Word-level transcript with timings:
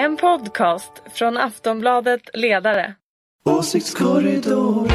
En 0.00 0.16
podcast 0.16 0.92
från 1.12 1.36
Aftonbladet 1.36 2.20
Ledare. 2.34 2.94
Åsiktskorridor. 3.44 4.88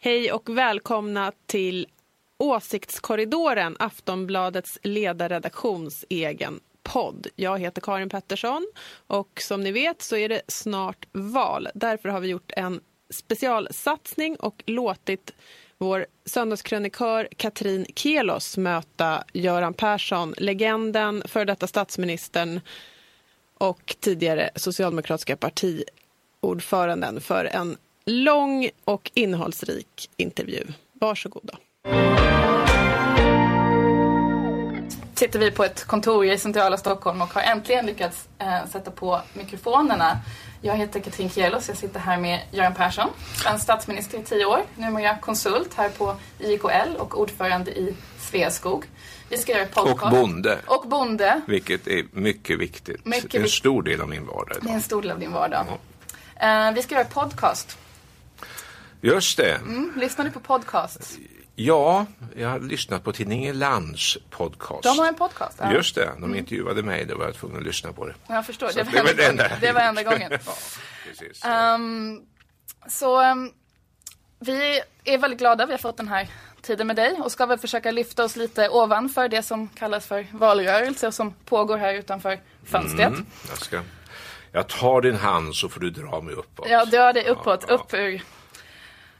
Hej 0.00 0.32
och 0.32 0.48
välkomna 0.48 1.32
till 1.46 1.86
Åsiktskorridoren, 2.38 3.76
Aftonbladets 3.78 4.78
ledarredaktions 4.82 6.04
egen 6.08 6.60
podd. 6.82 7.26
Jag 7.36 7.58
heter 7.58 7.80
Karin 7.80 8.08
Pettersson 8.08 8.66
och 9.06 9.40
som 9.40 9.60
ni 9.60 9.72
vet 9.72 10.02
så 10.02 10.16
är 10.16 10.28
det 10.28 10.42
snart 10.48 11.06
val. 11.12 11.68
Därför 11.74 12.08
har 12.08 12.20
vi 12.20 12.28
gjort 12.28 12.52
en 12.56 12.80
specialsatsning 13.10 14.36
och 14.36 14.62
låtit 14.66 15.32
vår 15.78 16.06
söndagskrönikör 16.24 17.28
Katrin 17.36 17.86
Kelos 17.96 18.56
möta 18.56 19.24
Göran 19.32 19.74
Persson, 19.74 20.34
legenden, 20.38 21.22
för 21.26 21.44
detta 21.44 21.66
statsministern 21.66 22.60
och 23.58 23.96
tidigare 24.00 24.50
socialdemokratiska 24.56 25.36
partiordföranden 25.36 27.20
för 27.20 27.44
en 27.44 27.76
lång 28.04 28.70
och 28.84 29.10
innehållsrik 29.14 30.10
intervju. 30.16 30.66
Varsågoda 30.92 31.58
sitter 35.14 35.38
vi 35.38 35.50
på 35.50 35.64
ett 35.64 35.84
kontor 35.84 36.26
i 36.26 36.38
centrala 36.38 36.76
Stockholm 36.76 37.22
och 37.22 37.34
har 37.34 37.42
äntligen 37.42 37.86
lyckats 37.86 38.28
eh, 38.38 38.66
sätta 38.72 38.90
på 38.90 39.20
mikrofonerna. 39.32 40.18
Jag 40.62 40.76
heter 40.76 41.00
Katrin 41.00 41.30
Kielos, 41.30 41.68
jag 41.68 41.76
sitter 41.76 42.00
här 42.00 42.16
med 42.18 42.40
Göran 42.50 42.74
Persson, 42.74 43.08
svensk 43.42 43.64
statsminister 43.64 44.18
i 44.18 44.22
tio 44.22 44.44
år, 44.46 44.62
numera 44.76 45.16
konsult 45.18 45.74
här 45.74 45.88
på 45.88 46.16
IKL 46.38 46.96
och 46.98 47.20
ordförande 47.20 47.70
i 47.70 47.94
Sveaskog. 48.18 48.84
Vi 49.28 49.36
ska 49.38 49.52
göra 49.52 49.66
podcast. 49.66 50.02
Och 50.04 50.10
bonde. 50.10 50.58
Och 50.66 50.88
bonde. 50.88 51.40
Vilket 51.46 51.86
är 51.86 52.04
mycket 52.12 52.58
viktigt. 52.58 53.04
Mycket 53.04 53.34
en 53.34 53.42
vikt- 53.42 53.52
stor 53.54 53.82
del 53.82 54.00
av 54.00 54.08
min 54.08 54.26
vardag. 54.26 54.48
Det 54.48 54.56
är 54.56 54.62
idag. 54.62 54.74
en 54.74 54.82
stor 54.82 55.02
del 55.02 55.10
av 55.10 55.18
din 55.18 55.32
vardag. 55.32 55.66
Eh, 56.36 56.72
vi 56.72 56.82
ska 56.82 56.94
göra 56.94 57.04
podcast. 57.04 57.78
Just 59.00 59.36
det. 59.36 59.54
Mm, 59.54 59.92
lyssnar 59.96 60.24
du 60.24 60.30
på 60.30 60.40
podcast? 60.40 61.18
Ja, 61.58 62.06
jag 62.36 62.48
har 62.48 62.60
lyssnat 62.60 63.04
på 63.04 63.12
tidningen 63.12 63.58
Lands 63.58 64.18
podcast. 64.30 64.82
De 64.82 64.98
har 64.98 65.08
en 65.08 65.14
podcast. 65.14 65.58
ja. 65.60 65.72
Just 65.72 65.94
det, 65.94 66.12
de 66.20 66.34
intervjuade 66.34 66.82
mig. 66.82 67.04
Då 67.04 67.16
var 67.18 67.24
jag 67.24 67.34
tvungen 67.34 67.56
att 67.58 67.62
lyssna 67.62 67.92
på 67.92 68.06
det. 68.06 68.14
Jag 68.28 68.46
förstår. 68.46 68.68
Så 68.68 68.78
Det 68.78 68.84
det 68.84 68.96
var, 68.96 69.02
var 69.02 69.10
enda 69.10 69.22
det 69.22 69.26
enda 69.28 69.50
Det 69.60 69.72
var 69.72 69.80
enda 69.80 70.02
gången. 70.02 70.30
Ja, 70.46 70.52
precis. 71.08 71.44
Ehm, 71.44 72.20
så 72.88 73.20
ehm, 73.20 73.50
vi 74.38 74.80
är 75.04 75.18
väldigt 75.18 75.38
glada 75.38 75.66
vi 75.66 75.72
har 75.72 75.78
fått 75.78 75.96
den 75.96 76.08
här 76.08 76.28
tiden 76.62 76.86
med 76.86 76.96
dig 76.96 77.12
och 77.12 77.32
ska 77.32 77.46
väl 77.46 77.58
försöka 77.58 77.90
lyfta 77.90 78.24
oss 78.24 78.36
lite 78.36 78.68
ovanför 78.68 79.28
det 79.28 79.42
som 79.42 79.68
kallas 79.68 80.06
för 80.06 80.26
valrörelse 80.32 81.06
och 81.06 81.14
som 81.14 81.32
pågår 81.32 81.78
här 81.78 81.94
utanför 81.94 82.40
fönstret. 82.64 83.06
Mm, 83.08 83.26
jag, 83.48 83.58
ska, 83.58 83.82
jag 84.52 84.66
tar 84.68 85.00
din 85.00 85.16
hand 85.16 85.54
så 85.54 85.68
får 85.68 85.80
du 85.80 85.90
dra 85.90 86.20
mig 86.20 86.34
uppåt. 86.34 86.68
Jag 86.68 86.90
drar 86.90 87.12
dig 87.12 87.28
uppåt, 87.28 87.64
Ja, 87.68 87.74
ja. 87.74 87.74
upp 87.74 87.94
ur, 87.94 88.22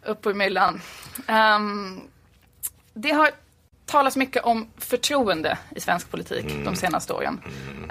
upp 0.02 0.26
ur 0.26 0.34
myllan. 0.34 0.80
Ehm, 1.26 2.00
det 2.96 3.10
har 3.12 3.30
talats 3.86 4.16
mycket 4.16 4.44
om 4.44 4.68
förtroende 4.78 5.58
i 5.76 5.80
svensk 5.80 6.10
politik 6.10 6.44
Mm. 6.44 6.64
de 6.64 6.76
senaste 6.76 7.12
åren. 7.12 7.40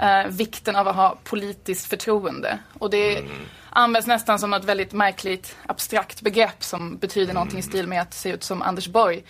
Eh, 0.00 0.26
vikten 0.28 0.76
av 0.76 0.88
att 0.88 0.96
ha 0.96 1.18
politiskt 1.24 1.86
förtroende. 1.86 2.58
Och 2.78 2.90
det 2.90 3.18
Mm. 3.18 3.30
används 3.70 4.06
nästan 4.08 4.38
som 4.38 4.52
ett 4.54 4.64
väldigt 4.64 4.92
märkligt 4.92 5.56
abstrakt 5.66 6.22
begrepp 6.22 6.64
som 6.64 6.96
betyder 6.96 7.34
någonting 7.34 7.58
i 7.58 7.62
Mm. 7.62 7.70
stil 7.70 7.86
med 7.86 8.02
att 8.02 8.14
se 8.14 8.28
ut 8.30 8.44
som 8.44 8.62
Anders 8.62 8.88
Borg. 8.88 9.24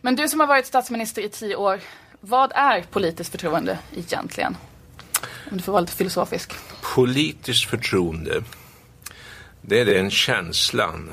Men 0.00 0.16
du 0.16 0.28
som 0.28 0.40
har 0.40 0.46
varit 0.46 0.66
statsminister 0.66 1.22
i 1.22 1.28
tio 1.28 1.56
år, 1.56 1.80
vad 2.20 2.52
är 2.54 2.82
politiskt 2.82 3.30
förtroende 3.30 3.78
egentligen? 3.96 4.56
Om 5.50 5.56
du 5.56 5.62
får 5.62 5.72
vara 5.72 5.80
lite 5.80 5.92
filosofisk. 5.96 6.52
Politiskt 6.94 7.70
förtroende, 7.70 8.42
det 9.62 9.80
är 9.80 9.84
den 9.86 10.10
känslan 10.10 11.10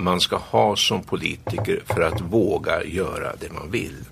man 0.00 0.20
ska 0.20 0.36
ha 0.36 0.76
som 0.76 1.02
politiker 1.02 1.82
för 1.84 2.00
att 2.00 2.20
våga 2.20 2.84
göra 2.84 3.36
det 3.36 3.52
man 3.52 3.70
vill. 3.70 4.04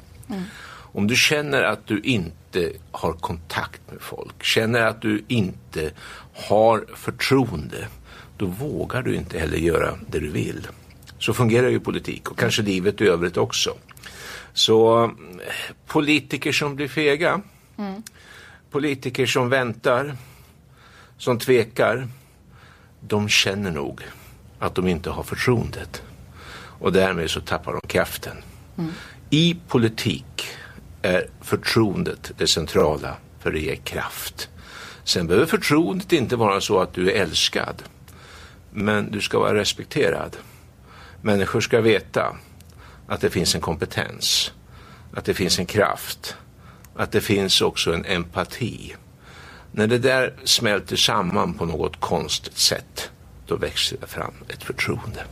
Om 0.93 1.07
du 1.07 1.17
känner 1.17 1.63
att 1.63 1.87
du 1.87 2.01
inte 2.01 2.73
har 2.93 3.13
kontakt 3.13 3.81
med 3.91 4.01
folk, 4.01 4.45
känner 4.45 4.81
att 4.81 5.03
du 5.03 5.25
inte 5.29 5.91
har 6.35 6.87
förtroende, 6.95 7.89
då 8.37 8.47
vågar 8.47 9.03
du 9.03 9.15
inte 9.15 9.39
heller 9.39 9.57
göra 9.57 9.99
det 10.09 10.19
du 10.19 10.31
vill. 10.31 10.67
Så 11.19 11.35
fungerar 11.35 11.69
ju 11.69 11.81
politik 11.81 12.31
och 12.31 12.39
kanske 12.39 12.63
livet 12.63 13.01
i 13.01 13.05
övrigt 13.05 13.37
också. 13.37 13.75
Så 14.53 15.11
politiker 15.87 16.53
som 16.53 16.77
blir 16.77 16.89
fega, 16.89 17.41
politiker 18.71 19.27
som 19.27 19.49
väntar, 19.49 20.17
som 21.19 21.39
tvekar, 21.39 22.09
de 23.01 23.29
känner 23.29 23.71
nog 23.71 24.03
att 24.59 24.75
de 24.75 24.89
inte 24.89 25.11
har 25.11 25.23
förtroendet. 25.23 26.03
Och 26.81 26.93
därmed 26.93 27.31
så 27.31 27.41
tappar 27.41 27.73
de 27.73 27.81
kraften. 27.89 28.37
I 29.31 29.57
politik 29.69 30.47
är 31.03 31.27
förtroendet 31.41 32.33
det 32.39 32.47
centrala 32.47 33.17
för 33.41 33.53
det 33.53 33.61
ger 33.61 33.77
kraft. 33.77 34.49
Sen 35.05 35.27
behöver 35.27 35.47
förtroendet 35.47 36.13
inte 36.13 36.37
vara 36.37 36.61
så 36.61 36.81
att 36.81 36.95
du 36.95 37.11
är 37.11 37.23
älskad. 37.23 37.83
Men 38.71 39.11
du 39.11 39.21
ska 39.21 39.39
vara 39.39 39.55
respekterad. 39.55 40.37
Människor 41.23 41.61
ska 41.61 41.81
veta 41.81 42.37
att 43.09 43.21
det 43.21 43.31
finns 43.31 43.55
en 43.55 43.61
kompetens, 43.61 44.53
att 45.15 45.25
det 45.25 45.35
finns 45.35 45.59
en 45.59 45.67
kraft, 45.67 46.37
att 46.97 47.13
det 47.13 47.21
finns 47.21 47.61
också 47.61 47.95
en 47.95 48.05
empati. 48.05 48.95
När 49.73 49.87
det 49.87 49.99
där 49.99 50.35
smälter 50.45 50.97
samman 50.97 51.55
på 51.55 51.65
något 51.65 52.01
konstigt 52.01 52.59
sätt, 52.59 53.11
då 53.49 53.57
växer 53.57 53.97
det 54.01 54.07
fram 54.07 54.35
ett 54.49 54.63
förtroende. 54.63 55.25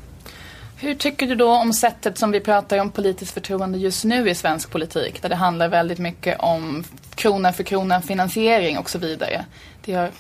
Hur 0.79 0.95
tycker 0.95 1.27
du 1.27 1.35
då 1.35 1.51
om 1.51 1.73
sättet 1.73 2.19
som 2.19 2.31
vi 2.31 2.41
pratar 2.41 2.79
om 2.79 2.91
politiskt 2.91 3.35
förtroende 3.35 3.79
just 3.79 4.05
nu 4.05 4.31
i 4.31 4.35
svensk 4.35 4.71
politik? 4.71 5.23
Där 5.23 5.29
det 5.29 5.35
handlar 5.35 5.69
väldigt 5.69 5.99
mycket 5.99 6.41
om 6.41 6.85
krona 7.15 7.53
för 7.53 7.65
krona 7.65 8.03
finansiering 8.03 8.79
och 8.79 8.91
så 8.91 8.99
vidare. 8.99 9.45
Det 9.85 9.95
har, 9.95 10.11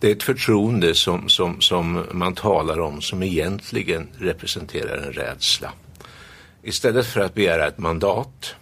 Det 0.00 0.08
är 0.08 0.12
ett 0.12 0.22
förtroende 0.22 0.94
som, 0.94 1.28
som, 1.28 1.60
som 1.60 2.06
man 2.12 2.34
talar 2.34 2.80
om 2.80 3.00
som 3.00 3.22
egentligen 3.22 4.08
representerar 4.18 4.96
en 4.96 5.12
rädsla. 5.12 5.72
Istället 6.62 7.06
för 7.06 7.20
att 7.20 7.34
begära 7.34 7.66
ett 7.66 7.78
mandat 7.78 8.54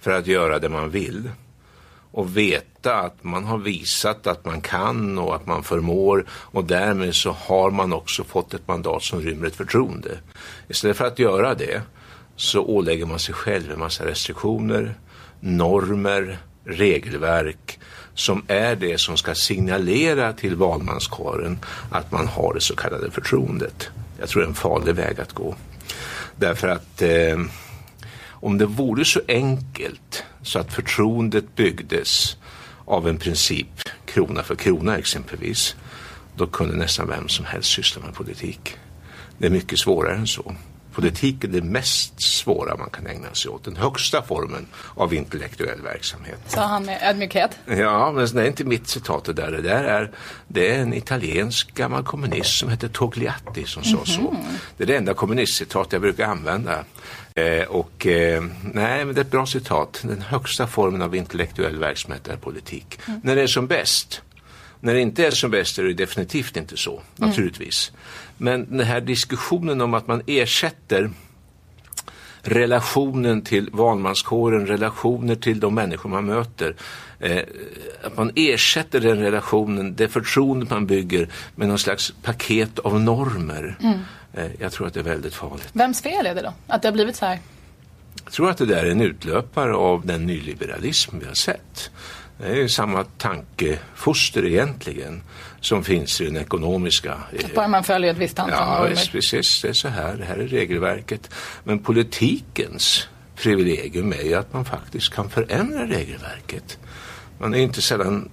för 0.00 0.10
att 0.10 0.26
göra 0.26 0.58
det 0.58 0.68
man 0.68 0.90
vill 0.90 1.30
och 2.12 2.36
veta 2.36 2.94
att 2.94 3.24
man 3.24 3.44
har 3.44 3.58
visat 3.58 4.26
att 4.26 4.44
man 4.44 4.60
kan 4.60 5.18
och 5.18 5.34
att 5.34 5.46
man 5.46 5.62
förmår 5.62 6.24
och 6.30 6.64
därmed 6.64 7.14
så 7.14 7.30
har 7.30 7.70
man 7.70 7.92
också 7.92 8.24
fått 8.24 8.54
ett 8.54 8.68
mandat 8.68 9.02
som 9.02 9.20
rymmer 9.20 9.46
ett 9.46 9.56
förtroende. 9.56 10.18
Istället 10.68 10.96
för 10.96 11.06
att 11.06 11.18
göra 11.18 11.54
det 11.54 11.82
så 12.36 12.60
ålägger 12.60 13.06
man 13.06 13.18
sig 13.18 13.34
själv 13.34 13.72
en 13.72 13.78
massa 13.78 14.06
restriktioner, 14.06 14.94
normer, 15.40 16.38
regelverk 16.64 17.78
som 18.14 18.42
är 18.48 18.76
det 18.76 19.00
som 19.00 19.16
ska 19.16 19.34
signalera 19.34 20.32
till 20.32 20.56
valmanskåren 20.56 21.58
att 21.90 22.12
man 22.12 22.26
har 22.26 22.54
det 22.54 22.60
så 22.60 22.76
kallade 22.76 23.10
förtroendet. 23.10 23.88
Jag 24.18 24.28
tror 24.28 24.42
det 24.42 24.46
är 24.46 24.48
en 24.48 24.54
farlig 24.54 24.94
väg 24.94 25.20
att 25.20 25.32
gå. 25.32 25.54
Därför 26.36 26.68
att 26.68 27.02
eh, 27.02 27.38
om 28.40 28.58
det 28.58 28.66
vore 28.66 29.04
så 29.04 29.20
enkelt 29.28 30.24
så 30.42 30.58
att 30.58 30.72
förtroendet 30.72 31.56
byggdes 31.56 32.36
av 32.84 33.08
en 33.08 33.18
princip, 33.18 33.88
krona 34.04 34.42
för 34.42 34.54
krona 34.54 34.98
exempelvis, 34.98 35.76
då 36.36 36.46
kunde 36.46 36.76
nästan 36.76 37.08
vem 37.08 37.28
som 37.28 37.44
helst 37.44 37.70
syssla 37.70 38.02
med 38.02 38.14
politik. 38.14 38.76
Det 39.38 39.46
är 39.46 39.50
mycket 39.50 39.78
svårare 39.78 40.16
än 40.16 40.26
så. 40.26 40.54
Politik 40.92 41.44
är 41.44 41.48
det 41.48 41.62
mest 41.62 42.22
svåra 42.22 42.76
man 42.76 42.90
kan 42.90 43.06
ägna 43.06 43.34
sig 43.34 43.50
åt, 43.50 43.64
den 43.64 43.76
högsta 43.76 44.22
formen 44.22 44.66
av 44.94 45.14
intellektuell 45.14 45.80
verksamhet. 45.80 46.38
sa 46.46 46.60
han 46.60 46.84
med 46.84 46.98
ödmjukhet. 47.02 47.50
Ja, 47.66 48.12
men 48.12 48.26
det 48.26 48.42
är 48.42 48.46
inte 48.46 48.64
mitt 48.64 48.88
citat 48.88 49.24
det 49.24 49.32
där. 49.32 49.50
Det 49.50 49.62
där 49.62 49.84
är, 49.84 50.10
det 50.48 50.74
är 50.74 50.78
en 50.78 50.94
italiensk 50.94 51.74
gammal 51.74 52.04
kommunist 52.04 52.58
som 52.58 52.68
heter 52.68 52.88
Togliatti 52.88 53.64
som 53.64 53.84
sa 53.84 54.04
så. 54.04 54.36
Det 54.76 54.84
är 54.84 54.86
det 54.86 54.96
enda 54.96 55.14
kommunistcitat 55.14 55.92
jag 55.92 56.00
brukar 56.00 56.26
använda. 56.26 56.84
Eh, 57.34 57.62
och 57.62 58.06
eh, 58.06 58.42
nej, 58.62 59.04
men 59.04 59.14
det 59.14 59.20
är 59.20 59.24
ett 59.24 59.30
bra 59.30 59.46
citat. 59.46 60.00
Den 60.02 60.22
högsta 60.22 60.66
formen 60.66 61.02
av 61.02 61.14
intellektuell 61.14 61.78
verksamhet 61.78 62.28
är 62.28 62.36
politik. 62.36 62.98
När 63.22 63.36
det 63.36 63.42
är 63.42 63.46
som 63.46 63.66
bäst. 63.66 64.22
När 64.80 64.94
det 64.94 65.00
inte 65.00 65.26
är 65.26 65.30
som 65.30 65.50
bäst 65.50 65.78
är 65.78 65.84
det 65.84 65.92
definitivt 65.92 66.56
inte 66.56 66.76
så, 66.76 67.02
naturligtvis. 67.16 67.92
Men 68.40 68.76
den 68.76 68.86
här 68.86 69.00
diskussionen 69.00 69.80
om 69.80 69.94
att 69.94 70.06
man 70.06 70.22
ersätter 70.26 71.10
relationen 72.42 73.42
till 73.42 73.70
valmanskåren, 73.72 74.66
relationer 74.66 75.34
till 75.34 75.60
de 75.60 75.74
människor 75.74 76.10
man 76.10 76.24
möter. 76.24 76.76
Eh, 77.18 77.42
att 78.02 78.16
man 78.16 78.32
ersätter 78.36 79.00
den 79.00 79.18
relationen, 79.18 79.94
det 79.96 80.08
förtroende 80.08 80.66
man 80.70 80.86
bygger 80.86 81.28
med 81.54 81.68
någon 81.68 81.78
slags 81.78 82.12
paket 82.22 82.78
av 82.78 83.00
normer. 83.00 83.76
Mm. 83.80 83.98
Eh, 84.34 84.50
jag 84.60 84.72
tror 84.72 84.86
att 84.86 84.94
det 84.94 85.00
är 85.00 85.04
väldigt 85.04 85.34
farligt. 85.34 85.68
Vems 85.72 86.02
fel 86.02 86.26
är 86.26 86.34
det 86.34 86.42
då? 86.42 86.52
Att 86.66 86.82
det 86.82 86.88
har 86.88 86.92
blivit 86.92 87.16
så 87.16 87.26
här? 87.26 87.38
Jag 88.24 88.32
tror 88.32 88.50
att 88.50 88.58
det 88.58 88.66
där 88.66 88.84
är 88.84 88.90
en 88.90 89.00
utlöpare 89.00 89.74
av 89.74 90.06
den 90.06 90.26
nyliberalism 90.26 91.18
vi 91.18 91.26
har 91.26 91.34
sett. 91.34 91.90
Det 92.40 92.46
är 92.46 92.56
ju 92.56 92.68
samma 92.68 93.04
tankefoster 93.04 94.44
egentligen 94.46 95.22
som 95.60 95.84
finns 95.84 96.20
i 96.20 96.24
den 96.24 96.36
ekonomiska. 96.36 97.12
Att 97.44 97.54
bara 97.54 97.68
man 97.68 97.84
följer 97.84 98.10
ett 98.12 98.18
visst 98.18 98.38
antal 98.38 98.58
Ja, 98.58 98.74
normer. 98.78 98.90
visst, 98.90 99.12
precis. 99.12 99.62
Det 99.62 99.68
är 99.68 99.72
så 99.72 99.88
här. 99.88 100.14
Det 100.16 100.24
här 100.24 100.36
är 100.36 100.46
regelverket. 100.46 101.30
Men 101.64 101.78
politikens 101.78 103.08
privilegium 103.36 104.12
är 104.12 104.22
ju 104.22 104.34
att 104.34 104.52
man 104.52 104.64
faktiskt 104.64 105.14
kan 105.14 105.30
förändra 105.30 105.86
regelverket. 105.86 106.78
Man 107.38 107.54
är 107.54 107.58
inte 107.58 107.82
sällan 107.82 108.28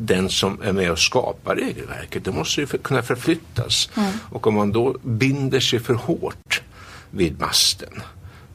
den 0.00 0.30
som 0.30 0.62
är 0.62 0.72
med 0.72 0.90
och 0.90 0.98
skapar 0.98 1.56
regelverket. 1.56 2.24
Det 2.24 2.32
måste 2.32 2.60
ju 2.60 2.66
för, 2.66 2.78
kunna 2.78 3.02
förflyttas. 3.02 3.90
Och 4.30 4.46
om 4.46 4.54
man 4.54 4.72
då 4.72 4.96
binder 5.02 5.60
sig 5.60 5.80
för 5.80 5.94
hårt 5.94 6.62
vid 7.10 7.40
masten, 7.40 8.02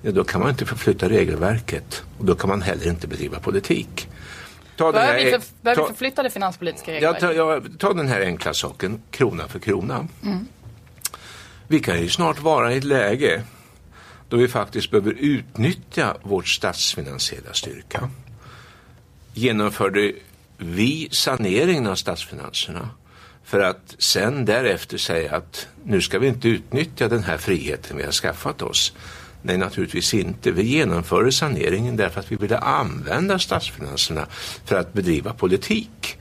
ja, 0.01 0.11
då 0.11 0.23
kan 0.23 0.41
man 0.41 0.49
inte 0.49 0.65
förflytta 0.65 1.09
regelverket. 1.09 2.03
Och 2.17 2.25
då 2.25 2.35
kan 2.35 2.49
man 2.49 2.61
heller 2.61 2.87
inte 2.89 3.07
bedriva 3.07 3.39
politik. 3.39 4.07
Ta 4.77 4.91
den 4.91 4.93
Bör 5.07 5.15
vi, 5.15 5.23
här- 5.31 5.39
för, 5.39 5.47
vi 6.01 6.11
ta- 6.11 6.23
det 6.23 6.29
finanspolitiska 6.29 6.91
Ja, 6.91 6.95
regelverket? 7.13 7.21
ta, 7.21 7.33
ja, 7.33 7.61
ta 7.79 7.93
den 7.93 8.07
här 8.07 8.21
enkla 8.21 8.53
saken, 8.53 9.01
krona 9.11 9.47
för 9.47 9.59
krona. 9.59 10.07
Vi 11.67 11.79
kan 11.79 12.01
ju 12.01 12.09
snart 12.09 12.39
vara 12.41 12.73
i 12.73 12.77
ett 12.77 12.83
läge 12.83 13.43
då 14.29 14.37
vi 14.37 14.47
faktiskt 14.47 14.91
behöver 14.91 15.11
utnyttja 15.11 16.17
vårt 16.23 16.47
statsfinansiella 16.47 17.53
styrka. 17.53 18.09
Genomförde 19.33 20.13
vi 20.57 21.09
saneringen 21.11 21.87
av 21.87 21.95
statsfinanserna 21.95 22.89
för 23.43 23.59
att 23.59 23.95
sen 23.99 24.45
därefter 24.45 24.97
säga 24.97 25.35
att 25.35 25.67
nu 25.83 26.01
ska 26.01 26.19
vi 26.19 26.27
inte 26.27 26.47
utnyttja 26.49 27.07
den 27.07 27.23
här 27.23 27.37
friheten 27.37 27.97
vi 27.97 28.03
har 28.03 28.11
skaffat 28.11 28.61
oss. 28.61 28.93
Nej, 29.47 29.57
naturligtvis 29.57 30.13
inte. 30.13 30.51
Vi 30.51 30.63
genomförde 30.63 31.31
saneringen 31.31 31.97
därför 31.97 32.19
att 32.19 32.31
vi 32.31 32.35
ville 32.35 32.57
använda 32.57 33.39
statsfinanserna 33.39 34.25
för 34.65 34.75
att 34.75 34.93
bedriva 34.93 35.33
politik. 35.33 36.17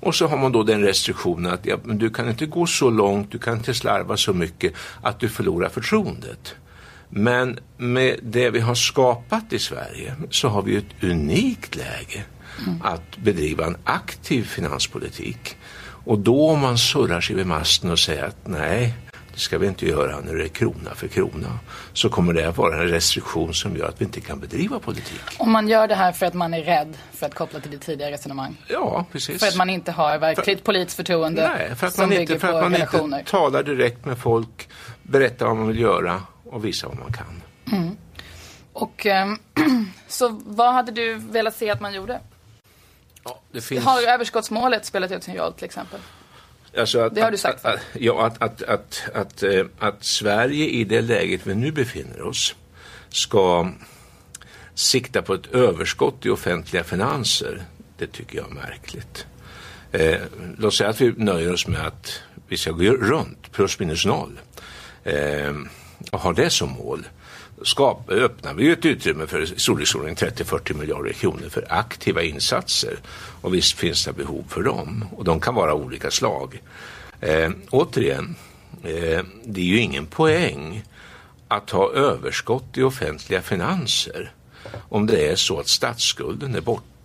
Och 0.00 0.14
så 0.14 0.26
har 0.26 0.36
man 0.36 0.52
då 0.52 0.62
den 0.62 0.82
restriktionen 0.82 1.52
att 1.52 1.66
ja, 1.66 1.76
du 1.84 2.10
kan 2.10 2.28
inte 2.28 2.46
gå 2.46 2.66
så 2.66 2.90
långt, 2.90 3.32
du 3.32 3.38
kan 3.38 3.56
inte 3.56 3.74
slarva 3.74 4.16
så 4.16 4.32
mycket 4.32 4.72
att 5.02 5.20
du 5.20 5.28
förlorar 5.28 5.68
förtroendet. 5.68 6.54
Men 7.08 7.58
med 7.76 8.18
det 8.22 8.50
vi 8.50 8.60
har 8.60 8.74
skapat 8.74 9.52
i 9.52 9.58
Sverige 9.58 10.14
så 10.30 10.48
har 10.48 10.62
vi 10.62 10.76
ett 10.76 11.02
unikt 11.02 11.76
läge 11.76 12.24
att 12.82 13.16
bedriva 13.16 13.66
en 13.66 13.76
aktiv 13.84 14.44
finanspolitik. 14.44 15.56
Och 16.04 16.18
då 16.18 16.50
om 16.50 16.60
man 16.60 16.78
surrar 16.78 17.20
sig 17.20 17.36
vid 17.36 17.46
masten 17.46 17.90
och 17.90 17.98
säger 17.98 18.24
att 18.24 18.46
nej, 18.46 18.94
det 19.38 19.42
ska 19.42 19.58
vi 19.58 19.66
inte 19.66 19.86
göra 19.86 20.20
när 20.20 20.34
det 20.34 20.44
är 20.44 20.48
krona 20.48 20.94
för 20.94 21.08
krona, 21.08 21.58
så 21.92 22.08
kommer 22.08 22.32
det 22.32 22.48
att 22.48 22.56
vara 22.56 22.82
en 22.82 22.88
restriktion 22.88 23.54
som 23.54 23.76
gör 23.76 23.88
att 23.88 24.00
vi 24.00 24.04
inte 24.04 24.20
kan 24.20 24.40
bedriva 24.40 24.78
politik. 24.78 25.20
Om 25.38 25.52
man 25.52 25.68
gör 25.68 25.88
det 25.88 25.94
här 25.94 26.12
för 26.12 26.26
att 26.26 26.34
man 26.34 26.54
är 26.54 26.62
rädd, 26.62 26.96
för 27.12 27.26
att 27.26 27.34
koppla 27.34 27.60
till 27.60 27.70
ditt 27.70 27.82
tidigare 27.82 28.12
resonemang. 28.12 28.56
Ja, 28.68 29.06
precis. 29.12 29.40
För 29.40 29.46
att 29.46 29.56
man 29.56 29.70
inte 29.70 29.92
har 29.92 30.18
verkligt 30.18 30.64
politiskt 30.64 30.96
förtroende 30.96 31.50
Nej, 31.58 31.74
för 31.76 31.86
att 31.86 31.98
man 31.98 32.12
inte, 32.12 32.38
för 32.38 32.48
att 32.48 32.62
man 32.62 32.72
relationer. 32.72 33.18
inte 33.18 33.30
talar 33.30 33.62
direkt 33.62 34.04
med 34.04 34.18
folk, 34.18 34.68
berättar 35.02 35.46
vad 35.46 35.56
man 35.56 35.68
vill 35.68 35.78
göra 35.78 36.22
och 36.44 36.64
visar 36.64 36.88
vad 36.88 36.98
man 36.98 37.12
kan. 37.12 37.42
Och 38.72 39.06
ehm, 39.06 39.38
så 40.08 40.40
vad 40.46 40.74
hade 40.74 40.92
du 40.92 41.14
velat 41.14 41.56
se 41.56 41.70
att 41.70 41.80
man 41.80 41.94
gjorde? 41.94 42.20
Ja, 43.24 43.40
det 43.52 43.60
finns... 43.60 43.84
Har 43.84 44.02
överskottsmålet 44.02 44.84
spelat 44.84 45.10
ut 45.10 45.24
sin 45.24 45.36
roll 45.36 45.52
till 45.52 45.64
exempel? 45.64 46.00
Alltså 46.76 47.00
att, 47.00 47.14
Det 47.14 47.20
har 47.20 47.30
du 47.30 47.36
sagt 47.36 47.64
Att, 47.64 47.80
ja, 47.92 48.26
att, 48.26 48.42
att, 48.42 48.62
att, 48.62 49.08
att, 49.14 49.42
eh, 49.42 49.64
att 49.78 50.04
Sverige 50.04 50.66
i 50.66 50.84
det 50.84 51.00
läget 51.00 51.46
vi 51.46 51.54
nu 51.54 51.72
befinner 51.72 52.22
oss 52.22 52.54
ska 53.08 53.72
sikta 54.74 55.22
på 55.22 55.34
ett 55.34 55.46
överskott 55.46 56.26
i 56.26 56.30
offentliga 56.30 56.84
finanser, 56.84 57.62
det 57.98 58.06
tycker 58.06 58.38
jag 58.38 58.50
är 58.50 58.54
märkligt. 58.54 59.26
Eh, 59.92 60.20
låt 60.58 60.74
säga 60.74 60.90
att 60.90 61.00
vi 61.00 61.12
nöjer 61.16 61.52
oss 61.52 61.66
med 61.66 61.86
att 61.86 62.22
vi 62.48 62.56
ska 62.56 62.70
gå 62.70 62.92
runt, 62.92 63.52
plus 63.52 63.78
minus 63.78 64.06
noll, 64.06 64.40
eh, 65.04 65.54
och 66.12 66.20
har 66.20 66.32
det 66.32 66.50
som 66.50 66.70
mål. 66.70 67.06
Skap, 67.62 68.10
öppnar 68.10 68.54
vi 68.54 68.64
ju 68.64 68.72
ett 68.72 68.84
utrymme 68.84 69.26
för 69.26 69.42
i 69.42 69.58
storleksordningen 69.58 70.16
30-40 70.16 70.74
miljarder 70.74 71.12
kronor 71.12 71.48
för 71.48 71.66
aktiva 71.68 72.22
insatser. 72.22 72.98
Och 73.40 73.54
visst 73.54 73.78
finns 73.78 74.04
det 74.04 74.12
behov 74.12 74.44
för 74.48 74.62
dem. 74.62 75.04
Och 75.16 75.24
de 75.24 75.40
kan 75.40 75.54
vara 75.54 75.72
av 75.72 75.80
olika 75.80 76.10
slag. 76.10 76.62
Eh, 77.20 77.50
återigen, 77.70 78.36
eh, 78.82 79.24
det 79.44 79.60
är 79.60 79.64
ju 79.64 79.80
ingen 79.80 80.06
poäng 80.06 80.84
att 81.48 81.70
ha 81.70 81.92
överskott 81.92 82.78
i 82.78 82.82
offentliga 82.82 83.42
finanser 83.42 84.32
om 84.88 85.06
det 85.06 85.28
är 85.28 85.36
så 85.36 85.60
att 85.60 85.68
statsskulden 85.68 86.54
är 86.54 86.60
borta. 86.60 86.97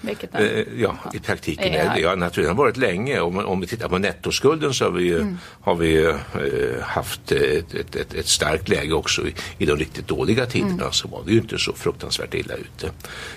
Vilket 0.00 0.34
är. 0.34 0.58
Eh, 0.58 0.80
ja, 0.80 0.96
i 1.14 1.18
praktiken 1.18 1.74
Är 1.74 1.94
det. 1.94 2.00
Ja, 2.00 2.14
naturligtvis 2.14 2.48
har 2.48 2.54
varit 2.54 2.76
länge. 2.76 3.20
Om, 3.20 3.38
om 3.38 3.60
vi 3.60 3.66
tittar 3.66 3.88
på 3.88 3.98
nettoskulden 3.98 4.74
så 4.74 4.84
har 4.84 4.90
vi 4.90 5.04
ju, 5.04 5.36
har 5.60 5.74
vi 5.74 5.88
ju 5.88 6.08
eh, 6.10 6.82
haft 6.82 7.32
ett, 7.32 7.74
ett, 7.74 7.96
ett, 7.96 8.14
ett 8.14 8.28
starkt 8.28 8.68
läge 8.68 8.94
också 8.94 9.26
i, 9.26 9.34
i 9.58 9.66
de 9.66 9.76
riktigt 9.76 10.08
dåliga 10.08 10.46
tiderna. 10.46 10.92
Så 10.92 11.08
var 11.08 11.22
vi 11.26 11.32
ju 11.32 11.38
inte 11.38 11.58
så 11.58 11.72
fruktansvärt 11.72 12.34
illa 12.34 12.54
ute. 12.54 12.90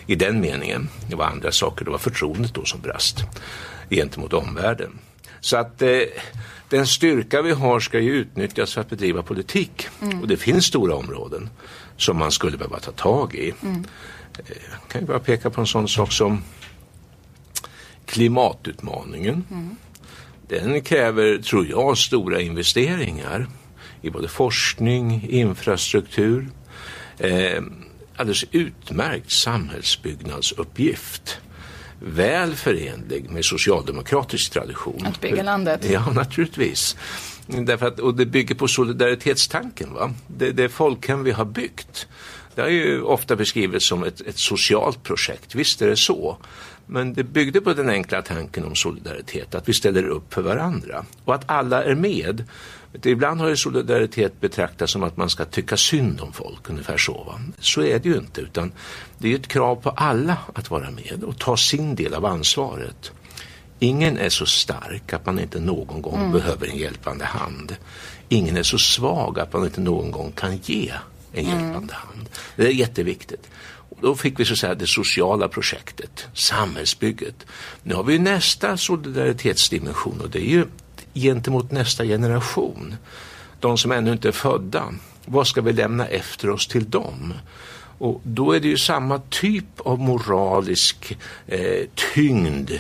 I 0.08 0.16
den 0.16 0.42
meningen. 0.42 0.90
Det 1.10 1.16
var 1.16 1.26
andra 1.26 1.52
saker. 1.52 1.86
Det 1.86 1.92
var 1.92 1.98
förtroendet 1.98 2.54
då 2.54 2.66
som 2.66 2.82
brast 2.82 3.24
gentemot 3.90 4.34
omvärlden. 4.34 5.00
Så 5.40 5.58
att 5.58 5.82
eh, 5.82 6.00
den 6.70 6.88
styrka 6.88 7.42
vi 7.42 7.52
har 7.52 7.80
ska 7.80 8.00
ju 8.00 8.12
utnyttjas 8.12 8.74
för 8.74 8.82
att 8.82 8.90
bedriva 8.90 9.24
politik. 9.24 9.88
Och 10.22 10.28
det 10.28 10.38
finns 10.38 10.66
stora 10.66 10.96
områden 10.96 11.50
som 11.98 12.18
man 12.18 12.32
skulle 12.32 12.58
behöva 12.58 12.80
ta 12.80 12.92
tag 12.92 13.36
i. 13.36 13.50
Eh, 13.50 13.76
Jag 14.38 14.88
kan 14.88 15.02
ju 15.02 15.08
bara 15.08 15.20
peka 15.20 15.50
på 15.50 15.62
en 15.62 15.68
sån 15.68 15.88
sak 15.88 16.12
som 16.12 16.44
klimatutmaningen. 18.06 19.46
Den 20.48 20.82
kräver, 20.82 21.38
tror 21.38 21.68
jag, 21.68 21.98
stora 21.98 22.42
investeringar 22.42 23.48
i 24.02 24.10
både 24.10 24.28
forskning, 24.28 25.28
infrastruktur. 25.30 26.50
Eh, 27.18 27.64
alldeles 28.16 28.46
utmärkt 28.52 29.32
samhällsbyggnadsuppgift. 29.32 31.38
Väl 32.00 32.56
förenlig 32.56 33.30
med 33.30 33.46
socialdemokratisk 33.46 34.52
tradition. 34.52 35.06
Att 35.06 35.22
bygga 35.22 35.44
landet. 35.44 35.90
Ja, 35.90 36.12
naturligtvis. 36.12 36.98
Därför 37.48 37.88
att, 37.88 38.00
och 38.00 38.16
det 38.16 38.26
bygger 38.26 38.56
på 38.56 38.68
solidaritetstanken. 38.68 39.94
Va? 39.94 40.14
Det, 40.28 40.52
det 40.52 40.70
folkhem 40.70 41.24
vi 41.24 41.32
har 41.32 41.46
byggt. 41.46 42.08
Det 42.56 42.62
har 42.62 42.70
ju 42.70 43.02
ofta 43.02 43.36
beskrivits 43.36 43.88
som 43.88 44.04
ett, 44.04 44.22
ett 44.22 44.38
socialt 44.38 45.04
projekt. 45.04 45.56
Visst 45.56 45.82
är 45.82 45.88
det 45.88 45.98
så. 45.98 46.38
Men 46.86 47.14
det 47.14 47.24
byggde 47.24 47.62
på 47.62 47.74
den 47.74 47.90
enkla 47.90 48.22
tanken 48.22 48.66
om 48.66 48.76
solidaritet. 48.76 49.56
Att 49.56 49.70
vi 49.70 49.74
ställer 49.74 50.08
upp 50.08 50.34
för 50.34 50.42
varandra. 50.42 51.06
Och 51.26 51.36
att 51.36 51.50
alla 51.50 51.84
är 51.84 51.96
med. 51.96 52.44
Ibland 53.04 53.42
har 53.42 53.50
ju 53.50 53.56
solidaritet 53.56 54.42
betraktats 54.42 54.94
som 54.94 55.04
att 55.04 55.18
man 55.18 55.30
ska 55.30 55.46
tycka 55.46 55.78
synd 55.78 56.22
om 56.22 56.34
folk. 56.34 56.70
Ungefär 56.70 56.98
så. 56.98 57.24
Va? 57.24 57.40
Så 57.60 57.82
är 57.82 58.00
det 58.00 58.10
ju 58.10 58.16
inte. 58.16 58.42
Utan 58.42 58.72
det 59.18 59.32
är 59.32 59.36
ett 59.36 59.48
krav 59.48 59.76
på 59.76 59.90
alla 59.90 60.38
att 60.54 60.72
vara 60.72 60.92
med 60.92 61.24
och 61.24 61.40
ta 61.40 61.58
sin 61.58 61.96
del 61.96 62.14
av 62.14 62.26
ansvaret. 62.26 63.12
Ingen 63.80 64.18
är 64.18 64.30
så 64.30 64.46
stark 64.46 65.14
att 65.14 65.26
man 65.26 65.40
inte 65.40 65.60
någon 65.60 66.02
gång 66.02 66.32
behöver 66.32 66.68
en 66.68 66.78
hjälpande 66.78 67.26
hand. 67.26 67.76
Ingen 68.30 68.58
är 68.58 68.64
så 68.64 68.78
svag 68.78 69.40
att 69.40 69.54
man 69.54 69.64
inte 69.64 69.82
någon 69.82 70.12
gång 70.12 70.32
kan 70.32 70.58
ge 70.58 70.92
en 71.34 71.46
hjälpande 71.46 71.94
hand. 71.94 72.30
Det 72.56 72.68
är 72.68 72.72
jätteviktigt. 72.72 73.50
Och 73.90 73.98
då 74.02 74.16
fick 74.16 74.40
vi 74.40 74.46
så 74.46 74.54
att 74.54 74.60
säga 74.60 74.76
det 74.76 74.88
sociala 74.88 75.48
projektet, 75.48 76.28
samhällsbygget. 76.34 77.46
Nu 77.84 77.96
har 77.96 78.04
vi 78.04 78.20
nästa 78.20 78.78
solidaritetsdimension 78.78 80.22
och 80.22 80.30
det 80.30 80.40
är 80.40 80.52
ju 80.52 80.66
gentemot 81.14 81.72
nästa 81.72 82.06
generation. 82.06 82.96
De 83.60 83.78
som 83.78 83.92
ännu 83.92 84.12
inte 84.12 84.28
är 84.28 84.32
födda. 84.32 84.94
Vad 85.26 85.48
ska 85.48 85.62
vi 85.62 85.74
lämna 85.74 86.08
efter 86.08 86.50
oss 86.50 86.68
till 86.68 86.90
dem? 86.90 87.34
Och 87.98 88.22
då 88.24 88.52
är 88.52 88.60
det 88.60 88.68
ju 88.68 88.78
samma 88.78 89.22
typ 89.30 89.80
av 89.80 90.00
moralisk 90.00 91.18
eh, 91.48 91.86
tyngd 92.14 92.72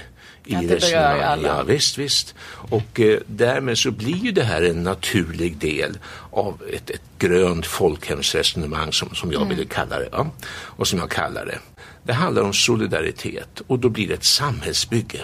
i 0.45 0.55
Att 0.55 0.63
resonemanget. 0.63 1.45
Ja, 1.45 1.63
visst, 1.63 1.97
visst. 1.97 2.35
Och 2.69 2.99
eh, 2.99 3.19
därmed 3.27 3.77
så 3.77 3.91
blir 3.91 4.15
ju 4.17 4.31
det 4.31 4.43
här 4.43 4.61
en 4.61 4.83
naturlig 4.83 5.57
del 5.57 5.97
av 6.31 6.61
ett, 6.73 6.89
ett 6.89 7.01
grönt 7.19 7.65
folkhemsresonemang 7.65 8.93
som, 8.93 9.15
som 9.15 9.31
jag 9.31 9.45
ville 9.45 9.65
kalla 9.65 9.99
det. 9.99 10.09
Ja? 10.11 10.31
Och 10.51 10.87
som 10.87 10.99
jag 10.99 11.11
kallar 11.11 11.45
det. 11.45 11.59
Det 12.03 12.13
handlar 12.13 12.41
om 12.41 12.53
solidaritet 12.53 13.61
och 13.67 13.79
då 13.79 13.89
blir 13.89 14.07
det 14.07 14.13
ett 14.13 14.23
samhällsbygge. 14.23 15.19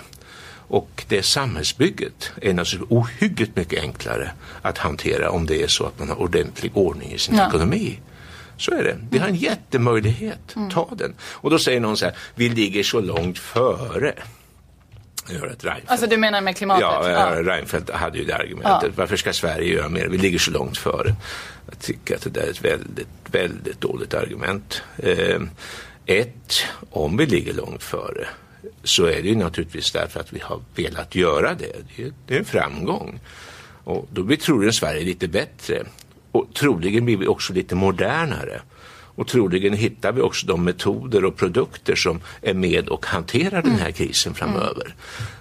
Och 0.72 1.04
det 1.08 1.24
samhällsbygget 1.24 2.32
är 2.42 2.54
naturligtvis 2.54 2.92
ohyggligt 2.98 3.56
mycket 3.56 3.82
enklare 3.82 4.32
att 4.62 4.78
hantera 4.78 5.30
om 5.32 5.46
det 5.46 5.64
är 5.64 5.68
så 5.68 5.86
att 5.86 6.00
man 6.00 6.10
har 6.10 6.22
ordentlig 6.22 6.72
ordning 6.78 7.12
i 7.12 7.18
sin 7.18 7.36
Ja. 7.36 7.48
ekonomi. 7.48 8.00
Så 8.58 8.72
är 8.72 8.84
det. 8.84 8.98
Vi 9.12 9.18
har 9.18 9.28
en 9.28 9.36
jättemöjlighet. 9.36 10.56
Ta 10.72 10.90
den. 10.98 11.14
Och 11.22 11.50
då 11.50 11.60
säger 11.60 11.80
någon 11.80 11.98
så 11.98 12.06
här, 12.06 12.16
vi 12.36 12.50
ligger 12.50 12.84
så 12.84 13.02
långt 13.02 13.40
före. 13.40 14.14
Reinfeldt. 15.28 15.90
Alltså 15.92 16.08
du 16.08 16.18
menar 16.18 16.42
med 16.42 16.58
klimatet? 16.58 16.82
Ja, 16.82 17.10
ja. 17.10 17.44
Reinfeldt 17.44 17.90
hade 17.90 18.18
ju 18.18 18.26
det 18.26 18.36
argumentet. 18.36 18.84
Ja. 18.84 18.90
Varför 18.96 19.18
ska 19.18 19.34
Sverige 19.34 19.74
göra 19.74 19.90
mer? 19.90 20.08
Vi 20.08 20.18
ligger 20.18 20.40
så 20.40 20.52
långt 20.52 20.78
före. 20.78 21.16
Jag 21.70 21.80
tycker 21.80 22.16
att 22.16 22.22
det 22.22 22.30
där 22.30 22.42
är 22.42 22.50
ett 22.50 22.66
väldigt, 22.66 23.08
väldigt 23.32 23.82
dåligt 23.82 24.14
argument. 24.14 24.82
Eh, 24.98 25.42
ett, 26.06 26.64
om 26.90 27.18
vi 27.18 27.26
ligger 27.26 27.54
långt 27.54 27.84
före 27.84 28.28
så 28.84 29.06
är 29.06 29.22
det 29.22 29.30
ju 29.30 29.36
naturligtvis 29.36 29.92
därför 29.92 30.20
att 30.20 30.34
vi 30.34 30.40
har 30.40 30.62
velat 30.76 31.16
göra 31.16 31.54
det. 31.54 31.76
Det 31.96 32.04
är, 32.04 32.12
det 32.28 32.36
är 32.36 32.40
en 32.40 32.46
framgång. 32.46 33.20
Och 33.84 34.08
då 34.12 34.24
blir 34.24 34.38
troligen 34.38 34.74
Sverige 34.74 35.04
lite 35.04 35.28
bättre. 35.28 35.84
Och 36.32 36.54
troligen 36.54 37.06
blir 37.06 37.18
vi 37.18 37.28
också 37.28 37.54
lite 37.54 37.76
modernare. 37.76 38.62
Och 39.20 39.28
troligen 39.28 39.74
hittar 39.74 40.12
vi 40.12 40.22
också 40.22 40.48
de 40.48 40.64
metoder 40.64 41.26
och 41.26 41.36
produkter 41.36 41.96
som 41.96 42.22
är 42.42 42.54
med 42.54 42.90
och 42.90 43.06
hanterar 43.06 43.62
den 43.62 43.80
här 43.80 43.92
krisen 43.92 44.34
framöver. 44.34 44.86
Mm. 44.86 44.98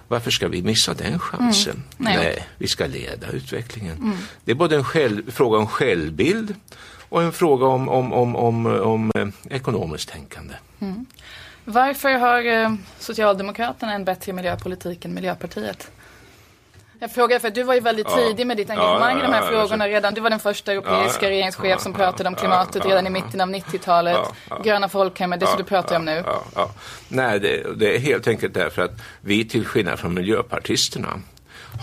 Varför 0.07 0.31
ska 0.31 0.47
vi 0.47 0.61
missa 0.61 0.93
den 0.93 1.19
chansen? 1.19 1.73
Mm. 1.73 1.83
Nej. 1.97 2.17
Nej. 2.17 2.47
vi 2.57 2.67
ska 2.67 2.85
leda 2.85 3.31
utvecklingen. 3.31 3.97
Mm. 3.97 4.17
Det 4.45 4.51
är 4.51 4.55
både 4.55 4.75
en 4.75 4.83
själv, 4.83 5.31
fråga 5.31 5.57
om 5.57 5.67
självbild 5.67 6.55
och 7.09 7.23
en 7.23 7.31
fråga 7.31 7.65
om, 7.65 7.89
om, 7.89 8.13
om, 8.13 8.35
om, 8.35 8.65
om 8.65 9.11
eh, 9.15 9.55
ekonomiskt 9.55 10.09
tänkande. 10.09 10.53
Mm. 10.79 11.05
Varför 11.65 12.13
har 12.13 12.45
eh, 12.45 12.73
Socialdemokraterna 12.99 13.93
en 13.93 14.05
bättre 14.05 14.33
miljöpolitik 14.33 15.05
än 15.05 15.13
Miljöpartiet? 15.13 15.91
Jag 17.01 17.11
frågar 17.11 17.39
för 17.39 17.47
att 17.47 17.55
du 17.55 17.63
var 17.63 17.73
ju 17.73 17.79
väldigt 17.79 18.07
tidig 18.07 18.47
med 18.47 18.57
ditt 18.57 18.69
engagemang 18.69 19.17
ja, 19.17 19.17
ja, 19.17 19.19
i 19.19 19.21
de 19.21 19.33
här 19.33 19.47
frågorna 19.51 19.87
redan. 19.87 20.13
Du 20.13 20.21
var 20.21 20.29
den 20.29 20.39
första 20.39 20.71
europeiska 20.71 21.29
regeringschef 21.29 21.81
som 21.81 21.93
pratade 21.93 22.29
om 22.29 22.35
klimatet 22.35 22.85
redan 22.85 23.07
i 23.07 23.09
mitten 23.09 23.41
av 23.41 23.49
90-talet. 23.49 24.17
Gröna 24.63 24.89
folkhemmet, 24.89 25.39
det 25.39 25.47
som 25.47 25.57
du 25.57 25.63
pratar 25.63 25.95
om 25.95 26.05
nu. 26.05 26.23
Nej, 27.07 27.39
det, 27.39 27.75
det, 27.75 27.95
är 27.95 27.99
helt 27.99 28.27
enkelt 28.27 28.53
därför 28.53 28.81
att 28.81 29.01
vi 29.21 29.45
till 29.45 29.65
skillnad 29.65 29.99
från 29.99 30.13
miljöpartisterna 30.13 31.19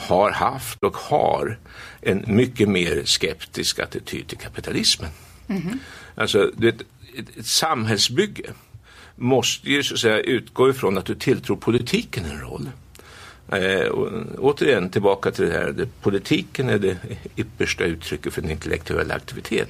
har 0.08 0.30
haft 0.30 0.82
och 0.82 0.96
har 0.96 1.58
en 2.00 2.24
mycket 2.26 2.68
mer 2.68 3.02
skeptisk 3.04 3.78
attityd 3.78 4.28
till 4.28 4.38
kapitalismen. 4.38 5.10
Mm 5.48 5.62
-hmm. 5.62 5.78
Alltså, 6.14 6.50
det, 6.56 6.68
ett, 6.68 6.82
ett 7.36 7.46
samhällsbygge 7.46 8.50
måste 9.14 9.70
ju 9.70 9.82
så 9.82 9.94
att 9.94 10.00
säga 10.00 10.18
utgå 10.18 10.70
ifrån 10.70 10.98
att 10.98 11.06
du 11.06 11.14
tilltror 11.14 11.56
politiken 11.56 12.24
en 12.24 12.40
roll. 12.40 12.68
Eh, 13.52 13.90
återigen 14.38 14.90
tillbaka 14.90 15.30
till 15.30 15.46
det 15.46 15.52
här, 15.52 15.72
det, 15.72 15.86
politiken 16.02 16.68
är 16.68 16.78
det 16.78 16.96
yppersta 17.36 17.84
uttrycket 17.84 18.32
för 18.32 18.42
en 18.42 18.50
intellektuell 18.50 19.10
aktivitet. 19.10 19.68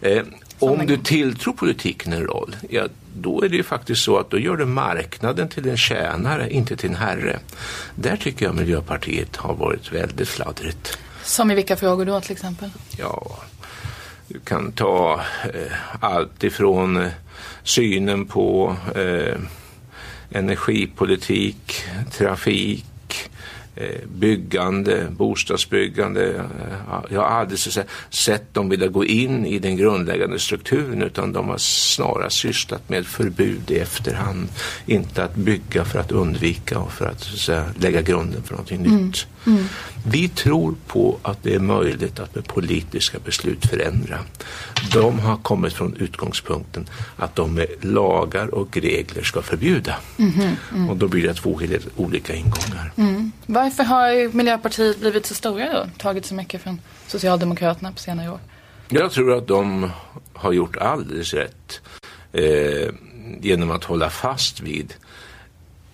Eh, 0.00 0.22
om 0.58 0.86
du 0.86 0.96
tilltror 0.96 1.52
politiken 1.52 2.12
en 2.12 2.24
roll, 2.24 2.56
ja, 2.70 2.88
då 3.16 3.42
är 3.42 3.48
det 3.48 3.56
ju 3.56 3.62
faktiskt 3.62 4.02
så 4.02 4.18
att 4.18 4.30
då 4.30 4.38
gör 4.38 4.56
du 4.56 4.64
marknaden 4.64 5.48
till 5.48 5.68
en 5.68 5.76
tjänare, 5.76 6.50
inte 6.50 6.76
till 6.76 6.90
en 6.90 6.96
herre. 6.96 7.38
Där 7.94 8.16
tycker 8.16 8.46
jag 8.46 8.54
Miljöpartiet 8.54 9.36
har 9.36 9.54
varit 9.54 9.92
väldigt 9.92 10.28
fladdrigt. 10.28 10.98
Som 11.22 11.50
i 11.50 11.54
vilka 11.54 11.76
frågor 11.76 12.04
då 12.04 12.20
till 12.20 12.32
exempel? 12.32 12.70
Ja, 12.98 13.38
du 14.28 14.40
kan 14.40 14.72
ta 14.72 15.20
eh, 15.54 15.72
allt 16.00 16.44
ifrån 16.44 16.96
eh, 16.96 17.08
synen 17.62 18.26
på 18.26 18.76
eh, 18.94 19.38
energipolitik, 20.30 21.84
trafik, 22.12 22.84
byggande, 24.08 25.06
bostadsbyggande. 25.10 26.34
Eh, 26.34 27.00
jag 27.10 27.20
har 27.20 27.28
aldrig 27.28 27.58
så 27.58 27.82
sett 28.10 28.54
dem 28.54 28.68
vilja 28.68 28.88
gå 28.88 29.04
in 29.04 29.46
i 29.46 29.58
den 29.58 29.76
grundläggande 29.76 30.38
strukturen 30.38 31.02
utan 31.02 31.32
de 31.32 31.48
har 31.48 31.58
snarast 31.58 32.36
sysslat 32.36 32.88
med 32.88 33.06
förbud 33.06 33.70
i 33.70 33.78
efterhand. 33.78 34.48
Inte 34.86 35.24
att 35.24 35.34
bygga 35.34 35.84
för 35.84 35.98
att 35.98 36.12
undvika 36.12 36.78
och 36.78 36.92
för 36.92 37.06
att, 37.06 37.20
säga, 37.20 37.64
lägga 37.78 38.02
grunden 38.02 38.42
för 38.42 38.52
någonting 38.52 38.86
mm. 38.86 39.06
nytt. 39.06 39.26
Mm. 39.46 39.64
Vi 40.06 40.28
tror 40.28 40.74
på 40.86 41.18
att 41.22 41.42
det 41.42 41.54
är 41.54 41.58
möjligt 41.58 42.20
att 42.20 42.34
med 42.34 42.46
politiska 42.46 43.18
beslut 43.18 43.66
förändra. 43.66 44.18
De 44.92 45.18
har 45.18 45.36
kommit 45.36 45.72
från 45.72 45.96
utgångspunkten 45.96 46.88
att 47.16 47.36
de 47.36 47.54
med 47.54 47.66
lagar 47.80 48.54
och 48.54 48.76
regler 48.76 49.22
ska 49.22 49.42
förbjuda. 49.42 49.96
Mm. 50.18 50.32
Mm. 50.74 50.90
Och 50.90 50.96
då 50.96 51.08
blir 51.08 51.22
det 51.22 51.34
två 51.34 51.58
helt 51.58 51.88
olika 51.96 52.34
ingångar. 52.34 52.92
Mm. 53.48 53.62
Varför 53.62 53.82
har 53.82 54.32
Miljöpartiet 54.32 55.00
blivit 55.00 55.26
så 55.26 55.34
stora 55.34 55.72
då? 55.72 55.88
Tagit 55.98 56.26
så 56.26 56.34
mycket 56.34 56.62
från 56.62 56.80
Socialdemokraterna 57.06 57.92
på 57.92 57.98
senare 57.98 58.30
år? 58.30 58.40
Jag 58.88 59.12
tror 59.12 59.38
att 59.38 59.46
de 59.46 59.90
har 60.32 60.52
gjort 60.52 60.76
alldeles 60.76 61.34
rätt 61.34 61.80
eh, 62.32 62.94
genom 63.40 63.70
att 63.70 63.84
hålla 63.84 64.10
fast 64.10 64.60
vid 64.60 64.94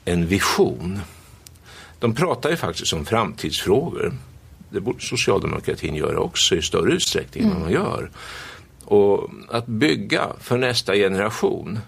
en 0.04 0.26
vision 0.26 1.00
de 2.02 2.14
pratar 2.14 2.50
ju 2.50 2.56
faktiskt 2.56 2.92
om 2.92 3.04
framtidsfrågor. 3.04 4.12
Det 4.70 4.80
borde 4.80 5.00
socialdemokratin 5.00 5.94
göra 5.94 6.18
också 6.18 6.56
i 6.56 6.62
större 6.62 6.92
utsträckning 6.92 7.44
mm. 7.44 7.56
än 7.56 7.62
man 7.62 7.72
gör. 7.72 8.10
Och 8.84 9.30
att 9.50 9.66
bygga 9.66 10.26
för 10.40 10.58
nästa 10.58 10.94
generation 10.94 11.78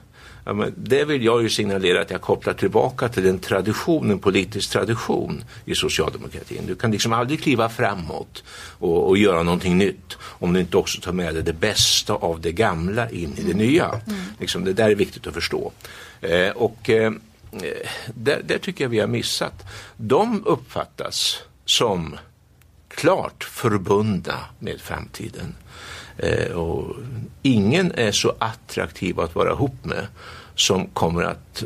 Ja, 0.44 0.66
det 0.76 1.04
vill 1.04 1.24
jag 1.24 1.42
ju 1.42 1.48
signalera 1.48 2.00
att 2.00 2.10
jag 2.10 2.20
kopplar 2.20 2.54
tillbaka 2.54 3.08
till 3.08 3.26
en 3.26 3.38
tradition, 3.38 4.10
en 4.10 4.18
politisk 4.18 4.70
tradition 4.70 5.44
i 5.64 5.74
socialdemokratin. 5.74 6.66
Du 6.66 6.74
kan 6.74 6.90
liksom 6.90 7.12
aldrig 7.12 7.42
kliva 7.42 7.68
framåt 7.68 8.44
och, 8.78 9.08
och 9.08 9.18
göra 9.18 9.42
någonting 9.42 9.78
nytt 9.78 10.16
om 10.22 10.52
du 10.52 10.60
inte 10.60 10.76
också 10.76 11.00
tar 11.00 11.12
med 11.12 11.34
dig 11.34 11.42
det 11.42 11.52
bästa 11.52 12.12
av 12.12 12.40
det 12.40 12.52
gamla 12.52 13.10
in 13.10 13.32
i 13.36 13.42
det 13.42 13.52
mm. 13.52 13.56
nya. 13.56 13.88
Mm. 13.88 14.20
Liksom, 14.40 14.64
det 14.64 14.72
där 14.72 14.90
är 14.90 14.94
viktigt 14.94 15.26
att 15.26 15.34
förstå. 15.34 15.72
Eh, 16.20 16.50
och 16.50 16.90
Eh, 17.62 17.88
där, 18.14 18.40
där 18.44 18.58
tycker 18.58 18.84
jag 18.84 18.88
vi 18.88 19.00
har 19.00 19.06
missat. 19.06 19.64
De 19.96 20.46
uppfattas 20.46 21.42
som 21.64 22.16
klart 22.94 23.44
förbundna 23.44 24.38
med 24.58 24.80
framtiden. 24.80 25.54
Eh, 26.16 26.52
och 26.52 26.96
ingen 27.42 27.92
är 27.92 28.12
så 28.12 28.34
attraktiv 28.38 29.20
att 29.20 29.34
vara 29.34 29.52
ihop 29.52 29.84
med 29.84 30.06
som 30.54 30.86
kommer 30.86 31.22
att, 31.22 31.64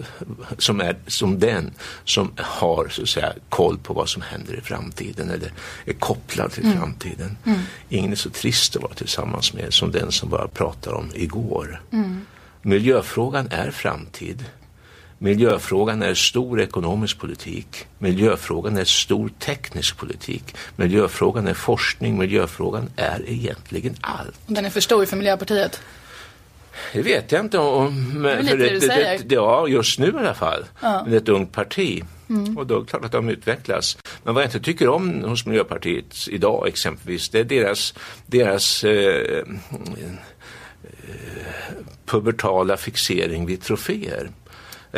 som 0.58 0.80
är 0.80 0.96
som 1.06 1.38
den 1.38 1.70
som 2.04 2.32
har 2.36 2.88
så 2.88 3.02
att 3.02 3.08
säga 3.08 3.32
koll 3.48 3.78
på 3.78 3.94
vad 3.94 4.08
som 4.08 4.22
händer 4.22 4.54
i 4.54 4.60
framtiden 4.60 5.30
eller 5.30 5.52
är 5.84 5.92
kopplad 5.92 6.52
till 6.52 6.64
mm. 6.64 6.78
framtiden. 6.78 7.36
Mm. 7.44 7.60
Ingen 7.88 8.12
är 8.12 8.16
så 8.16 8.30
trist 8.30 8.76
att 8.76 8.82
vara 8.82 8.94
tillsammans 8.94 9.54
med 9.54 9.74
som 9.74 9.92
den 9.92 10.12
som 10.12 10.30
bara 10.30 10.48
pratar 10.48 10.92
om 10.92 11.10
igår. 11.14 11.82
Mm. 11.92 12.26
Miljöfrågan 12.62 13.48
är 13.50 13.70
framtid. 13.70 14.44
Miljöfrågan 15.18 16.02
är 16.02 16.14
stor 16.14 16.60
ekonomisk 16.60 17.18
politik. 17.18 17.86
Miljöfrågan 17.98 18.76
är 18.76 18.84
stor 18.84 19.30
teknisk 19.38 19.96
politik. 19.96 20.56
Miljöfrågan 20.76 21.46
är 21.46 21.54
forskning. 21.54 22.18
Miljöfrågan 22.18 22.90
är 22.96 23.24
egentligen 23.26 23.96
allt. 24.00 24.40
Den 24.46 24.64
är 24.64 24.70
för 24.70 24.80
stor 24.80 25.06
för 25.06 25.16
Miljöpartiet? 25.16 25.80
Det 26.92 27.02
vet 27.02 27.32
jag 27.32 27.40
inte 27.40 27.58
om. 27.58 28.22
Det 28.22 28.32
är 28.32 28.42
lite 28.42 28.56
det, 28.56 28.70
du 28.70 28.80
säger. 28.80 29.18
Det, 29.24 29.34
ja, 29.34 29.68
just 29.68 29.98
nu 29.98 30.06
i 30.06 30.18
alla 30.18 30.34
fall. 30.34 30.64
Ja. 30.82 31.02
Men 31.02 31.10
det 31.10 31.16
är 31.16 31.20
ett 31.20 31.28
ungt 31.28 31.52
parti. 31.52 32.04
Mm. 32.30 32.58
Och 32.58 32.66
då 32.66 32.76
är 32.76 32.80
det 32.80 32.86
klart 32.86 33.04
att 33.04 33.12
de 33.12 33.28
utvecklas. 33.28 33.98
Men 34.24 34.34
vad 34.34 34.42
jag 34.42 34.48
inte 34.48 34.60
tycker 34.60 34.88
om 34.88 35.24
hos 35.24 35.46
Miljöpartiet 35.46 36.28
idag 36.28 36.68
exempelvis, 36.68 37.28
det 37.28 37.40
är 37.40 37.44
deras, 37.44 37.94
deras 38.26 38.84
eh, 38.84 38.90
eh, 38.90 39.44
pubertala 42.06 42.76
fixering 42.76 43.46
vid 43.46 43.62
troféer. 43.62 44.30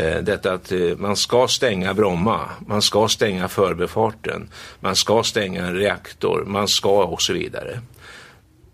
Eh, 0.00 0.22
detta 0.22 0.52
att 0.52 0.72
eh, 0.72 0.78
man 0.96 1.16
ska 1.16 1.48
stänga 1.48 1.94
Bromma, 1.94 2.40
man 2.66 2.82
ska 2.82 3.08
stänga 3.08 3.48
förbefarten, 3.48 4.50
man 4.80 4.96
ska 4.96 5.22
stänga 5.22 5.66
en 5.66 5.74
reaktor, 5.74 6.44
man 6.46 6.68
ska 6.68 7.04
och 7.04 7.22
så 7.22 7.32
vidare. 7.32 7.80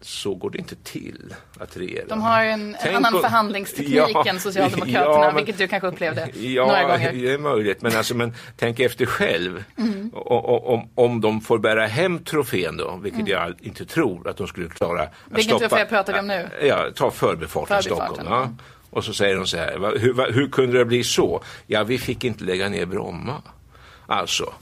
Så 0.01 0.35
går 0.35 0.51
det 0.51 0.59
inte 0.59 0.77
till 0.77 1.35
att 1.61 1.77
regera. 1.77 2.05
De 2.09 2.23
har 2.23 2.45
en, 2.45 2.77
en 2.81 2.97
annan 2.97 3.21
förhandlingsteknik 3.21 3.95
ja, 4.15 4.25
än 4.27 4.41
Socialdemokraterna, 4.41 5.05
ja, 5.05 5.27
men, 5.27 5.37
vilket 5.37 5.59
du 5.59 5.69
kanske 5.69 5.89
upplevde 5.89 6.29
ja, 6.35 6.67
några 6.67 6.83
gånger. 6.83 7.13
Ja, 7.13 7.21
det 7.21 7.33
är 7.33 7.39
möjligt. 7.39 7.83
Men, 7.83 7.97
alltså, 7.97 8.15
men 8.15 8.35
tänk 8.57 8.81
efter 8.81 9.07
själv. 9.07 9.65
Mm. 9.79 10.11
Och, 10.15 10.75
om, 10.75 10.89
om 10.95 11.21
de 11.21 11.41
får 11.41 11.59
bära 11.59 11.87
hem 11.87 12.19
trofén 12.19 12.77
då, 12.77 13.01
vilket 13.03 13.21
mm. 13.21 13.33
jag 13.33 13.55
inte 13.61 13.85
tror 13.85 14.29
att 14.29 14.37
de 14.37 14.47
skulle 14.47 14.69
klara. 14.69 15.09
Vilken 15.31 15.59
trofé 15.59 15.85
pratar 15.85 16.13
vi 16.13 16.19
om 16.19 16.27
nu? 16.27 16.49
Ja, 16.63 16.87
ta 16.95 17.11
förbifarten, 17.11 17.83
förbifarten 17.83 17.83
Stockholm. 17.83 18.29
Ja. 18.31 18.49
Och 18.97 19.05
så 19.05 19.15
säger 19.15 19.37
de 19.37 19.47
så 19.47 19.57
här, 19.57 19.99
hur, 19.99 20.33
hur 20.33 20.49
kunde 20.49 20.79
det 20.79 20.85
bli 20.85 21.05
så? 21.05 21.43
Ja, 21.67 21.85
vi 21.85 21.99
fick 21.99 22.25
inte 22.25 22.45
lägga 22.45 22.69
ner 22.69 22.87
Bromma. 22.87 23.43
Alltså, 24.07 24.53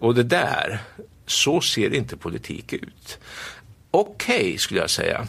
och 0.00 0.14
det 0.14 0.22
där, 0.22 0.78
så 1.26 1.60
ser 1.60 1.94
inte 1.94 2.16
politik 2.16 2.72
ut. 2.72 3.18
Okej, 3.90 4.36
okay, 4.36 4.58
skulle 4.58 4.80
jag 4.80 4.90
säga. 4.90 5.26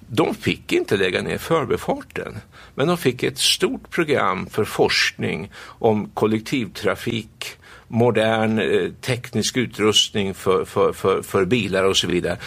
De 0.00 0.34
fick 0.34 0.72
inte 0.72 0.96
lägga 0.96 1.22
ner 1.22 1.38
förbefarten, 1.38 2.38
men 2.74 2.88
de 2.88 2.98
fick 2.98 3.22
ett 3.22 3.38
stort 3.38 3.90
program 3.90 4.46
för 4.46 4.64
forskning 4.64 5.50
om 5.64 6.10
kollektivtrafik, 6.14 7.46
modern 7.88 8.58
eh, 8.58 8.90
teknisk 9.00 9.56
utrustning 9.56 10.34
för, 10.34 10.64
för, 10.64 10.92
för, 10.92 11.22
för 11.22 11.44
bilar 11.44 11.84
och 11.84 11.96
så 11.96 12.06
vidare 12.06 12.38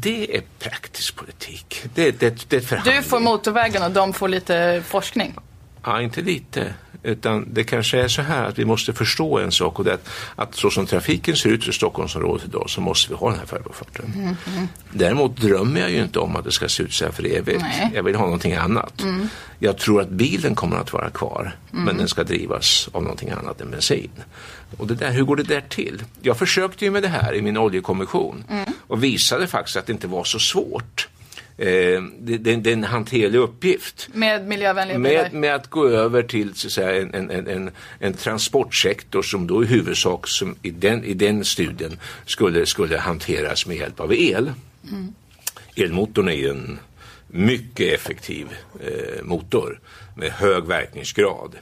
det 0.00 0.36
är 0.36 0.42
praktisk 0.58 1.16
politik. 1.16 1.82
Det, 1.94 2.20
det, 2.20 2.50
det 2.50 2.72
är 2.72 2.82
Du 2.84 3.02
får 3.02 3.20
motorvägen 3.20 3.82
och 3.82 3.90
de 3.90 4.12
får 4.12 4.28
lite 4.28 4.82
forskning. 4.86 5.34
Ja, 5.84 6.02
inte 6.02 6.20
lite. 6.20 6.74
Utan 7.02 7.48
det 7.54 7.64
kanske 7.64 8.02
är 8.02 8.08
så 8.08 8.22
här 8.22 8.44
att 8.44 8.58
vi 8.58 8.64
måste 8.64 8.92
förstå 8.92 9.38
en 9.38 9.52
sak 9.52 9.78
och 9.78 9.84
det 9.84 9.90
är 9.90 9.94
att, 9.94 10.08
att 10.36 10.54
så 10.54 10.70
som 10.70 10.86
trafiken 10.86 11.36
ser 11.36 11.50
ut 11.50 11.68
i 11.68 11.72
Stockholmsområdet 11.72 12.44
idag 12.44 12.70
så 12.70 12.80
måste 12.80 13.12
vi 13.12 13.16
ha 13.16 13.30
den 13.30 13.38
här 13.38 13.46
förbifarten. 13.46 14.36
Däremot 14.90 15.36
drömmer 15.36 15.80
jag 15.80 15.90
ju 15.90 16.02
inte 16.02 16.18
om 16.18 16.36
att 16.36 16.44
det 16.44 16.52
ska 16.52 16.68
se 16.68 16.82
ut 16.82 16.92
så 16.92 17.04
här 17.04 17.12
för 17.12 17.26
evigt. 17.26 17.60
Nej. 17.60 17.90
Jag 17.94 18.02
vill 18.02 18.14
ha 18.14 18.24
någonting 18.24 18.54
annat. 18.54 19.04
Jag 19.58 19.78
tror 19.78 20.00
att 20.00 20.08
bilen 20.08 20.54
kommer 20.54 20.76
att 20.76 20.92
vara 20.92 21.10
kvar 21.10 21.56
men 21.70 21.96
den 21.96 22.08
ska 22.08 22.24
drivas 22.24 22.88
av 22.92 23.02
någonting 23.02 23.30
annat 23.30 23.60
än 23.60 23.70
bensin. 23.70 24.10
Och 24.76 24.86
det 24.86 24.94
där, 24.94 25.10
hur 25.10 25.22
går 25.22 25.36
det 25.36 25.42
där 25.42 25.64
till? 25.68 26.02
Jag 26.22 26.38
försökte 26.38 26.84
ju 26.84 26.90
med 26.90 27.02
det 27.02 27.08
här 27.08 27.34
i 27.34 27.42
min 27.42 27.56
oljekommission 27.56 28.44
och 28.86 29.04
visade 29.04 29.46
faktiskt 29.46 29.76
att 29.76 29.86
det 29.86 29.92
inte 29.92 30.06
var 30.06 30.24
så 30.24 30.38
svårt. 30.38 31.08
Eh, 31.56 32.02
det, 32.18 32.38
det, 32.38 32.56
det 32.56 32.70
är 32.70 32.72
en 32.72 32.84
hanterlig 32.84 33.38
uppgift. 33.38 34.08
Med 34.12 34.46
miljövänliga 34.46 34.98
bilar. 34.98 35.22
Med, 35.22 35.32
med 35.32 35.54
att 35.54 35.70
gå 35.70 35.88
över 35.88 36.22
till 36.22 36.54
så 36.54 36.66
att 36.66 36.72
säga, 36.72 37.02
en, 37.02 37.30
en, 37.30 37.46
en, 37.48 37.70
en, 37.98 38.14
transportsektor 38.14 39.22
som 39.22 39.46
då 39.46 39.64
i 39.64 39.66
huvudsak 39.66 40.28
som 40.28 40.56
i, 40.62 40.70
den, 40.70 41.04
i 41.04 41.14
den 41.14 41.44
studien 41.44 41.98
skulle, 42.26 42.66
skulle 42.66 42.98
hanteras 42.98 43.66
med 43.66 43.76
hjälp 43.76 44.00
av 44.00 44.14
el. 44.14 44.52
Elmotorn 45.76 46.28
är 46.28 46.32
ju 46.32 46.50
en 46.50 46.78
mycket 47.26 47.94
effektiv 47.94 48.48
eh, 48.80 49.24
motor 49.24 49.80
med 50.16 50.30
hög 50.30 50.64
verkningsgrad. 50.64 51.56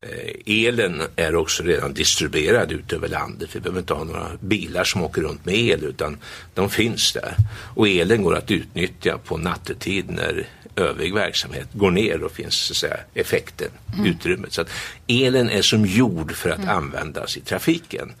Eh, 0.00 0.64
elen 0.66 1.02
är 1.16 1.36
också 1.36 1.62
redan 1.62 1.94
distribuerad 1.94 2.72
ut 2.72 2.92
över 2.92 3.08
landet. 3.08 3.50
Vi 3.52 3.60
behöver 3.60 3.80
inte 3.80 3.94
ha 3.94 4.04
några 4.04 4.30
bilar 4.40 4.84
som 4.84 5.02
åker 5.02 5.22
runt 5.22 5.44
med 5.44 5.54
el 5.54 5.84
utan 5.84 6.18
de 6.54 6.70
finns 6.70 7.12
där. 7.12 7.34
Och 7.74 7.88
elen 7.88 8.22
går 8.22 8.36
att 8.36 8.50
utnyttja 8.50 9.18
på 9.18 9.36
nattetid 9.36 10.10
när 10.10 10.46
övrig 10.76 11.14
verksamhet 11.14 11.68
går 11.72 11.90
ner 11.90 12.22
och 12.22 12.32
finns 12.32 12.54
så 12.54 12.72
att 12.72 12.76
säga, 12.76 12.96
effekten, 13.14 13.70
utrymmet. 14.04 14.52
Så 14.52 14.60
att 14.60 14.70
elen 15.06 15.50
är 15.50 15.62
som 15.62 15.86
gjord 15.86 16.32
för 16.32 16.50
att 16.50 16.68
användas 16.68 17.36
i 17.36 17.40
trafiken. 17.40 18.12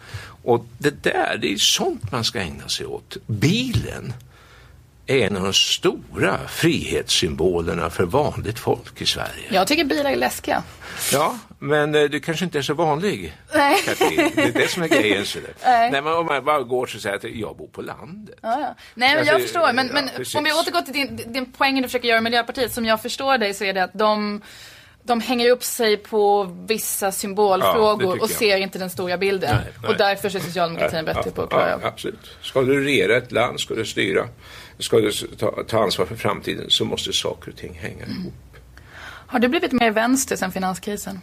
Och 0.42 0.66
det 0.78 1.02
där, 1.02 1.38
det 1.40 1.52
är 1.52 1.56
sånt 1.56 2.12
man 2.12 2.24
ska 2.24 2.40
ägna 2.40 2.68
sig 2.68 2.86
åt. 2.86 3.16
Bilen 3.26 4.12
är 5.06 5.26
en 5.26 5.36
av 5.36 5.42
de 5.42 5.52
stora 5.52 6.38
frihetssymbolerna 6.48 7.90
för 7.90 8.04
vanligt 8.04 8.58
folk 8.58 9.00
i 9.02 9.06
Sverige. 9.06 9.48
Jag 9.50 9.66
tycker 9.66 9.84
bilar 9.84 10.10
är 10.10 10.16
läskiga. 10.16 10.62
Ja, 11.12 11.38
men 11.58 11.94
eh, 11.94 12.02
du 12.02 12.20
kanske 12.20 12.44
inte 12.44 12.58
är 12.58 12.62
så 12.62 12.74
vanlig, 12.74 13.36
Nej. 13.54 13.76
Katrin. 13.84 14.30
Det 14.34 14.42
är 14.42 14.52
det 14.52 14.68
som 14.70 14.82
är 14.82 14.88
grejen. 14.88 15.26
Så 15.26 15.38
det. 15.38 15.54
Nej. 15.64 15.90
Nej, 15.90 16.02
men 16.02 16.12
om 16.12 16.26
man 16.26 16.44
bara 16.44 16.62
går 16.62 16.86
så 16.86 16.98
säger 16.98 17.16
att 17.16 17.24
jag 17.24 17.56
bor 17.56 17.66
på 17.66 17.82
landet. 17.82 18.38
Ja, 18.42 18.60
ja. 18.60 18.74
Nej, 18.94 19.08
men 19.08 19.18
Alltså, 19.18 19.32
jag 19.32 19.42
förstår. 19.42 19.72
Men, 19.72 19.86
ja, 19.86 19.92
men 19.92 20.04
om 20.36 20.44
vi 20.44 20.52
återgår 20.52 20.80
till 20.80 20.92
din, 20.92 21.20
din 21.32 21.52
poäng 21.52 21.76
du 21.76 21.82
försöker 21.82 22.08
göra 22.08 22.18
i 22.18 22.22
Miljöpartiet. 22.22 22.72
Som 22.72 22.84
jag 22.84 23.02
förstår 23.02 23.38
dig 23.38 23.54
så 23.54 23.64
är 23.64 23.72
det 23.74 23.84
att 23.84 23.94
de, 23.94 24.40
de 25.02 25.20
hänger 25.20 25.50
upp 25.50 25.64
sig 25.64 25.96
på 25.96 26.42
vissa 26.68 27.06
Ja, 27.06 27.12
symbolfrågor 27.12 28.12
tycker 28.12 28.22
och 28.22 28.30
ser 28.30 28.56
inte 28.56 28.78
den 28.78 28.90
stora 28.90 29.18
bilden. 29.18 29.54
Nej, 29.54 29.72
nej. 29.82 29.90
Och 29.90 29.96
därför 29.96 30.36
är 30.36 30.40
socialdemokratin 30.40 31.04
bättre 31.04 31.30
på 31.30 31.42
att 31.42 31.48
ja, 31.50 31.58
klara 31.58 31.78
ja, 31.82 31.88
absolut. 31.88 32.36
Ska 32.42 32.62
du 32.62 32.84
regera 32.84 33.16
ett 33.16 33.32
land, 33.32 33.60
ska 33.60 33.74
du 33.74 33.84
styra, 33.84 34.28
ska 34.78 34.96
du 34.98 35.12
ta, 35.12 35.62
ta 35.68 35.82
ansvar 35.82 36.06
för 36.06 36.16
framtiden 36.16 36.64
så 36.70 36.84
måste 36.84 37.12
saker 37.12 37.50
och 37.50 37.56
ting 37.56 37.74
hänga 37.74 38.04
Mm. 38.04 38.20
ihop. 38.20 38.34
Har 39.28 39.38
du 39.38 39.48
blivit 39.48 39.72
mer 39.72 39.90
vänster 39.90 40.36
sen 40.36 40.52
finanskrisen? 40.52 41.20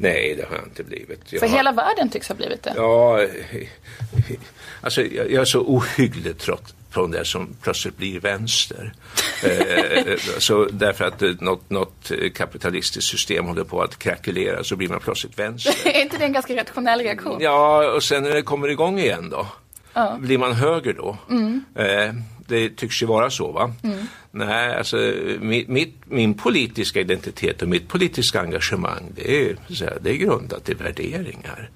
Nej, 0.00 0.34
det 0.36 0.44
har 0.48 0.56
jag 0.56 0.64
inte 0.66 0.84
blivit. 0.84 1.20
Jag 1.32 1.40
För 1.40 1.48
har- 1.48 1.56
hela 1.56 1.72
världen 1.72 2.08
tycks 2.10 2.28
ha 2.28 2.34
blivit 2.34 2.62
det. 2.62 2.72
Ja, 2.76 3.20
alltså 4.80 5.02
jag, 5.02 5.30
jag 5.32 5.40
är 5.40 5.44
så 5.44 5.60
ohyggligt 5.60 6.40
trött 6.40 6.74
på 6.90 7.06
det 7.06 7.24
som 7.24 7.56
plötsligt 7.62 7.96
blir 7.96 8.20
vänster. 8.20 8.92
eh, 9.44 10.16
så 10.38 10.64
därför 10.64 11.04
att 11.04 11.22
eh, 11.22 11.30
något, 11.40 11.70
något 11.70 12.10
eh, 12.10 12.30
kapitalistiskt 12.30 13.10
system 13.10 13.44
håller 13.46 13.64
på 13.64 13.82
att 13.82 13.98
krackelera 13.98 14.64
så 14.64 14.76
blir 14.76 14.88
man 14.88 15.00
plötsligt 15.00 15.38
vänster. 15.38 15.74
är 15.88 16.00
inte 16.02 16.18
det 16.18 16.24
en 16.24 16.32
ganska 16.32 16.56
rationell 16.56 17.00
reaktion? 17.00 17.38
Ja, 17.40 17.92
och 17.92 18.02
sen 18.02 18.22
när 18.22 18.30
det 18.34 18.42
kommer 18.42 18.68
igång 18.68 18.98
igen 18.98 19.30
då? 19.30 19.46
Ja. 19.94 20.18
Blir 20.20 20.38
man 20.38 20.52
höger 20.52 20.92
då? 20.92 21.18
Eh, 21.82 22.14
det 22.48 22.76
tycks 22.76 23.02
ju 23.02 23.06
vara 23.06 23.30
så 23.30 23.52
va? 23.52 23.72
Nej, 24.30 24.76
alltså 24.76 24.96
mitt, 25.40 25.68
mitt, 25.68 25.94
min 26.04 26.34
politiska 26.34 27.00
identitet 27.00 27.62
och 27.62 27.68
mitt 27.68 27.88
politiska 27.88 28.40
engagemang 28.40 29.12
det 29.14 29.50
är, 29.50 29.56
säga, 29.74 29.92
det 30.00 30.10
är 30.10 30.16
grundat 30.16 30.68
i 30.68 30.74
värderingar. 30.74 31.70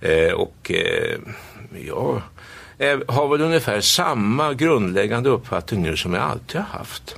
Eh, 0.00 0.32
och 0.32 0.70
eh, 0.70 1.18
jag 1.86 2.22
eh, 2.78 2.98
har 3.08 3.28
väl 3.28 3.40
ungefär 3.40 3.80
samma 3.80 4.54
grundläggande 4.54 5.30
uppfattning 5.30 5.82
nu 5.82 5.96
som 5.96 6.14
jag 6.14 6.22
alltid 6.22 6.60
har 6.60 6.78
haft. 6.78 7.16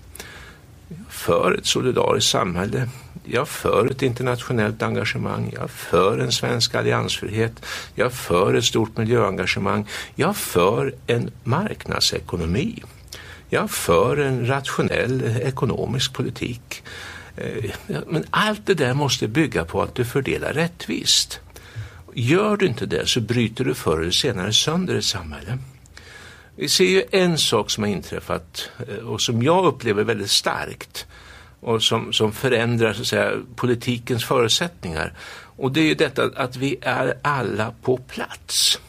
För 1.17 1.53
ett 1.59 1.67
solidariskt 1.67 2.31
samhälle. 2.31 2.89
Jag 3.25 3.49
för 3.49 3.91
ett 3.91 4.03
internationellt 4.03 4.83
engagemang. 4.83 5.53
Jag 5.55 5.71
för 5.71 6.19
en 6.19 6.33
svensk 6.33 6.75
alliansfrihet. 6.75 7.53
Jag 7.95 8.13
för 8.13 8.55
ett 8.55 8.65
stort 8.65 8.97
miljöengagemang. 8.97 9.87
Jag 10.15 10.37
för 10.37 10.95
en 11.07 11.31
marknadsekonomi. 11.45 12.83
Jag 13.49 13.71
för 13.71 14.17
en 14.17 14.47
rationell 14.47 15.23
ekonomisk 15.43 16.13
politik. 16.13 16.83
Eh, 17.37 17.71
men 18.07 18.25
allt 18.31 18.67
det 18.67 18.75
där 18.75 18.95
måste 18.95 19.29
bygga 19.29 19.65
på 19.65 19.83
att 19.83 19.95
du 19.95 20.05
fördelar 20.05 20.53
rättvist. 20.53 21.41
Gör 22.15 22.57
du 22.57 22.67
inte 22.67 22.87
det 22.87 23.07
så 23.07 23.21
bryter 23.21 23.65
du 23.65 23.75
förr 23.75 24.01
eller 24.01 24.11
senare 24.11 24.53
sönder 24.53 24.95
ett 24.95 25.05
samhälle. 25.05 25.59
Vi 26.57 26.69
ser 26.69 26.85
ju 26.85 27.03
en 27.11 27.39
sak 27.39 27.71
som 27.71 27.85
har 27.85 27.91
inträffat 27.91 28.71
eh, 28.89 28.95
och 28.95 29.21
som 29.21 29.43
jag 29.43 29.65
upplever 29.65 30.05
väldigt 30.05 30.31
starkt 30.31 31.07
och 31.61 31.83
som, 31.83 32.13
som 32.13 32.33
förändrar 32.33 32.93
så 32.93 33.01
att 33.01 33.07
säga, 33.07 33.33
politikens 33.57 34.25
förutsättningar. 34.25 35.13
Och 35.57 35.73
det 35.73 35.81
är 35.81 35.85
ju 35.85 35.95
detta 35.95 36.31
att 36.37 36.57
vi 36.57 36.77
är 36.81 37.19
alla 37.23 37.75
på 37.83 37.97
plats. 37.97 38.81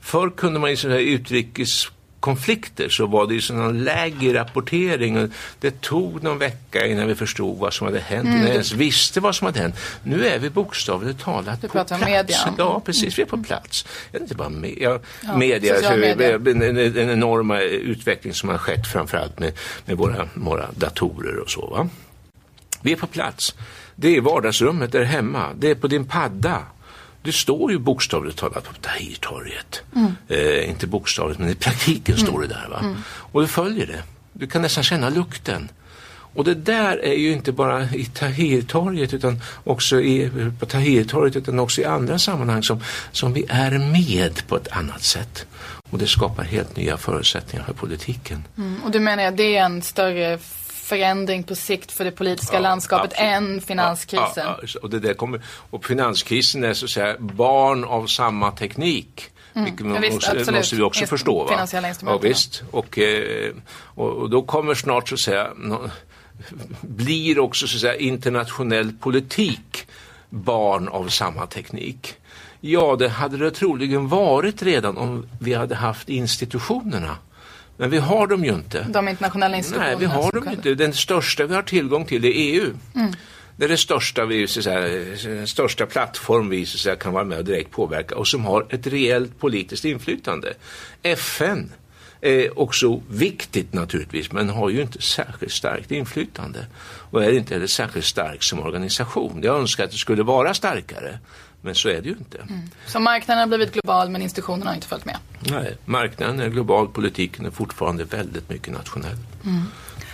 Förr 0.00 0.30
kunde 0.30 0.60
man 0.60 0.74
ju 0.74 0.98
utrikes 0.98 1.90
här 2.26 2.32
utrikeskonflikter 2.32 2.88
så 2.88 3.06
var 3.06 3.26
det 3.26 3.34
ju 3.34 3.40
sån 3.40 3.84
lägre 3.84 4.34
rapportering 4.40 5.18
och 5.22 5.28
det 5.60 5.80
tog 5.80 6.22
någon 6.22 6.38
vecka 6.38 6.86
innan 6.86 7.06
vi 7.06 7.14
förstod 7.14 7.58
vad 7.58 7.72
som 7.72 7.86
hade 7.86 8.00
hänt, 8.00 8.26
innan 8.28 8.44
vi 8.44 8.50
ens 8.50 8.72
visste 8.72 9.20
vad 9.20 9.34
som 9.34 9.46
hade 9.46 9.60
hänt. 9.60 9.74
Nu 10.04 10.26
är 10.26 10.38
vi 10.38 10.50
bokstavligt 10.50 11.20
talat 11.20 11.60
Du 11.60 11.68
på 11.68 11.72
plats. 11.72 11.92
media. 12.04 12.54
Ja, 12.58 12.80
precis, 12.84 13.18
vi 13.18 13.22
är 13.22 13.26
på 13.26 13.38
plats. 13.42 13.84
Jag 14.12 14.22
inte 14.22 14.34
bara 14.34 14.48
med, 14.48 14.74
ja, 14.80 15.00
Ja, 15.22 15.36
media, 15.36 15.74
media. 15.96 16.34
en, 16.34 16.62
en, 16.62 16.78
en 16.78 17.10
enorma 17.10 17.60
utveckling 17.60 18.34
som 18.34 18.48
har 18.48 18.58
skett 18.58 18.86
framförallt 18.86 19.38
med, 19.38 19.52
med 19.86 19.96
våra, 19.96 20.28
våra 20.34 20.66
datorer 20.76 21.38
och 21.38 21.50
så. 21.50 21.66
Va? 21.66 21.88
Vi 22.82 22.92
är 22.92 22.96
på 22.96 23.06
plats. 23.06 23.54
Det 23.96 24.16
är 24.16 24.20
vardagsrummet 24.20 24.92
där 24.92 25.04
hemma. 25.04 25.48
Det 25.58 25.70
är 25.70 25.74
på 25.74 25.86
din 25.88 26.04
padda. 26.04 26.62
Du 27.22 27.32
står 27.32 27.72
ju 27.72 27.78
bokstavligt 27.78 28.38
talat 28.38 28.64
på 28.64 28.72
Tahrirtorget. 28.80 29.82
Eh, 30.28 30.70
inte 30.70 30.86
bokstavligt, 30.86 31.40
men 31.40 31.48
i 31.50 31.54
praktiken 31.54 32.16
står 32.16 32.40
det 32.40 32.46
där. 32.48 32.66
Va? 32.70 32.96
Och 33.08 33.40
du 33.40 33.46
följer 33.48 33.86
det. 33.86 34.02
Du 34.32 34.46
kan 34.46 34.62
nästan 34.62 34.84
känna 34.84 35.08
lukten. 35.10 35.68
Och 36.34 36.44
det 36.44 36.54
där 36.54 36.98
är 37.04 37.14
ju 37.14 37.32
inte 37.32 37.52
bara 37.52 37.84
i 37.84 38.04
Tahrirtorget 38.04 39.14
utan 39.14 39.40
också 39.64 40.00
i, 40.00 40.30
på 40.60 40.66
Tahrirtorget 40.66 41.36
utan 41.36 41.58
också 41.58 41.80
i 41.80 41.84
andra 41.84 42.18
sammanhang 42.18 42.62
som, 42.62 42.82
som 43.12 43.32
vi 43.32 43.44
är 43.48 43.78
med 43.78 44.46
på 44.48 44.56
ett 44.56 44.68
annat 44.72 45.02
sätt. 45.02 45.46
Och 45.90 45.98
det 45.98 46.06
skapar 46.06 46.44
helt 46.44 46.76
nya 46.76 46.96
förutsättningar 46.96 47.64
för 47.64 47.72
politiken. 47.72 48.44
Mm, 48.58 48.82
Och 48.84 48.90
du 48.90 49.00
menar 49.00 49.24
att 49.24 49.36
det 49.36 49.56
är 49.56 49.64
en 49.64 49.82
större 49.82 50.38
förändring 50.88 51.42
på 51.42 51.54
sikt 51.54 51.92
för 51.92 52.04
det 52.04 52.10
politiska 52.10 52.56
Ja, 52.56 52.60
landskapet 52.60 53.12
absolut. 53.12 53.32
än 53.32 53.60
finanskrisen? 53.60 54.44
Ja, 54.46 54.58
ja, 54.62 54.80
och, 54.82 54.90
det 54.90 55.00
där 55.00 55.14
kommer, 55.14 55.42
och 55.70 55.84
finanskrisen 55.84 56.64
är 56.64 56.74
så 56.74 56.84
att 56.84 56.90
säga 56.90 57.16
barn 57.18 57.84
av 57.84 58.06
samma 58.06 58.50
teknik. 58.50 59.30
Vilket 59.52 59.80
Mm. 59.80 59.94
Ja, 59.94 60.00
visst, 60.00 60.14
måste, 60.14 60.30
absolut. 60.30 60.54
måste 60.54 60.76
vi 60.76 60.82
också 60.82 61.00
Just 61.00 61.10
förstå. 61.10 61.44
Va? 61.44 61.66
ja, 62.06 62.18
visst. 62.18 62.62
Och, 62.70 62.98
eh, 62.98 63.52
och, 63.96 64.12
och 64.12 64.30
då 64.30 64.42
kommer 64.42 64.74
snart 64.74 65.08
så 65.08 65.14
att 65.14 65.20
säga 65.20 65.50
blir 66.80 67.38
också 67.38 67.66
så 67.66 67.76
att 67.76 67.80
säga 67.80 67.96
internationell 67.96 68.92
politik 68.92 69.86
barn 70.30 70.88
av 70.88 71.08
samma 71.08 71.46
teknik. 71.46 72.14
Ja, 72.60 72.96
det 72.98 73.08
hade 73.08 73.36
det 73.36 73.50
troligen 73.50 74.08
varit 74.08 74.62
redan 74.62 74.96
om 74.96 75.26
vi 75.40 75.54
hade 75.54 75.74
haft 75.74 76.08
institutionerna. 76.08 77.16
Men 77.78 77.90
vi 77.90 77.98
har 77.98 78.26
dem 78.26 78.44
ju 78.44 78.54
inte. 78.54 78.86
De 78.88 79.08
internationella 79.08 79.56
institutionerna 79.56 79.90
Nej, 79.90 79.98
vi 79.98 80.06
har 80.06 80.32
dem 80.32 80.48
inte. 80.48 80.74
Den 80.74 80.92
största 80.92 81.46
vi 81.46 81.54
har 81.54 81.62
tillgång 81.62 82.04
till 82.04 82.24
är 82.24 82.32
EU. 82.34 82.72
Det 83.56 83.64
är 83.64 83.68
det 83.68 83.76
största, 83.76 84.24
vi, 84.24 84.46
så 84.48 84.60
den 84.60 85.46
största 85.46 85.86
plattform 85.86 86.48
vi 86.48 86.66
så 86.66 86.78
säga, 86.78 86.96
kan 86.96 87.12
vara 87.12 87.24
med 87.24 87.38
och 87.38 87.44
direkt 87.44 87.70
påverka 87.70 88.16
och 88.16 88.28
som 88.28 88.44
har 88.44 88.66
ett 88.70 88.86
reellt 88.86 89.40
politiskt 89.40 89.84
inflytande. 89.84 90.54
FN 91.02 91.72
är 92.20 92.58
också 92.58 93.02
viktigt 93.10 93.72
naturligtvis 93.72 94.32
men 94.32 94.48
har 94.48 94.70
ju 94.70 94.82
inte 94.82 95.02
särskilt 95.02 95.52
starkt 95.52 95.90
inflytande 95.90 96.66
och 97.10 97.24
är 97.24 97.32
inte 97.32 97.54
heller 97.54 97.66
särskilt 97.66 98.06
stark 98.06 98.42
som 98.42 98.60
organisation. 98.60 99.40
Jag 99.42 99.58
önskar 99.60 99.84
att 99.84 99.90
det 99.90 99.96
skulle 99.96 100.22
vara 100.22 100.54
starkare 100.54 101.18
Men 101.60 101.74
så 101.74 101.88
är 101.88 102.00
det 102.02 102.08
ju 102.08 102.14
inte. 102.18 102.38
Så 102.86 103.00
marknaden 103.00 103.40
har 103.40 103.46
blivit 103.46 103.72
global 103.72 104.10
men 104.10 104.22
institutionerna 104.22 104.70
har 104.70 104.74
inte 104.74 104.86
följt 104.86 105.04
med. 105.04 105.16
Nej, 105.40 105.76
marknaden 105.84 106.40
är 106.40 106.48
global, 106.48 106.88
politiken 106.88 107.46
är 107.46 107.50
fortfarande 107.50 108.04
väldigt 108.04 108.48
mycket 108.48 108.72
nationell. 108.72 109.16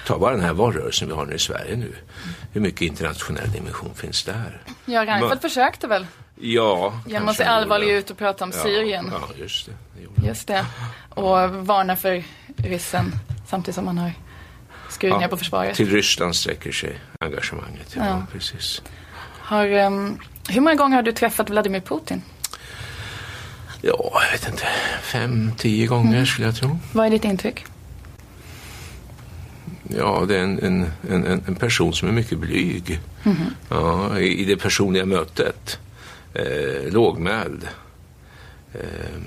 Ta 0.07 0.18
bara 0.18 0.33
den 0.37 0.44
här 0.44 0.52
valrörelsen 0.52 1.09
vi 1.09 1.14
har 1.14 1.26
nu 1.26 1.35
i 1.35 1.38
Sverige 1.38 1.76
nu. 1.76 1.94
Hur 2.52 2.61
mycket 2.61 2.80
internationell 2.83 3.50
dimension 3.52 3.94
finns 3.94 4.24
där? 4.24 4.62
Ja, 4.85 5.00
Reinfeldt 5.07 5.28
Men- 5.28 5.50
försökte 5.50 5.87
väl 5.87 6.07
Ja, 6.40 7.00
genom 7.07 7.28
att 7.28 7.37
se 7.37 7.44
allvarlig 7.44 7.88
ut 7.88 8.11
och 8.11 8.18
prata 8.18 8.44
om 8.44 8.50
Ja, 8.54 8.62
Syrien. 8.62 9.09
Ja, 9.12 9.28
just 9.38 9.66
det. 9.66 9.72
det. 10.16 10.26
Just 10.26 10.46
det. 10.46 10.66
Och 11.11 11.50
varna 11.50 11.96
för 11.96 12.24
ryssen 12.57 13.12
samtidigt 13.46 13.74
som 13.74 13.85
man 13.85 13.98
har 13.98 14.12
skurit 14.90 15.18
ner 15.20 15.28
på 15.28 15.37
försvaret. 15.37 15.76
Till 15.76 15.90
Ryssland 15.90 16.37
sträcker 16.37 16.72
sig 16.72 17.00
engagemanget. 17.20 17.94
Ja, 17.96 18.07
Ja. 18.07 18.22
precis. 18.33 18.83
Har, 19.38 19.66
ehm, 19.66 20.18
hur 20.48 20.61
många 20.61 20.74
gånger 20.76 20.96
har 20.96 21.02
du 21.02 21.12
träffat 21.12 21.50
Vladimir 21.50 21.80
Putin? 21.80 22.22
Ja, 23.83 24.11
jag 24.24 24.33
vet 24.33 24.48
inte. 24.48 24.66
Fem, 25.02 25.52
tio 25.59 25.87
gånger 25.87 26.12
Mm. 26.12 26.26
skulle 26.26 26.46
jag 26.46 26.57
tro. 26.57 26.78
Vad 26.92 27.07
är 27.07 27.11
ditt 27.11 27.24
intryck? 27.24 27.64
Ja, 29.98 30.24
det 30.28 30.37
är 30.38 30.42
en, 30.42 30.59
en, 30.59 30.87
en, 31.11 31.42
en- 31.46 31.54
person 31.54 31.92
som 31.94 32.09
är 32.09 32.12
mycket 32.12 32.38
blyg. 32.38 33.00
Ja, 33.68 34.18
i, 34.18 34.40
I 34.40 34.44
det 34.44 34.57
personliga 34.57 35.04
mötet. 35.04 35.78
Eh, 36.35 36.92
lågmäld. 36.92 37.68
Eh, 38.74 39.20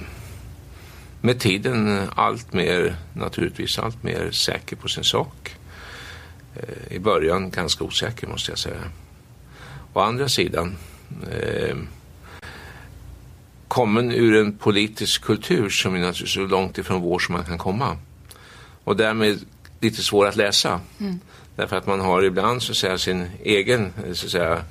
med 1.22 1.40
tiden 1.40 2.08
allt 2.16 2.54
mer, 2.54 2.96
naturligtvis 3.14 3.80
allt 3.80 4.04
mer 4.04 4.32
säker 4.32 4.76
på 4.76 4.88
sin 4.88 5.04
sak. 5.04 5.56
Eh, 6.56 6.96
I 6.96 7.00
början 7.00 7.50
ganska 7.50 7.84
osäker 7.84 8.28
måste 8.28 8.52
jag 8.52 8.60
säga. 8.60 8.82
Å 9.94 10.00
andra 10.00 10.30
sidan 10.30 10.76
eh, 11.32 11.78
kommen 13.68 14.12
ur 14.12 14.36
en 14.36 14.58
politisk 14.58 15.22
kultur 15.24 15.70
som 15.70 15.96
är 15.96 16.00
naturligtvis 16.00 16.34
så 16.34 16.46
långt 16.46 16.78
ifrån 16.78 17.02
vår 17.02 17.20
som 17.20 17.34
man 17.34 17.44
kan 17.44 17.58
komma. 17.58 17.98
Och 18.84 18.96
därmed 18.96 19.40
lite 19.80 20.02
svår 20.02 20.28
att 20.28 20.36
läsa. 20.36 20.80
Därför 21.56 21.76
att 21.76 21.88
man 21.88 22.00
har 22.00 22.24
ibland 22.24 22.64
så 22.64 22.72
att 22.72 22.78
säga, 22.78 22.98
sin 22.98 23.30
egen, 23.44 23.94
så 24.14 24.26
att 24.26 24.32
säga, 24.32 24.62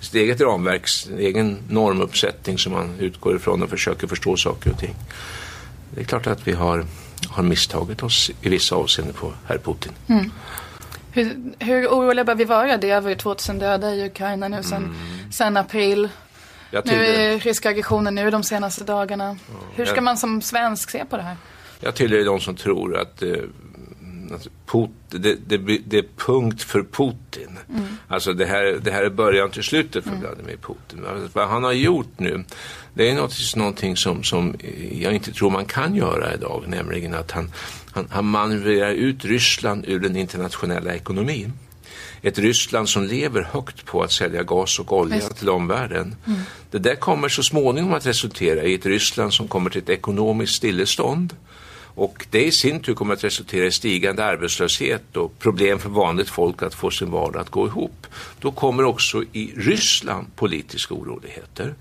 sitt 0.00 0.14
eget 0.14 0.40
ramverk, 0.40 0.88
sin 0.88 1.18
egen 1.18 1.58
normuppsättning 1.68 2.58
som 2.58 2.72
man 2.72 2.94
utgår 2.98 3.36
ifrån 3.36 3.62
och 3.62 3.70
försöker 3.70 4.06
förstå 4.06 4.36
saker 4.36 4.70
och 4.70 4.78
ting. 4.78 4.94
Det 5.90 6.00
är 6.00 6.04
klart 6.04 6.26
att 6.26 6.48
vi 6.48 6.52
har, 6.52 6.84
har 7.28 7.42
misstagit 7.42 8.02
oss 8.02 8.30
i 8.42 8.48
vissa 8.48 8.76
avseenden 8.76 9.14
på 9.14 9.32
herr 9.46 9.58
Putin. 9.58 9.92
Hur, 11.10 11.36
hur 11.58 11.86
oroliga 11.86 12.24
bör 12.24 12.34
vi 12.34 12.44
vara? 12.44 12.76
Det 12.76 12.90
är 12.90 12.96
över 12.96 13.14
2000 13.14 13.58
döda 13.58 13.94
i 13.94 14.06
Ukraina 14.06 14.48
nu 14.48 14.62
sen, 14.62 14.94
sen 15.30 15.56
april. 15.56 16.08
Nu 16.84 17.06
är 17.06 17.38
ryska 17.38 17.68
aggressionen 17.68 18.14
nu 18.14 18.30
de 18.30 18.42
senaste 18.42 18.84
dagarna. 18.84 19.36
Hur 19.74 19.84
ska 19.84 20.00
man 20.00 20.16
som 20.16 20.42
svensk 20.42 20.90
se 20.90 21.04
på 21.04 21.16
det 21.16 21.22
här? 21.22 21.36
jag 21.80 21.94
tillhör 21.94 22.24
de 22.24 22.40
som 22.40 22.56
tror 22.56 22.96
att 22.96 23.22
eh, 23.22 23.30
Put, 24.66 24.90
det, 25.08 25.34
det, 25.34 25.58
det 25.86 25.98
är 25.98 26.04
punkt 26.16 26.62
för 26.62 26.82
Putin. 26.82 27.58
Alltså 28.08 28.32
det 28.32 28.46
här, 28.46 28.78
det 28.82 28.90
här 28.90 29.02
är 29.02 29.10
början 29.10 29.50
till 29.50 29.62
slutet 29.62 30.04
för 30.04 30.10
Vladimir 30.10 30.56
Putin. 30.56 31.06
Alltså 31.06 31.28
Vad 31.32 31.48
han 31.48 31.64
har 31.64 31.72
gjort 31.72 32.18
nu, 32.18 32.44
det 32.94 33.10
är 33.10 33.14
naturligtvis 33.14 33.56
någonting 33.56 33.96
som, 33.96 34.22
som 34.22 34.54
jag 34.92 35.14
inte 35.14 35.32
tror 35.32 35.50
man 35.50 35.64
kan 35.64 35.94
göra 35.94 36.34
idag. 36.34 36.64
Nämligen 36.66 37.14
att 37.14 37.30
han, 37.30 37.52
han, 37.92 38.06
han 38.10 38.24
manövrerar 38.24 38.90
ut 38.90 39.24
Ryssland 39.24 39.84
ur 39.88 40.00
den 40.00 40.16
internationella 40.16 40.94
ekonomin. 40.94 41.52
Ett 42.22 42.38
Ryssland 42.38 42.88
som 42.88 43.04
lever 43.04 43.42
högt 43.42 43.84
på 43.84 44.02
att 44.02 44.12
sälja 44.12 44.42
gas 44.42 44.78
och 44.78 44.92
olja 44.92 45.16
Visst. 45.16 45.36
till 45.36 45.48
omvärlden. 45.48 46.16
Det 46.70 46.78
där 46.78 46.94
kommer 46.94 47.28
så 47.28 47.42
småningom 47.42 47.92
att 47.92 48.06
resultera 48.06 48.62
i 48.62 48.74
ett 48.74 48.86
Ryssland 48.86 49.34
som 49.34 49.48
kommer 49.48 49.70
till 49.70 49.82
ett 49.82 49.88
ekonomiskt 49.88 50.54
stillestånd. 50.54 51.36
Och 51.96 52.26
det 52.30 52.44
i 52.44 52.52
sin 52.52 52.80
tur 52.80 52.94
kommer 52.94 53.14
att 53.14 53.24
resultera 53.24 53.66
i 53.66 53.70
stigande 53.70 54.24
arbetslöshet 54.24 55.16
och 55.16 55.38
problem 55.38 55.78
för 55.78 55.88
vanligt 55.88 56.28
folk 56.28 56.62
att 56.62 56.74
få 56.74 56.90
sin 56.90 57.10
vardag 57.10 57.40
att 57.40 57.50
gå 57.50 57.66
ihop. 57.66 58.06
Då 58.40 58.52
kommer 58.52 58.84
också 58.84 59.22
i 59.32 59.52
Ryssland 59.56 60.36
politiska 60.36 60.94
oroligheter. 60.94 61.74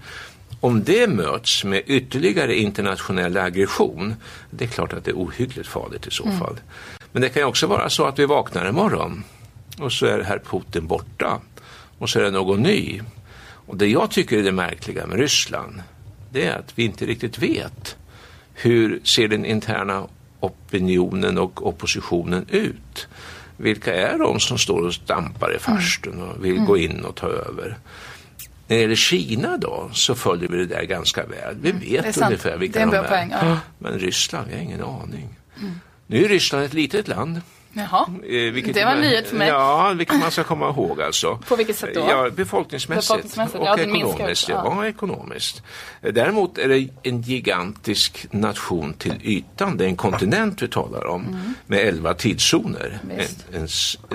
Om 0.60 0.84
det 0.84 1.08
möts 1.08 1.64
med 1.64 1.84
ytterligare 1.86 2.56
internationell 2.56 3.38
aggression, 3.38 4.16
det 4.50 4.66
är 4.66 4.70
klart 4.70 4.94
att 4.94 5.06
det 5.06 5.12
är 5.12 5.16
ohyggligt 5.16 5.68
farligt 5.68 6.08
i 6.08 6.12
så 6.12 6.24
fall. 6.24 6.60
Men 7.12 7.22
det 7.22 7.30
kan 7.30 7.42
ju 7.42 7.48
också 7.48 7.68
vara 7.68 7.90
så 7.90 8.06
att 8.06 8.20
vi 8.20 8.26
vaknar 8.26 8.70
imorgon 8.70 9.24
och 9.80 9.94
så 9.94 10.06
är 10.06 10.24
herr 10.24 10.40
Putin 10.40 10.88
borta 10.88 11.42
och 11.98 12.10
så 12.10 12.20
är 12.20 12.24
det 12.24 12.32
någon 12.32 12.64
ny. 12.64 13.02
Och 13.68 13.78
det 13.78 13.88
jag 13.88 14.12
tycker 14.12 14.38
är 14.38 14.44
det 14.44 14.52
märkliga 14.52 15.08
med 15.08 15.20
Ryssland, 15.20 15.84
det 16.32 16.46
är 16.46 16.60
att 16.60 16.72
vi 16.76 16.84
inte 16.84 17.06
riktigt 17.06 17.38
vet 17.38 17.98
hur 18.54 19.02
ser 19.04 19.28
den 19.28 19.46
interna 19.46 20.08
opinionen 20.40 21.38
och 21.38 21.68
oppositionen 21.68 22.46
ut? 22.50 23.08
Vilka 23.58 23.94
är 23.94 24.18
de 24.18 24.40
som 24.40 24.58
står 24.58 24.82
och 24.82 24.94
stampar 24.94 25.56
i 25.56 25.60
farstun 25.60 26.22
och 26.22 26.46
vill 26.46 26.60
gå 26.60 26.78
in 26.78 27.06
och 27.06 27.16
ta 27.16 27.28
över? 27.28 27.78
När 28.68 28.76
det 28.76 28.82
gäller 28.82 28.96
Kina 28.96 29.58
då 29.58 29.90
så 29.94 30.16
följer 30.16 30.50
vi 30.50 30.58
det 30.58 30.66
där 30.66 30.84
ganska 30.84 31.26
väl. 31.26 31.56
Vi 31.62 31.70
är 31.98 32.04
vet 32.04 32.18
ungefär 32.18 32.58
vilka 32.58 32.80
är 32.80 32.86
de 32.86 32.92
bra 32.92 33.04
poäng, 33.04 33.30
ja. 33.32 33.60
Men 33.80 34.00
Ryssland, 34.00 34.48
vi 34.48 34.56
har 34.56 34.62
ingen 34.62 34.84
aning. 34.84 35.36
Nu 36.08 36.26
är 36.26 36.30
Ryssland 36.30 36.66
ett 36.66 36.74
litet 36.74 37.08
land. 37.08 37.42
Jaha, 37.78 38.06
Eh, 38.24 38.54
vilket 38.54 38.74
det 38.74 38.86
var 38.86 38.92
en 38.92 39.02
nyhet 39.02 39.28
för 39.28 39.36
mig. 39.36 39.48
Ja, 39.48 39.94
vilket 39.98 40.20
man 40.20 40.32
ska 40.32 40.44
komma 40.44 40.70
ihåg 40.70 41.02
alltså. 41.02 41.36
På 41.48 41.56
vilket 41.56 41.78
sätt 41.78 41.90
då? 41.94 42.06
Ja, 42.10 42.30
befolkningsmässigt, 42.36 43.08
Befolkningsmässigt, 43.08 43.60
och 43.60 43.68
ja, 43.68 43.78
ekonomiskt. 43.80 44.50
ja. 44.50 44.62
ja. 44.66 44.88
ekonomiskt. 44.88 45.64
Eh, 46.02 46.14
Däremot 46.14 46.58
är 46.58 46.68
det 46.70 46.88
en 47.04 47.22
gigantisk 47.22 48.28
nation 48.32 48.94
till 48.94 49.14
ytan. 49.24 49.78
Det 49.78 49.84
är 49.84 49.88
en 49.88 49.96
kontinent 49.96 50.62
vi 50.62 50.68
talar 50.68 51.06
om 51.06 51.54
med 51.66 51.80
elva 51.80 52.14
tidszoner. 52.14 53.00
En, 53.04 53.10
Mm. 53.16 53.26
En, 53.54 53.68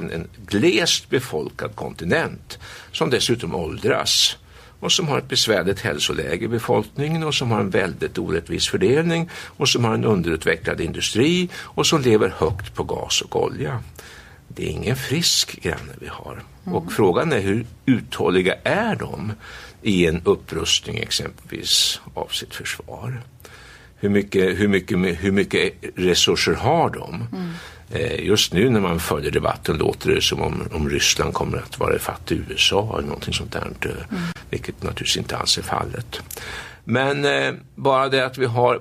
en, 0.05 0.11
en 0.11 0.29
glest 0.47 1.11
befolkad 1.11 1.77
kontinent 1.77 2.59
som 2.93 3.11
dessutom 3.11 3.55
åldras 3.55 4.37
och 4.81 4.93
som 4.93 5.09
har 5.09 5.19
ett 5.19 5.29
besvärligt 5.29 5.81
hälsoläge 5.81 6.45
i 6.45 6.49
befolkningen 6.49 7.23
och 7.23 7.35
som 7.35 7.51
har 7.51 7.61
en 7.61 7.71
väldigt 7.71 8.19
orättvis 8.19 8.69
fördelning 8.69 9.29
och 9.33 9.69
som 9.69 9.85
har 9.85 9.95
en 9.95 10.05
underutvecklad 10.05 10.81
industri 10.81 11.49
och 11.57 11.87
som 11.87 12.01
lever 12.01 12.35
högt 12.37 12.75
på 12.75 12.85
gas 12.85 13.21
och 13.21 13.43
olja. 13.43 13.83
Det 14.49 14.67
är 14.67 14.71
ingen 14.71 14.97
frisk 14.97 15.63
granne 15.63 15.93
vi 16.01 16.09
har. 16.09 16.43
Och 16.65 16.93
frågan 16.93 17.33
är 17.33 17.41
hur 17.41 17.67
uthålliga 17.87 18.55
är 18.65 18.97
de 18.97 19.33
i 19.83 20.07
en 20.07 20.23
upprustning 20.25 20.99
exempelvis 20.99 22.01
av 22.15 22.27
sitt 22.27 22.55
försvar? 22.55 23.23
Hur 23.97 24.09
mycket, 24.09 24.59
hur 24.59 24.69
mycket, 24.69 24.99
hur 24.99 25.33
mycket 25.33 25.73
resurser 25.97 26.55
har 26.55 26.91
de? 26.91 27.15
Eh, 27.33 27.49
Just 28.19 28.53
nu 28.53 28.71
när 28.71 28.81
man 28.81 29.01
följer 29.01 29.31
debatten 29.31 29.77
låter 29.77 30.11
det 30.15 30.21
som 30.23 30.43
om, 30.43 30.63
om 30.73 30.89
Ryssland 30.91 31.35
kommer 31.35 31.59
att 31.59 31.79
vara 31.79 31.97
ifatt 31.97 32.33
USA 32.33 32.95
eller 32.99 33.09
någonting 33.09 33.35
sånt 33.35 33.53
där. 33.53 33.71
eh, 33.81 34.19
Vilket 34.51 34.83
naturligtvis 34.83 35.17
inte 35.17 35.37
alls 35.37 35.59
är 35.59 35.63
fallet. 35.63 36.21
Men 36.85 37.25
eh, 37.25 37.53
bara 37.75 38.09
det 38.09 38.27
att 38.27 38.39
vi 38.39 38.47
har 38.47 38.81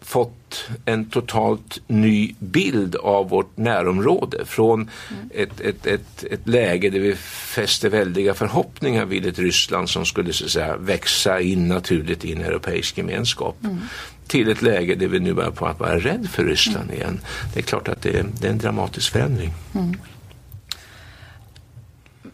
fått 0.00 0.68
en 0.84 1.04
totalt 1.10 1.78
ny 1.86 2.34
bild 2.38 2.96
av 2.96 3.28
vårt 3.28 3.56
närområde. 3.56 4.44
Från 4.44 4.90
ett, 5.30 5.60
ett, 5.60 5.86
ett, 5.86 6.24
ett 6.30 6.48
läge 6.48 6.90
där 6.90 7.00
vi 7.00 7.14
fäste 7.54 7.88
väldiga 7.88 8.34
förhoppningar 8.34 9.04
vid 9.04 9.26
ett 9.26 9.38
Ryssland 9.38 9.90
som 9.90 10.04
skulle 10.06 10.32
så 10.32 10.48
säga, 10.48 10.76
växa 10.76 11.40
in 11.40 11.68
naturligt 11.68 12.24
i 12.24 12.32
en 12.32 12.40
europeisk 12.40 12.98
gemenskap. 12.98 13.56
Till 14.32 14.50
ett 14.50 14.62
läge 14.62 14.94
där 14.94 15.08
vi 15.08 15.20
nu 15.20 15.34
börjar 15.34 15.50
på 15.50 15.66
att 15.66 15.80
vara 15.80 15.98
rädd 15.98 16.28
för 16.30 16.44
Ryssland 16.44 16.90
igen. 16.90 17.20
Det 17.54 17.60
är 17.60 17.62
klart 17.62 17.88
att 17.88 18.02
det 18.02 18.18
är, 18.18 18.24
det 18.40 18.46
är 18.46 18.50
en 18.50 18.58
dramatisk 18.58 19.12
förändring. 19.12 19.52
Mm. 19.74 20.00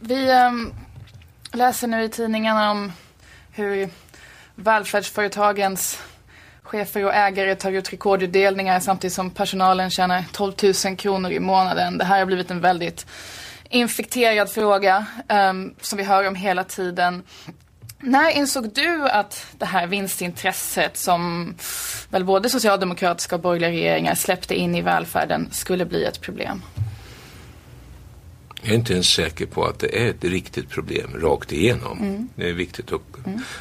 Vi 0.00 0.30
äm, 0.30 0.72
läser 1.52 1.88
nu 1.88 2.02
i 2.02 2.08
tidningarna 2.08 2.70
om 2.70 2.92
hur 3.52 3.88
välfärdsföretagens 4.54 6.02
chefer 6.62 7.04
och 7.04 7.14
ägare 7.14 7.54
tar 7.54 7.72
ut 7.72 7.92
rekordutdelningar 7.92 8.80
samtidigt 8.80 9.14
som 9.14 9.30
personalen 9.30 9.90
tjänar 9.90 10.24
12 10.32 10.52
000 10.84 10.96
kronor 10.96 11.30
i 11.30 11.40
månaden. 11.40 11.98
Det 11.98 12.04
här 12.04 12.18
har 12.18 12.26
blivit 12.26 12.50
en 12.50 12.60
väldigt 12.60 13.06
infekterad 13.68 14.50
fråga 14.50 15.06
um, 15.28 15.74
som 15.80 15.96
vi 15.96 16.04
hör 16.04 16.28
om 16.28 16.34
hela 16.34 16.64
tiden. 16.64 17.22
När 18.00 18.30
insåg 18.30 18.72
du 18.74 19.08
att 19.08 19.46
det 19.58 19.66
här 19.66 19.86
vinstintresset 19.86 20.96
som 20.96 21.54
väl 22.10 22.24
både 22.24 22.50
socialdemokratiska 22.50 23.34
och 23.36 23.42
borgerliga 23.42 23.70
regeringar 23.70 24.14
släppte 24.14 24.54
in 24.54 24.74
i 24.74 24.82
välfärden 24.82 25.48
skulle 25.52 25.84
bli 25.84 26.04
ett 26.04 26.20
problem? 26.20 26.62
Jag 28.62 28.70
är 28.70 28.74
inte 28.74 28.92
ens 28.92 29.06
säker 29.08 29.46
på 29.46 29.64
att 29.64 29.78
det 29.78 30.02
är 30.02 30.10
ett 30.10 30.24
riktigt 30.24 30.68
problem 30.70 31.10
rakt 31.20 31.52
igenom. 31.52 32.28
Det 32.34 32.48
är 32.48 32.52
viktigt 32.52 32.92
att... 32.92 33.00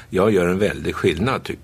Jag 0.09 0.31
gör 0.33 0.47
en 0.47 0.59
väldig 0.59 0.95
skillnad, 0.95 1.41
tyck- 1.41 1.57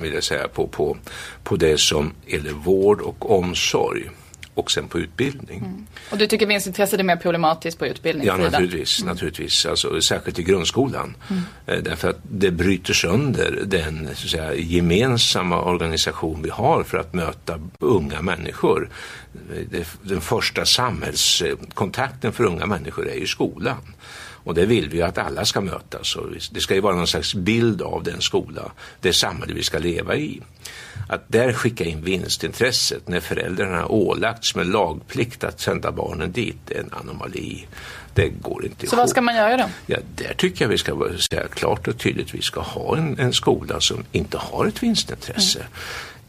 vill 0.00 0.12
jag 0.14 0.24
säga, 0.24 0.48
på, 0.48 0.66
på, 0.66 0.96
på 1.44 1.56
det 1.56 1.80
som 1.80 2.12
gäller 2.26 2.52
vård 2.52 3.00
och 3.00 3.38
omsorg 3.38 4.10
och 4.54 4.70
sen 4.70 4.88
på 4.88 4.98
utbildning. 4.98 5.58
Mm. 5.58 5.86
Och 6.10 6.18
du 6.18 6.26
tycker 6.26 6.46
vinstintresset 6.46 7.00
är 7.00 7.04
mer 7.04 7.16
problematiskt 7.16 7.78
på 7.78 7.86
utbildningssidan? 7.86 8.40
Ja, 8.40 8.50
naturligtvis. 8.50 9.00
Mm. 9.00 9.12
naturligtvis. 9.12 9.66
Alltså, 9.66 10.00
särskilt 10.00 10.38
i 10.38 10.42
grundskolan. 10.42 11.16
Mm. 11.30 11.42
Eh, 11.66 11.82
därför 11.82 12.10
att 12.10 12.18
det 12.22 12.50
bryter 12.50 12.92
sönder 12.92 13.62
den 13.64 14.08
så 14.14 14.28
säga, 14.28 14.54
gemensamma 14.54 15.62
organisation 15.62 16.42
vi 16.42 16.50
har 16.50 16.82
för 16.82 16.98
att 16.98 17.14
möta 17.14 17.60
unga 17.78 18.22
människor. 18.22 18.88
Den 20.02 20.20
första 20.20 20.64
samhällskontakten 20.64 22.32
för 22.32 22.44
unga 22.44 22.66
människor 22.66 23.08
är 23.08 23.14
ju 23.16 23.26
skolan. 23.26 23.94
Och 24.44 24.54
det 24.54 24.66
vill 24.66 24.88
vi 24.88 24.96
ju 24.96 25.02
att 25.02 25.18
alla 25.18 25.44
ska 25.44 25.60
mötas. 25.60 26.16
Och 26.16 26.26
det 26.50 26.60
ska 26.60 26.74
ju 26.74 26.80
vara 26.80 26.96
någon 26.96 27.06
slags 27.06 27.34
bild 27.34 27.82
av 27.82 28.02
den 28.02 28.20
skola, 28.20 28.72
det 29.00 29.12
samhälle 29.12 29.54
vi 29.54 29.62
ska 29.62 29.78
leva 29.78 30.16
i. 30.16 30.40
Att 31.08 31.24
där 31.28 31.52
skicka 31.52 31.84
in 31.84 32.02
vinstintresset 32.04 33.08
när 33.08 33.20
föräldrarna 33.20 33.86
ålagts 33.86 34.54
med 34.54 34.66
lagplikt 34.66 35.44
att 35.44 35.60
sända 35.60 35.92
barnen 35.92 36.32
dit 36.32 36.70
är 36.70 36.78
en 36.80 36.90
anomali. 36.92 37.66
Det 38.14 38.28
går 38.28 38.64
inte 38.64 38.80
Så 38.80 38.86
ihop. 38.86 38.98
vad 38.98 39.10
ska 39.10 39.20
man 39.20 39.36
göra 39.36 39.56
då? 39.56 39.64
Ja, 39.86 39.98
där 40.16 40.34
tycker 40.34 40.64
jag 40.64 40.68
vi 40.68 40.78
ska 40.78 41.08
säga 41.30 41.48
klart 41.48 41.88
och 41.88 41.98
tydligt 41.98 42.34
vi 42.34 42.42
ska 42.42 42.60
ha 42.60 42.96
en, 42.96 43.18
en 43.18 43.32
skola 43.32 43.80
som 43.80 44.04
inte 44.12 44.38
har 44.38 44.66
ett 44.66 44.82
vinstintresse. 44.82 45.58
Mm. 45.58 45.70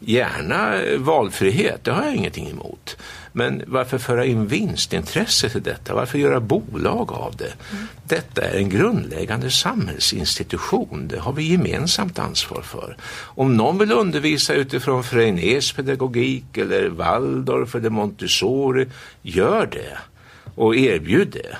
Gärna 0.00 0.80
valfrihet, 0.98 1.84
det 1.84 1.90
har 1.90 2.04
jag 2.04 2.14
ingenting 2.14 2.50
emot. 2.50 2.96
Men 3.32 3.62
varför 3.66 3.98
föra 3.98 4.24
in 4.24 4.46
vinstintresse 4.46 5.48
till 5.48 5.62
detta? 5.62 5.94
Varför 5.94 6.18
göra 6.18 6.40
bolag 6.40 7.12
av 7.12 7.36
det? 7.36 7.52
Mm. 7.72 7.86
Detta 8.04 8.42
är 8.42 8.58
en 8.58 8.68
grundläggande 8.68 9.50
samhällsinstitution. 9.50 11.08
Det 11.08 11.18
har 11.18 11.32
vi 11.32 11.42
gemensamt 11.42 12.18
ansvar 12.18 12.62
för. 12.62 12.96
Om 13.22 13.56
någon 13.56 13.78
vill 13.78 13.92
undervisa 13.92 14.54
utifrån 14.54 15.04
Freinérs 15.04 15.72
pedagogik 15.72 16.56
eller 16.56 16.88
Waldorf 16.88 17.74
eller 17.74 17.90
Montessori, 17.90 18.86
gör 19.22 19.66
det 19.66 19.98
och 20.54 20.76
erbjud 20.76 21.28
det. 21.28 21.56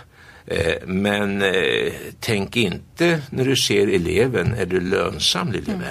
Eh, 0.47 0.87
men 0.87 1.43
eh, 1.43 1.93
tänk 2.21 2.57
inte 2.57 3.23
när 3.31 3.45
du 3.45 3.57
ser 3.57 3.89
eleven, 3.89 4.55
är 4.55 4.67
du 4.67 4.81
lönsam 4.81 5.53
lille 5.53 5.73
mm. 5.73 5.87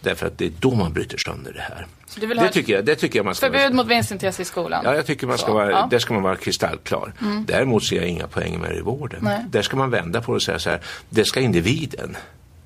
Därför 0.00 0.26
att 0.26 0.38
det 0.38 0.46
är 0.46 0.52
då 0.60 0.74
man 0.74 0.92
bryter 0.92 1.18
sönder 1.18 1.52
det 1.52 1.60
här. 1.60 1.86
Det 2.14 2.48
tycker, 2.48 2.72
jag, 2.72 2.84
det 2.84 2.96
tycker 2.96 3.18
jag 3.18 3.24
man 3.24 3.34
ska 3.34 3.46
Förbud 3.46 3.62
vara... 3.62 3.72
mot 3.72 3.86
vinstintresse 3.86 4.42
i 4.42 4.44
skolan? 4.44 4.82
Ja, 4.84 4.94
jag 4.94 5.06
tycker 5.06 5.26
man 5.26 5.38
ska 5.38 5.46
så, 5.46 5.54
vara, 5.54 5.70
ja. 5.70 5.88
där 5.90 5.98
ska 5.98 6.14
man 6.14 6.22
vara 6.22 6.36
kristallklar. 6.36 7.12
Mm. 7.20 7.44
Däremot 7.46 7.84
ser 7.84 7.96
jag 7.96 8.06
inga 8.06 8.26
poäng 8.26 8.60
med 8.60 8.70
det 8.70 8.76
i 8.76 8.80
vården. 8.80 9.20
Nej. 9.22 9.44
Där 9.50 9.62
ska 9.62 9.76
man 9.76 9.90
vända 9.90 10.20
på 10.20 10.32
det 10.32 10.36
och 10.36 10.42
säga 10.42 10.58
så 10.58 10.70
här, 10.70 10.80
det 11.10 11.24
ska 11.24 11.40
individen 11.40 12.16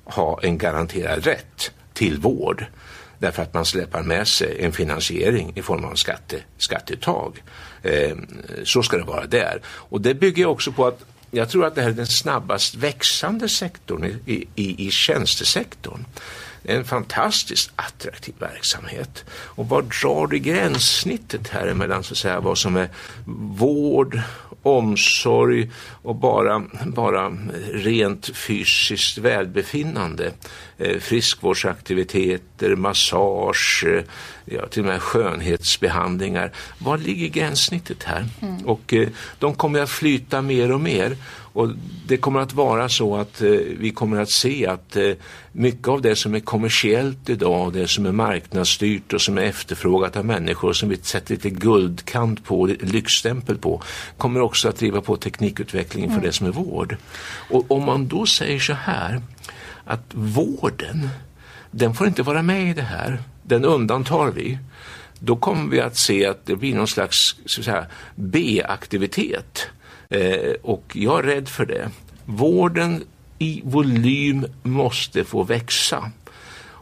ha 0.03 0.39
en 0.41 0.57
garanterad 0.57 1.25
rätt 1.25 1.71
till 1.93 2.19
vård 2.19 2.65
därför 3.17 3.43
att 3.43 3.53
man 3.53 3.65
släpar 3.65 4.03
med 4.03 4.27
sig 4.27 4.57
en 4.59 4.71
finansiering 4.71 5.51
i 5.55 5.61
form 5.61 5.85
av 5.85 5.95
skatte, 5.95 6.37
skatteuttag. 6.57 7.43
Eh, 7.83 8.17
så 8.63 8.83
ska 8.83 8.97
det 8.97 9.03
vara 9.03 9.25
där. 9.25 9.61
Och 9.65 10.01
det 10.01 10.13
bygger 10.13 10.45
också 10.45 10.71
på 10.71 10.87
att 10.87 11.05
jag 11.31 11.49
tror 11.49 11.65
att 11.65 11.75
det 11.75 11.81
här 11.81 11.89
är 11.89 11.93
den 11.93 12.07
snabbast 12.07 12.75
växande 12.75 13.49
sektorn 13.49 14.05
i, 14.25 14.47
i, 14.55 14.87
i 14.87 14.91
tjänstesektorn 14.91 16.05
en 16.67 16.85
fantastiskt 16.85 17.71
attraktiv 17.75 18.35
verksamhet. 18.39 19.25
Och 19.31 19.69
var 19.69 19.81
drar 19.81 20.27
du 20.27 20.39
gränssnittet 20.39 21.47
här 21.47 21.73
mellan 21.73 22.03
så 22.03 22.13
att 22.13 22.17
säga, 22.17 22.39
vad 22.39 22.57
som 22.57 22.77
är 22.77 22.89
vård, 23.57 24.21
omsorg 24.65 25.71
och 26.01 26.15
bara, 26.15 26.63
bara 26.85 27.37
rent 27.71 28.37
fysiskt 28.37 29.17
välbefinnande. 29.17 30.31
Eh, 30.77 30.99
friskvårdsaktiviteter, 30.99 32.75
massage, 32.75 33.85
eh, 33.87 34.03
ja, 34.45 34.67
till 34.67 34.81
och 34.81 34.87
med 34.87 35.01
skönhetsbehandlingar. 35.01 36.51
Var 36.77 36.97
ligger 36.97 37.27
gränssnittet 37.27 38.03
här? 38.03 38.25
Mm. 38.41 38.65
Och 38.65 38.93
eh, 38.93 39.07
de 39.39 39.55
kommer 39.55 39.79
att 39.79 39.89
flyta 39.89 40.41
mer 40.41 40.71
och 40.71 40.81
mer. 40.81 41.17
Och 41.55 41.69
det 42.07 42.17
kommer 42.17 42.39
att 42.39 42.53
vara 42.53 42.89
så 42.89 43.15
att 43.15 43.41
eh, 43.41 43.49
vi 43.79 43.91
kommer 43.91 44.21
att 44.21 44.29
se 44.29 44.67
att 44.67 44.95
eh, 44.95 45.11
mycket 45.51 45.87
av 45.87 46.01
det 46.01 46.15
som 46.15 46.35
är 46.35 46.39
kommersiellt 46.39 47.29
idag, 47.29 47.73
det 47.73 47.87
som 47.87 48.05
är 48.05 48.11
marknadsstyrt 48.11 49.13
och 49.13 49.21
som 49.21 49.37
är 49.37 49.41
efterfrågat 49.41 50.17
av 50.17 50.25
människor 50.25 50.73
som 50.73 50.89
vi 50.89 50.97
sätter 50.97 51.33
lite 51.33 51.49
guldkant 51.49 52.45
på, 52.45 52.65
lyxstämpel 52.65 53.57
på, 53.57 53.81
kommer 54.17 54.41
också 54.41 54.69
att 54.69 54.77
driva 54.77 55.01
på 55.01 55.17
teknikutvecklingen 55.17 56.09
för 56.09 56.17
mm. 56.17 56.25
det 56.25 56.33
som 56.33 56.47
är 56.47 56.51
vård. 56.51 56.97
Och 57.49 57.71
om 57.71 57.85
man 57.85 58.07
då 58.07 58.25
säger 58.25 58.59
så 58.59 58.73
här 58.73 59.21
att 59.85 60.05
vården, 60.11 61.09
den 61.71 61.93
får 61.93 62.07
inte 62.07 62.23
vara 62.23 62.41
med 62.41 62.69
i 62.69 62.73
det 62.73 62.81
här, 62.81 63.19
den 63.43 63.65
undantar 63.65 64.31
vi 64.31 64.57
då 65.19 65.35
kommer 65.35 65.71
vi 65.71 65.81
att 65.81 65.97
se 65.97 66.25
att 66.25 66.45
det 66.45 66.55
blir 66.55 66.75
någon 66.75 66.87
slags 66.87 67.35
B-aktivitet 68.15 69.67
och 70.61 70.83
jag 70.93 71.19
är 71.19 71.23
rädd 71.23 71.49
för 71.49 71.65
det. 71.65 71.89
Vården 72.25 73.03
i 73.39 73.61
volym 73.63 74.45
måste 74.63 75.23
få 75.23 75.43
växa. 75.43 76.11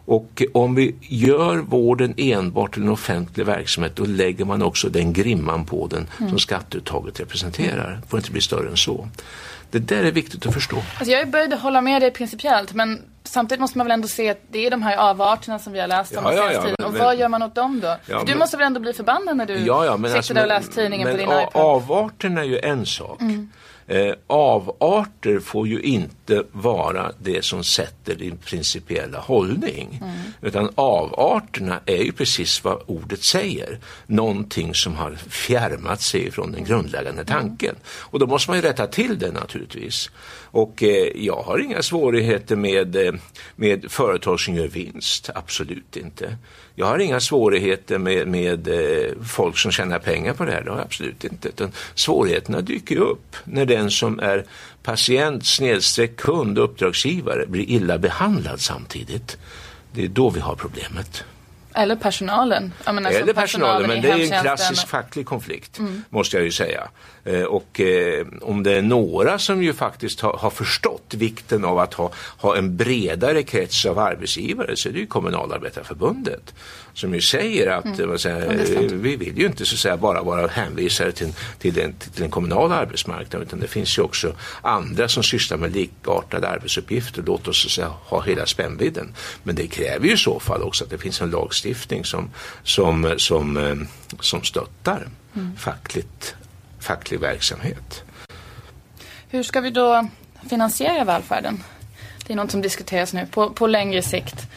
Och 0.05 0.43
om 0.53 0.75
vi 0.75 0.95
gör 1.01 1.57
vården 1.57 2.13
enbart 2.17 2.73
till 2.73 2.83
en 2.83 2.89
offentlig 2.89 3.45
verksamhet 3.45 3.95
då 3.95 4.05
lägger 4.05 4.45
man 4.45 4.62
också 4.62 4.89
den 4.89 5.13
grimman 5.13 5.65
på 5.65 5.88
den 5.88 6.07
mm. 6.19 6.29
som 6.29 6.39
skatteuttaget 6.39 7.19
representerar. 7.19 7.99
Det 8.01 8.07
får 8.07 8.19
inte 8.19 8.31
bli 8.31 8.41
större 8.41 8.69
än 8.69 8.77
så. 8.77 9.07
Det 9.71 9.79
där 9.79 10.03
är 10.03 10.12
viktigt 10.12 10.45
att 10.45 10.53
förstå. 10.53 10.75
Alltså 10.75 11.12
jag 11.12 11.21
är 11.21 11.25
böjd 11.25 11.53
att 11.53 11.62
hålla 11.62 11.81
med 11.81 12.01
dig 12.01 12.12
principiellt 12.12 12.73
men 12.73 13.01
samtidigt 13.23 13.62
måste 13.62 13.77
man 13.77 13.88
väl 13.88 13.91
ändå 13.91 14.07
se 14.07 14.29
att 14.29 14.41
det 14.49 14.65
är 14.65 14.71
de 14.71 14.81
här 14.81 14.97
avarterna 14.97 15.59
som 15.59 15.73
vi 15.73 15.79
har 15.79 15.88
läst 15.88 16.17
om 16.17 16.23
ja, 16.23 16.33
ja, 16.33 16.51
ja, 16.51 16.62
tiden. 16.62 16.86
Och 16.86 16.91
men, 16.91 17.01
vad 17.01 17.15
gör 17.15 17.27
man 17.27 17.43
åt 17.43 17.55
dem 17.55 17.79
då? 17.79 17.95
Ja, 18.05 18.19
du 18.19 18.25
men, 18.25 18.38
måste 18.38 18.57
väl 18.57 18.65
ändå 18.65 18.79
bli 18.79 18.93
förbannad 18.93 19.38
när 19.38 19.45
du 19.45 19.53
ja, 19.53 19.86
ja, 19.86 19.97
men 19.97 20.09
sitter 20.09 20.17
alltså, 20.17 20.33
där 20.33 20.41
och 20.41 20.47
läser 20.47 20.71
tidningen 20.71 21.07
men, 21.07 21.17
på 21.17 21.17
din 21.17 21.39
iPad? 21.39 21.62
Avarterna 21.62 22.41
är 22.41 22.45
ju 22.45 22.59
en 22.59 22.86
sak. 22.86 23.21
Mm. 23.21 23.49
Eh, 23.88 24.13
avarter 24.28 25.39
får 25.39 25.67
ju 25.67 25.82
inte 25.82 26.43
vara 26.52 27.12
det 27.19 27.46
som 27.46 27.63
sätter 27.63 28.15
din 28.15 28.38
principiella 28.38 29.19
hållning. 29.19 30.00
Mm. 30.02 30.15
Utan 30.41 30.69
avarterna 30.76 31.80
är 31.86 32.04
ju 32.04 32.12
precis 32.12 32.63
vad 32.63 32.82
ordet 32.86 33.24
säger. 33.24 33.80
Någonting 34.08 34.74
som 34.74 34.96
har 34.96 35.15
fjärmat 35.30 36.02
sig 36.02 36.32
från 36.32 36.52
den 36.52 36.63
grundläggande 36.63 37.26
tanken. 37.26 37.69
Mm. 37.69 37.82
Och 37.86 38.19
då 38.19 38.28
måste 38.28 38.52
man 38.52 38.58
ju 38.58 38.62
rätta 38.62 38.88
till 38.88 39.19
det 39.19 39.32
naturligtvis. 39.32 40.10
Och 40.54 40.84
eh, 40.84 41.08
jag 41.15 41.41
har 41.41 41.60
inga 41.60 41.82
svårigheter 41.82 42.56
med, 42.56 42.96
eh, 42.96 43.13
med 43.56 43.91
företag 43.91 44.39
som 44.39 44.56
gör 44.56 44.67
vinst, 44.67 45.30
absolut 45.36 45.98
inte. 45.98 46.38
Jag 46.76 46.86
har 46.86 47.00
inga 47.00 47.19
svårigheter 47.19 47.98
med, 47.98 48.28
med 48.28 48.67
eh, 48.67 49.24
folk 49.24 49.58
som 49.58 49.72
tjänar 49.72 50.00
pengar 50.00 50.34
på 50.34 50.46
det 50.46 50.52
här, 50.52 50.62
det 50.62 50.69
har 50.69 50.78
jag 50.78 50.86
absolut 50.86 51.24
inte. 51.24 51.50
Utan 51.50 51.72
svårigheterna 51.96 52.62
dyker 52.62 52.98
upp 52.98 53.36
när 53.43 53.65
den 53.75 53.91
som 53.91 54.19
är 54.19 54.45
patient, 54.83 55.45
snedstreck 55.45 56.15
kund, 56.15 56.57
uppdragsgivare 56.57 57.45
blir 57.47 57.69
illa 57.69 57.97
behandlad 57.97 58.62
samtidigt. 58.62 59.38
Det 59.91 60.03
är 60.03 60.07
då 60.07 60.29
vi 60.29 60.39
har 60.39 60.55
problemet. 60.55 61.23
Eller 61.75 61.95
personalen. 61.95 62.73
Menar, 62.86 63.12
Eller 63.12 63.33
personalen, 63.33 63.33
personalen 63.33 63.89
men 63.89 64.01
det 64.01 64.09
är 64.09 64.17
ju 64.17 64.33
en 64.33 64.41
klassisk 64.41 64.88
facklig 64.88 65.25
konflikt, 65.25 65.79
mm. 65.79 66.03
måste 66.09 66.38
jag 66.38 66.43
ju 66.43 66.51
säga. 66.51 66.88
Eh, 67.23 67.43
och 67.43 67.79
eh, 67.79 68.27
om 68.41 68.63
det 68.63 68.71
är 68.71 68.81
några 68.81 69.39
som 69.39 69.63
ju 69.63 69.73
faktiskt 69.73 70.19
har, 70.21 70.38
har, 70.38 70.49
förstått 70.49 71.13
vikten 71.13 71.65
av 71.65 71.79
att 71.79 71.93
ha, 71.93 72.12
ha 72.38 72.57
en 72.57 72.77
bredare 72.77 73.43
krets 73.43 73.86
av 73.86 73.99
arbetsgivare 73.99 74.75
så 74.75 74.89
är 74.89 74.93
det 74.93 74.99
ju 74.99 75.05
Kommunalarbetarförbundet 75.07 76.53
som 76.93 77.13
ju 77.13 77.21
säger 77.21 77.67
att 77.67 77.86
mm. 77.86 78.17
säger, 78.17 78.95
vi 78.95 79.15
vill 79.15 79.38
ju 79.38 79.45
inte 79.45 79.65
så 79.65 79.77
säga, 79.77 79.97
bara 79.97 80.23
vara 80.23 80.47
hänvisade 80.47 81.12
till, 81.12 81.34
till, 81.60 81.73
den, 81.73 81.93
till 81.93 82.21
den 82.21 82.32
kommunala 82.32 82.75
arbetsmarknaden 82.75 83.47
utan 83.47 83.60
det 83.60 83.67
finns 83.67 83.97
ju 83.97 84.01
också 84.01 84.36
andra 84.62 85.08
som 85.08 85.23
sysslar 85.23 85.58
med 85.58 85.73
likartade 85.73 86.47
arbetsuppgifter. 86.47 87.23
Låt 87.25 87.47
oss 87.47 87.62
så 87.62 87.67
att 87.67 87.71
säga, 87.71 87.88
ha 87.88 88.21
hela 88.21 88.45
spännvidden. 88.45 89.15
Men 89.43 89.56
det 89.56 89.67
kräver 89.67 90.06
ju 90.06 90.13
i 90.13 90.17
så 90.17 90.39
fall 90.39 90.63
också 90.63 90.84
att 90.84 90.89
det 90.89 90.97
finns 90.97 91.21
en 91.21 91.29
lagstiftning 91.29 92.06
som, 92.06 92.29
som, 92.63 93.13
som, 93.17 93.58
eh, 93.58 93.75
som 94.19 94.43
stöttar 94.43 95.08
mm. 95.36 95.56
fackligt 95.58 96.36
facklig 96.84 97.19
verksamhet. 97.19 98.03
Hur 99.29 99.43
ska 99.43 99.62
vi 99.62 99.69
då 99.69 100.08
finansiera 100.49 101.03
välfärden? 101.03 101.63
Det 102.27 102.34
är 102.34 102.38
något 102.38 102.51
som 102.51 102.62
diskuteras 102.62 103.13
nu 103.13 103.25
på, 103.32 103.49
på 103.49 103.67
längre 103.67 104.01
sikt. 104.01 104.47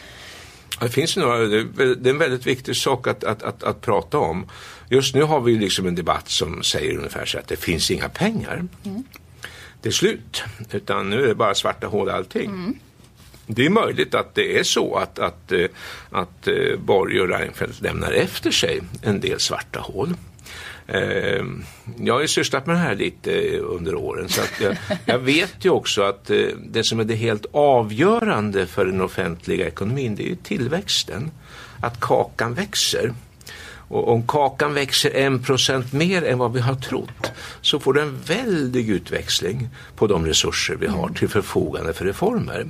Det 0.79 0.89
finns 0.89 1.17
några, 1.17 1.37
det 1.37 2.09
är 2.09 2.13
en 2.13 2.17
väldigt 2.17 2.47
viktig 2.47 2.75
sak 2.75 3.07
att, 3.07 3.23
att, 3.23 3.43
att, 3.43 3.63
att 3.63 3.81
prata 3.81 4.17
om. 4.17 4.49
Just 4.89 5.15
nu 5.15 5.23
har 5.23 5.41
vi 5.41 5.55
liksom 5.55 5.87
en 5.87 5.95
debatt 5.95 6.29
som 6.29 6.63
säger 6.63 6.97
ungefär 6.97 7.25
så 7.25 7.37
att 7.37 7.47
det 7.47 7.55
finns 7.55 7.91
inga 7.91 8.09
pengar. 8.09 8.67
Mm. 8.83 9.03
Det 9.81 9.89
är 9.89 9.93
slut, 9.93 10.43
utan 10.71 11.09
nu 11.09 11.23
är 11.23 11.27
det 11.27 11.35
bara 11.35 11.55
svarta 11.55 11.87
hål 11.87 12.09
allting. 12.09 12.49
Mm. 12.49 12.75
Det 13.47 13.65
är 13.65 13.69
möjligt 13.69 14.15
att 14.15 14.35
det 14.35 14.59
är 14.59 14.63
så 14.63 14.95
att, 14.95 15.19
att, 15.19 15.51
att, 15.51 15.71
att 16.11 16.47
eh, 16.47 16.79
Borg 16.79 17.21
och 17.21 17.29
Reinfeldt 17.29 17.81
lämnar 17.81 18.11
efter 18.11 18.51
sig 18.51 18.81
en 19.01 19.19
del 19.19 19.39
svarta 19.39 19.79
hål. 19.79 20.13
Eh, 20.87 21.45
jag 21.99 22.13
har 22.13 22.21
ju 22.21 22.27
sysslat 22.27 22.65
med 22.65 22.75
det 22.75 22.79
här 22.79 22.95
lite 22.95 23.31
eh, 23.31 23.59
under 23.63 23.95
åren 23.95 24.29
så 24.29 24.41
jag, 24.61 24.77
jag 25.05 25.19
vet 25.19 25.65
ju 25.65 25.69
också 25.69 26.01
att 26.01 26.29
eh, 26.29 26.37
det 26.69 26.83
som 26.83 26.99
är 26.99 27.03
det 27.03 27.15
helt 27.15 27.45
avgörande 27.51 28.65
för 28.65 28.85
den 28.85 29.01
offentliga 29.01 29.67
ekonomin 29.67 30.15
det 30.15 30.23
är 30.23 30.29
ju 30.29 30.35
tillväxten. 30.35 31.31
Att 31.81 31.99
kakan 31.99 32.53
växer. 32.53 33.13
Och 33.89 34.11
om 34.13 34.27
kakan 34.27 34.73
växer 34.73 35.15
en 35.15 35.43
procent 35.43 35.93
mer 35.93 36.23
än 36.23 36.37
vad 36.37 36.53
vi 36.53 36.59
har 36.59 36.75
trott 36.75 37.31
så 37.61 37.79
får 37.79 37.93
det 37.93 38.01
en 38.01 38.17
väldig 38.21 38.89
utväxling 38.89 39.69
på 39.95 40.07
de 40.07 40.25
resurser 40.25 40.75
vi 40.75 40.87
har 40.87 41.09
till 41.09 41.29
förfogande 41.29 41.93
för 41.93 42.05
reformer. 42.05 42.65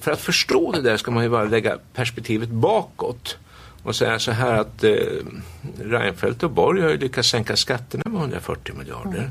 För 0.00 0.10
att 0.10 0.20
förstå 0.20 0.72
det 0.72 0.82
där 0.82 0.96
ska 0.96 1.10
man 1.10 1.22
ju 1.22 1.30
bara 1.30 1.44
lägga 1.44 1.78
perspektivet 1.94 2.48
bakåt 2.48 3.38
och 3.82 3.96
säga 3.96 4.18
så 4.18 4.32
här 4.32 4.54
att 4.54 4.84
eh, 4.84 4.94
Reinfeldt 5.78 6.42
och 6.42 6.50
Borg 6.50 6.82
har 6.82 6.90
ju 6.90 6.98
lyckats 6.98 7.28
sänka 7.28 7.56
skatterna 7.56 8.02
med 8.06 8.20
140 8.20 8.74
miljarder. 8.78 9.18
Mm. 9.18 9.30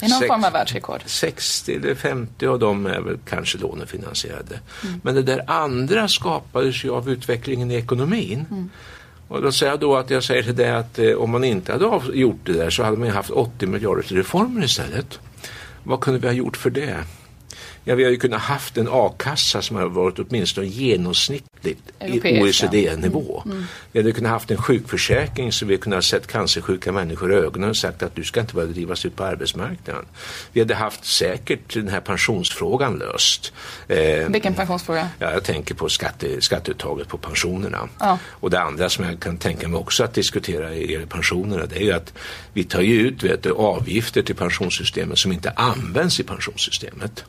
I 0.00 0.08
någon 0.08 0.18
Sex, 0.18 0.28
form 0.28 0.44
av 0.44 0.52
världsrekord. 0.52 1.00
60 1.06 1.74
eller 1.74 1.94
50 1.94 2.46
av 2.46 2.58
dem 2.58 2.86
är 2.86 3.00
väl 3.00 3.18
kanske 3.28 3.58
lånefinansierade. 3.58 4.60
Mm. 4.84 5.00
Men 5.04 5.14
det 5.14 5.22
där 5.22 5.50
andra 5.50 6.08
skapades 6.08 6.84
ju 6.84 6.90
av 6.90 7.10
utvecklingen 7.10 7.70
i 7.70 7.74
ekonomin. 7.74 8.46
Mm. 8.50 8.70
Och 9.28 9.42
då 9.42 9.52
säger 9.52 9.72
jag 9.72 9.80
då 9.80 9.96
att 9.96 10.10
jag 10.10 10.24
säger 10.24 10.42
till 10.42 10.56
dig 10.56 10.70
att 10.70 10.98
eh, 10.98 11.12
om 11.12 11.30
man 11.30 11.44
inte 11.44 11.72
hade 11.72 12.00
gjort 12.12 12.40
det 12.44 12.52
där 12.52 12.70
så 12.70 12.82
hade 12.82 12.96
man 12.96 13.08
haft 13.08 13.30
80 13.30 13.66
miljarder 13.66 14.02
till 14.02 14.16
reformer 14.16 14.64
istället. 14.64 15.18
Vad 15.82 16.00
kunde 16.00 16.20
vi 16.20 16.26
ha 16.26 16.34
gjort 16.34 16.56
för 16.56 16.70
det? 16.70 16.96
Ja, 17.88 17.94
vi 17.94 18.04
har 18.04 18.10
ju 18.10 18.16
kunnat 18.16 18.40
haft 18.40 18.78
en 18.78 18.88
a-kassa 18.90 19.62
som 19.62 19.76
har 19.76 19.88
varit 19.88 20.18
åtminstone 20.18 20.66
genomsnittligt 20.66 21.80
i 22.00 22.40
OECD-nivå. 22.42 23.42
Mm. 23.44 23.56
Mm. 23.56 23.68
Vi 23.92 24.00
hade 24.00 24.12
kunnat 24.12 24.32
haft 24.32 24.50
en 24.50 24.56
sjukförsäkring 24.56 25.52
så 25.52 25.66
vi 25.66 25.78
ha 25.86 26.02
sett 26.02 26.26
cancersjuka 26.26 26.92
människor 26.92 27.32
i 27.32 27.36
ögonen 27.36 27.70
och 27.70 27.76
sagt 27.76 28.02
att 28.02 28.14
du 28.14 28.24
ska 28.24 28.40
inte 28.40 28.54
behöva 28.54 28.72
drivas 28.72 29.06
ut 29.06 29.16
på 29.16 29.24
arbetsmarknaden. 29.24 30.04
Vi 30.52 30.60
hade 30.60 30.74
haft 30.74 31.04
säkert 31.04 31.74
den 31.74 31.88
här 31.88 32.00
pensionsfrågan 32.00 32.98
löst. 32.98 33.52
Eh, 33.88 34.28
Vilken 34.28 34.54
pensionsfråga? 34.54 35.08
Ja, 35.18 35.32
jag 35.32 35.44
tänker 35.44 35.74
på 35.74 35.88
skatte, 35.88 36.40
skatteuttaget 36.40 37.08
på 37.08 37.18
pensionerna. 37.18 37.88
Ja. 37.98 38.18
Och 38.30 38.50
det 38.50 38.60
andra 38.60 38.88
som 38.88 39.04
jag 39.04 39.20
kan 39.20 39.38
tänka 39.38 39.68
mig 39.68 39.78
också 39.78 40.04
att 40.04 40.14
diskutera 40.14 40.74
i 40.74 41.06
pensionerna 41.08 41.66
det 41.66 41.76
är 41.76 41.84
ju 41.84 41.92
att 41.92 42.12
vi 42.52 42.64
tar 42.64 42.80
ju 42.80 43.00
ut 43.00 43.22
vet, 43.22 43.46
avgifter 43.46 44.22
till 44.22 44.36
pensionssystemet 44.36 45.18
som 45.18 45.32
inte 45.32 45.50
används 45.50 46.20
i 46.20 46.22
pensionssystemet. 46.22 47.24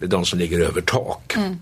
Det 0.00 0.06
är 0.06 0.08
de 0.08 0.24
som 0.24 0.38
ligger 0.38 0.60
över 0.60 0.80
tak. 0.80 1.36
Mm. 1.36 1.56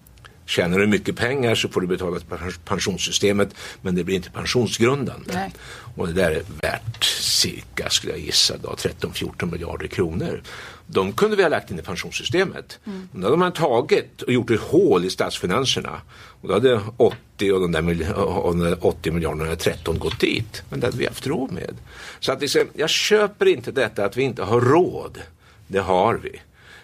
Tjänar 0.46 0.78
du 0.78 0.86
mycket 0.86 1.16
pengar 1.16 1.54
så 1.54 1.68
får 1.68 1.80
du 1.80 1.86
betala 1.86 2.20
pensionssystemet 2.64 3.54
men 3.82 3.94
det 3.94 4.04
blir 4.04 4.16
inte 4.16 4.30
pensionsgrundande. 4.30 5.32
Nej. 5.34 5.52
Och 5.96 6.06
det 6.06 6.12
där 6.12 6.30
är 6.30 6.42
värt 6.62 7.04
cirka, 7.04 7.90
skulle 7.90 8.12
jag 8.12 8.20
gissa, 8.20 8.54
13-14 8.56 9.52
miljarder 9.52 9.86
kronor. 9.86 10.42
De 10.86 11.12
kunde 11.12 11.36
vi 11.36 11.42
ha 11.42 11.50
lagt 11.50 11.70
in 11.70 11.78
i 11.78 11.82
pensionssystemet. 11.82 12.78
Mm. 12.86 13.08
Då 13.12 13.26
hade 13.26 13.36
man 13.36 13.52
tagit 13.52 14.22
och 14.22 14.32
gjort 14.32 14.50
ett 14.50 14.60
hål 14.60 15.04
i 15.04 15.10
statsfinanserna. 15.10 16.00
Och 16.40 16.48
då 16.48 16.54
hade 16.54 16.80
80 16.96 17.52
och 17.52 17.60
de 17.60 17.72
där, 17.72 18.12
och 18.14 18.56
de 18.56 18.64
där 18.64 18.86
80 18.86 19.10
miljarderna, 19.10 19.56
13 19.56 19.98
gått 19.98 20.20
dit. 20.20 20.62
Men 20.70 20.80
det 20.80 20.86
hade 20.86 20.98
vi 20.98 21.06
haft 21.06 21.26
råd 21.26 21.52
med. 21.52 21.76
Så 22.20 22.32
att 22.32 22.40
liksom, 22.40 22.62
jag 22.74 22.90
köper 22.90 23.46
inte 23.46 23.72
detta 23.72 24.04
att 24.04 24.16
vi 24.16 24.22
inte 24.22 24.42
har 24.42 24.60
råd. 24.60 25.18
Det 25.66 25.78
har 25.78 26.14
vi. 26.14 26.40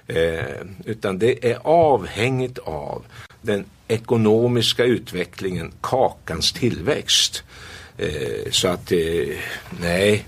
Eh, 0.07 0.67
utan 0.85 1.19
det 1.19 1.51
är 1.51 1.59
avhängigt 1.63 2.59
av 2.59 3.05
den 3.43 3.65
ekonomiska 3.89 4.85
utvecklingen, 4.85 5.73
kakans 5.81 6.53
tillväxt. 6.53 7.43
Eh, 7.99 8.51
så 8.51 8.69
att, 8.69 8.93
eh, 8.93 9.37
nej, 9.81 10.25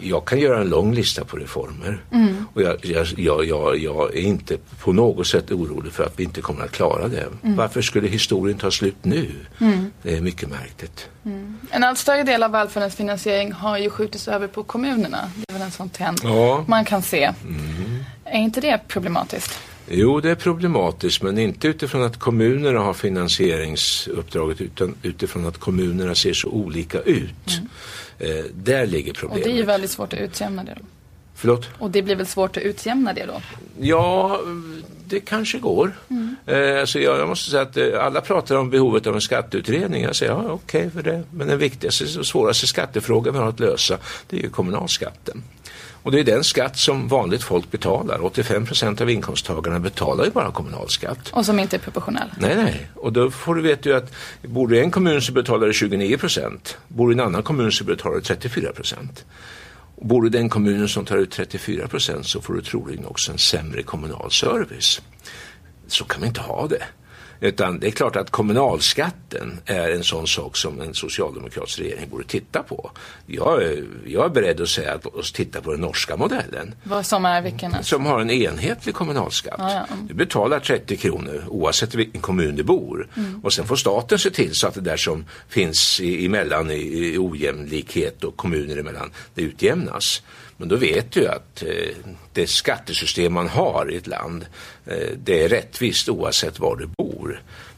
jag 0.00 0.24
kan 0.24 0.40
göra 0.40 0.60
en 0.60 0.68
lång 0.68 0.94
lista 0.94 1.24
på 1.24 1.36
reformer. 1.36 2.04
Mm. 2.12 2.46
Och 2.54 2.62
jag, 2.62 2.76
jag, 3.16 3.44
jag, 3.44 3.78
jag, 3.78 4.16
är 4.16 4.20
inte 4.20 4.56
på 4.80 4.92
något 4.92 5.26
sätt 5.26 5.50
orolig 5.50 5.92
för 5.92 6.04
att 6.04 6.12
vi 6.16 6.24
inte 6.24 6.40
kommer 6.40 6.64
att 6.64 6.72
klara 6.72 7.08
det. 7.08 7.28
Mm. 7.42 7.56
Varför 7.56 7.82
skulle 7.82 8.08
historien 8.08 8.58
ta 8.58 8.70
slut 8.70 8.96
nu? 9.02 9.30
Mm. 9.60 9.92
Det 10.02 10.16
är 10.16 10.20
mycket 10.20 10.48
märkligt. 10.48 11.08
Mm. 11.24 11.58
En 11.70 11.84
allt 11.84 11.98
större 11.98 12.22
del 12.22 12.42
av 12.42 12.50
välfärdens 12.50 12.94
finansiering 12.94 13.52
har 13.52 13.78
ju 13.78 13.90
skjutits 13.90 14.28
över 14.28 14.46
på 14.46 14.62
kommunerna. 14.62 15.30
Det 15.34 15.52
är 15.52 15.52
väl 15.52 15.62
en 15.62 15.70
sån 15.70 15.88
trend 15.90 16.20
ja. 16.22 16.64
man 16.68 16.84
kan 16.84 17.02
se. 17.02 17.24
Mm. 17.44 17.91
Är 18.32 18.38
inte 18.38 18.60
det 18.60 18.80
problematiskt? 18.88 19.58
Jo, 19.88 20.20
det 20.20 20.30
är 20.30 20.34
problematiskt 20.34 21.22
men 21.22 21.38
inte 21.38 21.68
utifrån 21.68 22.02
att 22.02 22.18
kommunerna 22.18 22.80
har 22.80 22.94
finansieringsuppdraget 22.94 24.60
utan 24.60 24.94
utifrån 25.02 25.46
att 25.46 25.58
kommunerna 25.58 26.14
ser 26.14 26.32
så 26.32 26.48
olika 26.48 27.00
ut. 27.00 27.60
Mm. 28.18 28.38
Eh, 28.38 28.44
där 28.54 28.86
ligger 28.86 29.12
problemet. 29.12 29.46
Och 29.46 29.50
det 29.50 29.54
är 29.54 29.58
ju 29.58 29.64
väldigt 29.64 29.90
svårt 29.90 30.12
att 30.12 30.18
utjämna 30.18 30.64
det 30.64 30.74
då. 30.80 30.86
Förlåt? 31.34 31.68
Och 31.78 31.90
det 31.90 32.02
blir 32.02 32.16
väl 32.16 32.26
svårt 32.26 32.56
att 32.56 32.62
utjämna 32.62 33.12
det 33.12 33.26
då? 33.26 33.42
Ja, 33.80 34.40
det 35.04 35.20
kanske 35.20 35.58
går. 35.58 35.92
Mm. 36.08 36.36
Eh, 36.46 36.80
alltså 36.80 37.00
jag, 37.00 37.18
jag, 37.18 37.28
måste 37.28 37.50
säga 37.50 37.62
att 37.62 37.76
eh, 37.76 38.04
alla 38.04 38.20
pratar 38.20 38.56
om 38.56 38.70
behovet 38.70 39.06
av 39.06 39.14
en 39.14 39.20
skatteutredning. 39.20 40.02
Jag 40.02 40.16
säger 40.16 40.32
ja, 40.32 40.38
okej 40.38 40.52
okay 40.52 40.90
för 40.90 41.02
det. 41.02 41.22
Men 41.30 41.48
den 41.48 41.58
viktigaste 41.58 42.18
och 42.18 42.26
svåraste 42.26 42.66
skattefrågan 42.66 43.34
vi 43.34 43.40
har 43.40 43.48
att 43.48 43.60
lösa 43.60 43.98
det 44.28 44.36
är 44.36 44.40
ju 44.40 44.50
kommunalskatten. 44.50 45.42
Och 46.02 46.12
det 46.12 46.20
är 46.20 46.24
den 46.24 46.44
skatt 46.44 46.78
som 46.78 47.08
vanligt 47.08 47.42
folk 47.42 47.70
betalar. 47.70 48.24
85 48.24 48.66
procent 48.66 49.00
av 49.00 49.10
inkomsttagarna 49.10 49.80
betalar 49.80 50.24
ju 50.24 50.30
bara 50.30 50.52
kommunalskatt. 50.52 51.30
Och 51.32 51.46
som 51.46 51.58
inte 51.58 51.76
är 51.76 51.80
proportionell. 51.80 52.28
Nej, 52.38 52.56
nej. 52.56 52.88
Och 52.94 53.12
då 53.12 53.30
får 53.30 53.54
du 53.54 53.62
veta 53.62 53.88
ju 53.88 53.94
att 53.94 54.12
bor 54.42 54.68
du 54.68 54.76
i 54.76 54.80
en 54.80 54.90
kommun 54.90 55.22
så 55.22 55.32
betalar 55.32 55.66
du 55.66 55.72
29 55.72 56.18
procent. 56.18 56.78
Bor 56.88 57.08
du 57.08 57.14
i 57.14 57.18
en 57.18 57.26
annan 57.26 57.42
kommun 57.42 57.72
så 57.72 57.84
betalar 57.84 58.16
du 58.16 58.22
34 58.22 58.72
procent. 58.72 59.24
Bor 60.00 60.22
du 60.22 60.28
i 60.28 60.30
den 60.30 60.48
kommunen 60.48 60.88
som 60.88 61.04
tar 61.04 61.16
ut 61.16 61.30
34 61.30 61.88
procent 61.88 62.26
så 62.26 62.40
får 62.40 62.54
du 62.54 62.62
troligen 62.62 63.06
också 63.06 63.32
en 63.32 63.38
sämre 63.38 63.82
kommunal 63.82 64.30
service. 64.30 65.02
Så 65.86 66.04
kan 66.04 66.20
vi 66.20 66.26
inte 66.26 66.40
ha 66.40 66.66
det. 66.66 66.82
Utan 67.42 67.80
det 67.80 67.86
är 67.86 67.90
klart 67.90 68.16
att 68.16 68.30
kommunalskatten 68.30 69.60
är 69.66 69.90
en 69.90 70.04
sån 70.04 70.26
sak 70.26 70.56
som 70.56 70.80
en 70.80 70.94
socialdemokratisk 70.94 71.78
regering 71.78 72.08
borde 72.10 72.24
titta 72.24 72.62
på. 72.62 72.90
Jag 73.26 73.62
är, 73.62 73.84
jag 74.06 74.24
är 74.24 74.28
beredd 74.28 74.60
att 74.60 74.68
säga 74.68 74.94
att 74.94 75.06
oss 75.06 75.32
titta 75.32 75.60
på 75.60 75.70
den 75.70 75.80
norska 75.80 76.16
modellen. 76.16 76.74
Vad 76.82 77.06
som 77.06 77.24
är 77.24 77.42
vilken? 77.42 77.84
Som 77.84 78.06
har 78.06 78.20
en 78.20 78.30
enhetlig 78.30 78.94
kommunalskatt. 78.94 79.60
Ah, 79.60 79.72
ja. 79.72 79.86
Du 80.08 80.14
betalar 80.14 80.60
30 80.60 80.96
kronor 80.96 81.44
oavsett 81.48 81.94
vilken 81.94 82.20
kommun 82.20 82.56
du 82.56 82.62
bor. 82.62 83.08
Mm. 83.16 83.40
Och 83.44 83.52
sen 83.52 83.66
får 83.66 83.76
staten 83.76 84.18
se 84.18 84.30
till 84.30 84.54
så 84.54 84.66
att 84.66 84.74
det 84.74 84.80
där 84.80 84.96
som 84.96 85.24
finns 85.48 86.00
emellan 86.00 86.70
i, 86.70 86.74
i 86.74 87.18
ojämlikhet 87.18 88.24
och 88.24 88.36
kommuner 88.36 88.76
emellan, 88.76 89.10
det 89.34 89.42
utjämnas. 89.42 90.22
Men 90.62 90.68
då 90.68 90.76
vet 90.76 91.12
du 91.12 91.28
att 91.28 91.62
eh, 91.62 91.96
det 92.32 92.46
skattesystem 92.46 93.32
man 93.32 93.48
har 93.48 93.90
i 93.90 93.96
ett 93.96 94.06
land, 94.06 94.46
eh, 94.86 95.08
det 95.16 95.42
är 95.42 95.48
rättvist 95.48 96.08
oavsett 96.08 96.58
var 96.58 96.76
du 96.76 96.86
bor. 96.86 97.11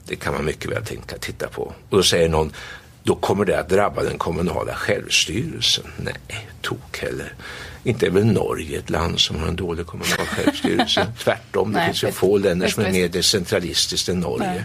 Det 0.06 0.16
kan 0.16 0.34
man 0.34 0.44
mycket 0.44 0.70
väl 0.70 0.84
tänka, 0.84 1.18
titta 1.18 1.48
på. 1.48 1.62
Och 1.62 1.96
då 1.96 2.02
säger 2.02 2.28
någon, 2.28 2.52
då 3.02 3.14
kommer 3.14 3.44
det 3.44 3.60
att 3.60 3.68
drabba 3.68 4.02
den 4.02 4.18
kommunala 4.18 4.74
självstyrelsen. 4.74 5.84
Nej, 5.96 6.48
tok 6.60 6.98
heller. 6.98 7.34
Inte 7.84 8.06
är 8.06 8.10
väl 8.10 8.24
Norge 8.24 8.78
ett 8.78 8.90
land 8.90 9.20
som 9.20 9.36
har 9.36 9.48
en 9.48 9.56
dålig 9.56 9.86
kommunal 9.86 10.26
självstyrelse. 10.26 11.06
Tvärtom, 11.18 11.72
det 11.72 11.78
Nej, 11.78 11.86
finns 11.86 12.04
ju 12.04 12.12
få 12.12 12.38
länder 12.38 12.68
som 12.68 12.84
är 12.84 12.92
mer 12.92 13.08
decentralistiskt 13.08 14.08
än 14.08 14.20
Norge. 14.20 14.50
Nej. 14.50 14.64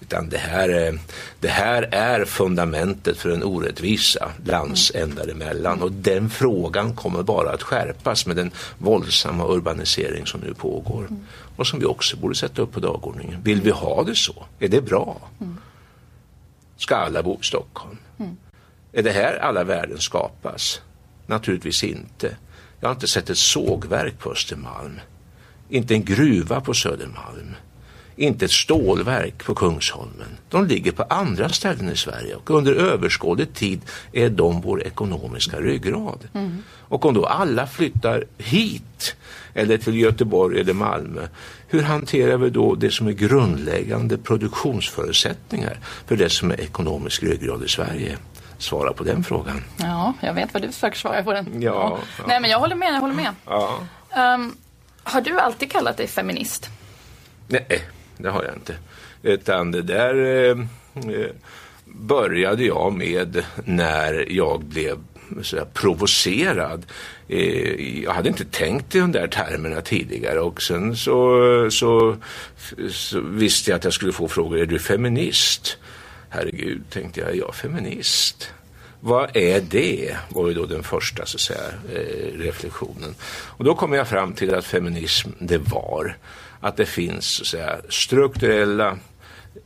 Utan 0.00 0.28
det 0.28 0.38
här, 0.38 0.98
det 1.40 1.48
här 1.48 1.82
är 1.92 2.24
fundamentet 2.24 3.18
för 3.18 3.30
en 3.30 3.42
orättvisa 3.42 4.32
landsändar 4.44 5.28
emellan. 5.28 5.82
Och 5.82 5.92
den 5.92 6.30
frågan 6.30 6.94
kommer 6.96 7.22
bara 7.22 7.50
att 7.50 7.62
skärpas 7.62 8.26
med 8.26 8.36
den 8.36 8.50
våldsamma 8.78 9.48
urbanisering 9.48 10.26
som 10.26 10.40
nu 10.40 10.54
pågår. 10.54 11.08
Och 11.56 11.66
som 11.66 11.78
vi 11.78 11.86
också 11.86 12.16
borde 12.16 12.34
sätta 12.34 12.62
upp 12.62 12.72
på 12.72 12.80
dagordningen. 12.80 13.42
Vill 13.42 13.60
vi 13.60 13.70
ha 13.70 14.02
det 14.02 14.14
så? 14.14 14.46
Är 14.58 14.68
det 14.68 14.80
bra? 14.80 15.20
Ska 16.76 16.96
alla 16.96 17.22
bo 17.22 17.38
i 17.40 17.44
Stockholm? 17.44 17.96
Är 18.92 19.02
det 19.02 19.10
här 19.10 19.38
alla 19.38 19.64
värden 19.64 19.98
skapas? 19.98 20.80
Naturligtvis 21.26 21.84
inte. 21.84 22.36
Jag 22.80 22.88
har 22.88 22.94
inte 22.94 23.08
sett 23.08 23.30
ett 23.30 23.38
sågverk 23.38 24.18
på 24.18 24.32
Östermalm. 24.32 25.00
Inte 25.68 25.94
en 25.94 26.04
gruva 26.04 26.60
på 26.60 26.74
Södermalm 26.74 27.54
inte 28.18 28.44
ett 28.44 28.50
stålverk 28.50 29.44
på 29.44 29.54
Kungsholmen. 29.54 30.28
De 30.48 30.66
ligger 30.66 30.92
på 30.92 31.02
andra 31.02 31.48
ställen 31.48 31.88
i 31.88 31.96
Sverige 31.96 32.34
och 32.34 32.50
under 32.50 32.74
överskådlig 32.74 33.54
tid 33.54 33.80
är 34.12 34.28
de 34.28 34.60
vår 34.60 34.82
ekonomiska 34.82 35.60
ryggrad. 35.60 36.28
Mm. 36.32 36.62
Och 36.88 37.06
om 37.06 37.14
då 37.14 37.26
alla 37.26 37.66
flyttar 37.66 38.24
hit 38.38 39.16
eller 39.54 39.78
till 39.78 39.96
Göteborg 39.96 40.60
eller 40.60 40.72
Malmö, 40.72 41.28
hur 41.68 41.82
hanterar 41.82 42.36
vi 42.36 42.50
då 42.50 42.74
det 42.74 42.90
som 42.90 43.06
är 43.06 43.12
grundläggande 43.12 44.18
produktionsförutsättningar 44.18 45.78
för 46.06 46.16
det 46.16 46.30
som 46.30 46.50
är 46.50 46.60
ekonomisk 46.60 47.22
ryggrad 47.22 47.64
i 47.64 47.68
Sverige? 47.68 48.16
Svara 48.58 48.92
på 48.92 49.04
den 49.04 49.24
frågan. 49.24 49.64
Ja, 49.76 50.14
jag 50.20 50.34
vet 50.34 50.54
vad 50.54 50.62
du 50.62 50.72
försöker 50.72 50.98
svara 50.98 51.22
på 51.22 51.32
den. 51.32 51.62
Ja, 51.62 51.98
ja. 52.18 52.24
Nej, 52.26 52.40
men 52.40 52.50
jag 52.50 52.58
håller 52.58 52.76
med. 52.76 52.94
Jag 52.94 53.00
håller 53.00 53.14
med. 53.14 53.34
Ja. 53.46 53.78
Um, 54.34 54.56
har 55.02 55.20
du 55.20 55.40
alltid 55.40 55.72
kallat 55.72 55.96
dig 55.96 56.06
feminist? 56.06 56.70
Nej, 57.48 57.82
det 58.18 58.30
har 58.30 58.44
jag 58.44 58.54
inte. 58.54 58.74
Utan 59.22 59.70
det 59.70 59.82
där 59.82 60.14
eh, 60.14 60.58
eh 61.14 61.30
började 61.84 62.64
jag 62.64 62.92
med 62.92 63.44
när 63.64 64.32
jag 64.32 64.64
blev 64.64 64.98
så 65.42 65.64
provocerad. 65.74 66.86
Eh, 67.28 68.02
jag 68.02 68.12
hade 68.12 68.28
inte 68.28 68.44
tänkt 68.44 68.94
i 68.94 68.98
de 68.98 69.12
där 69.12 69.26
termerna 69.26 69.80
tidigare 69.80 70.40
och 70.40 70.62
sen 70.62 70.96
så, 70.96 71.70
så, 71.70 72.16
så, 72.90 73.20
visste 73.20 73.70
jag 73.70 73.78
att 73.78 73.84
jag 73.84 73.92
skulle 73.92 74.12
få 74.12 74.28
frågor, 74.28 74.58
är 74.58 74.66
du 74.66 74.78
feminist? 74.78 75.78
Herregud, 76.28 76.82
tänkte 76.90 77.20
jag, 77.20 77.30
Är 77.30 77.34
jag 77.34 77.54
feminist. 77.54 78.50
Vad 79.00 79.36
är 79.36 79.60
det? 79.60 80.16
var 80.28 80.48
ju 80.48 80.54
då 80.54 80.66
den 80.66 80.82
första 80.82 81.26
så 81.26 81.36
att 81.36 81.40
säga, 81.40 81.60
eh, 81.94 82.38
reflektionen. 82.38 83.14
Och 83.30 83.64
då 83.64 83.74
kom 83.74 83.92
jag 83.92 84.08
fram 84.08 84.32
till 84.32 84.54
att 84.54 84.64
feminism 84.64 85.30
det 85.38 85.58
var 85.58 86.16
att 86.60 86.76
det 86.76 86.86
finns 86.86 87.26
så 87.26 87.42
att 87.42 87.46
säga, 87.46 87.76
strukturella 87.88 88.98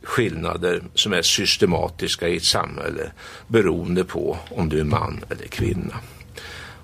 skillnader 0.03 0.83
som 0.93 1.13
är 1.13 1.21
systematiska 1.21 2.27
i 2.27 2.37
ett 2.37 2.43
samhälle 2.43 3.11
beroende 3.47 4.03
på 4.03 4.37
om 4.49 4.69
du 4.69 4.79
är 4.79 4.83
man 4.83 5.25
eller 5.29 5.47
kvinna. 5.47 5.99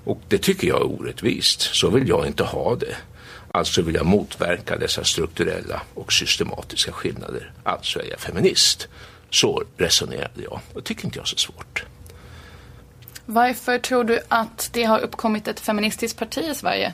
Och 0.04 0.22
det 0.28 0.38
tycker 0.38 0.68
jag 0.68 0.82
är 0.82 0.86
orättvist. 0.86 1.62
Så 1.62 1.90
vill 1.90 2.10
jag 2.10 2.28
inte 2.28 2.44
ha 2.44 2.76
det. 2.76 2.96
Alltså 3.52 3.82
vill 3.82 3.96
jag 3.96 4.06
motverka 4.06 4.78
dessa 4.78 5.04
strukturella 5.04 5.82
och 5.94 6.14
systematiska 6.14 6.92
skillnader. 6.92 7.52
Alltså 7.64 8.00
är 8.00 8.10
jag 8.10 8.20
feminist. 8.20 8.88
Så 9.30 9.64
resonerade 9.78 10.42
jag. 10.44 10.60
Det 10.74 10.82
tycker 10.82 11.06
inte 11.06 11.18
jag 11.18 11.24
är 11.24 11.28
så 11.28 11.38
svårt. 11.38 11.86
Varför 13.26 13.80
tror 13.80 14.04
du 14.04 14.20
att 14.28 14.70
det 14.74 14.84
har 14.84 15.00
uppkommit 15.00 15.48
ett 15.48 15.60
feministiskt 15.60 16.20
parti 16.20 16.44
i 16.52 16.56
Sverige? 16.56 16.94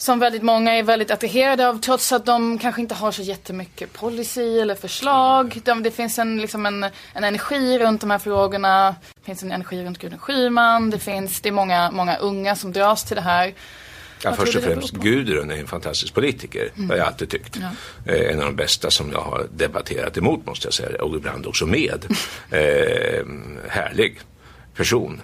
Som 0.00 0.18
väldigt 0.18 0.42
många 0.42 0.74
är 0.74 0.82
väldigt 0.82 1.10
attraherade 1.10 1.68
av 1.68 1.80
trots 1.80 2.12
att 2.12 2.26
de 2.26 2.58
kanske 2.58 2.80
inte 2.80 2.94
har 2.94 3.12
så 3.12 3.22
jättemycket 3.22 3.92
policy 3.92 4.58
eller 4.58 4.74
förslag. 4.74 5.60
De, 5.64 5.82
det 5.82 5.90
finns 5.90 6.18
en, 6.18 6.40
liksom 6.40 6.66
en, 6.66 6.84
en 7.12 7.24
energi 7.24 7.78
runt 7.78 8.00
de 8.00 8.10
här 8.10 8.18
frågorna. 8.18 8.96
Det 9.14 9.24
finns 9.24 9.42
en 9.42 9.52
energi 9.52 9.84
runt 9.84 9.98
Gudrun 9.98 10.18
Schyman. 10.18 10.90
Det 10.90 10.98
finns 10.98 11.40
det 11.40 11.48
är 11.48 11.52
många, 11.52 11.90
många 11.90 12.16
unga 12.16 12.56
som 12.56 12.72
dras 12.72 13.04
till 13.04 13.16
det 13.16 13.22
här. 13.22 13.54
Ja, 14.22 14.32
först 14.32 14.56
och 14.56 14.62
främst, 14.62 14.92
Gudrun 14.94 15.50
är 15.50 15.56
en 15.56 15.66
fantastisk 15.66 16.14
politiker. 16.14 16.72
Mm. 16.76 16.90
Har 16.90 16.96
jag 16.96 17.06
alltid 17.06 17.30
tyckt. 17.30 17.56
Ja. 17.56 18.12
Eh, 18.12 18.32
en 18.32 18.38
av 18.38 18.44
de 18.44 18.56
bästa 18.56 18.90
som 18.90 19.12
jag 19.12 19.20
har 19.20 19.46
debatterat 19.50 20.16
emot 20.16 20.46
måste 20.46 20.66
jag 20.66 20.74
säga. 20.74 21.02
Och 21.02 21.16
ibland 21.16 21.46
också 21.46 21.66
med. 21.66 22.06
eh, 22.50 23.26
härlig 23.68 24.20
person. 24.74 25.20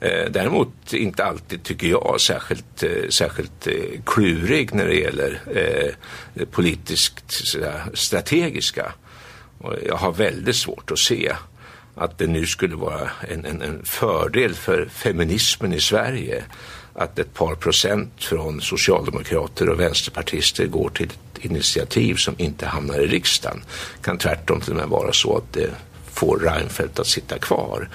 Eh, 0.00 0.30
däremot 0.30 0.92
inte 0.92 1.24
alltid, 1.24 1.62
tycker 1.62 1.86
jag, 1.86 2.20
särskilt, 2.20 2.82
eh, 2.82 3.08
särskilt 3.10 3.66
eh, 3.66 3.74
klurig 4.06 4.74
när 4.74 4.86
det 4.86 4.94
gäller 4.94 5.40
eh, 5.54 6.44
politiskt 6.50 7.24
sådär, 7.28 7.82
strategiska. 7.94 8.92
Och 9.58 9.74
jag 9.86 9.96
har 9.96 10.12
väldigt 10.12 10.56
svårt 10.56 10.90
att 10.90 10.98
se 10.98 11.32
att 11.94 12.18
det 12.18 12.26
nu 12.26 12.46
skulle 12.46 12.76
vara 12.76 13.10
en, 13.28 13.44
en, 13.44 13.62
en 13.62 13.84
fördel 13.84 14.54
för 14.54 14.88
feminismen 14.92 15.72
i 15.72 15.80
Sverige 15.80 16.44
att 16.92 17.18
ett 17.18 17.34
par 17.34 17.54
procent 17.54 18.12
från 18.24 18.60
socialdemokrater 18.60 19.68
och 19.68 19.80
vänsterpartister 19.80 20.66
går 20.66 20.88
till 20.88 21.06
ett 21.06 21.44
initiativ 21.44 22.14
som 22.14 22.34
inte 22.38 22.66
hamnar 22.66 23.00
i 23.00 23.06
riksdagen. 23.06 23.64
kan 24.02 24.18
tvärtom 24.18 24.60
till 24.60 24.70
och 24.70 24.76
med 24.76 24.88
vara 24.88 25.12
så 25.12 25.36
att 25.36 25.52
det 25.52 25.70
får 26.12 26.38
Reinfeldt 26.38 26.98
att 26.98 27.06
sitta 27.06 27.38
kvar. 27.38 27.88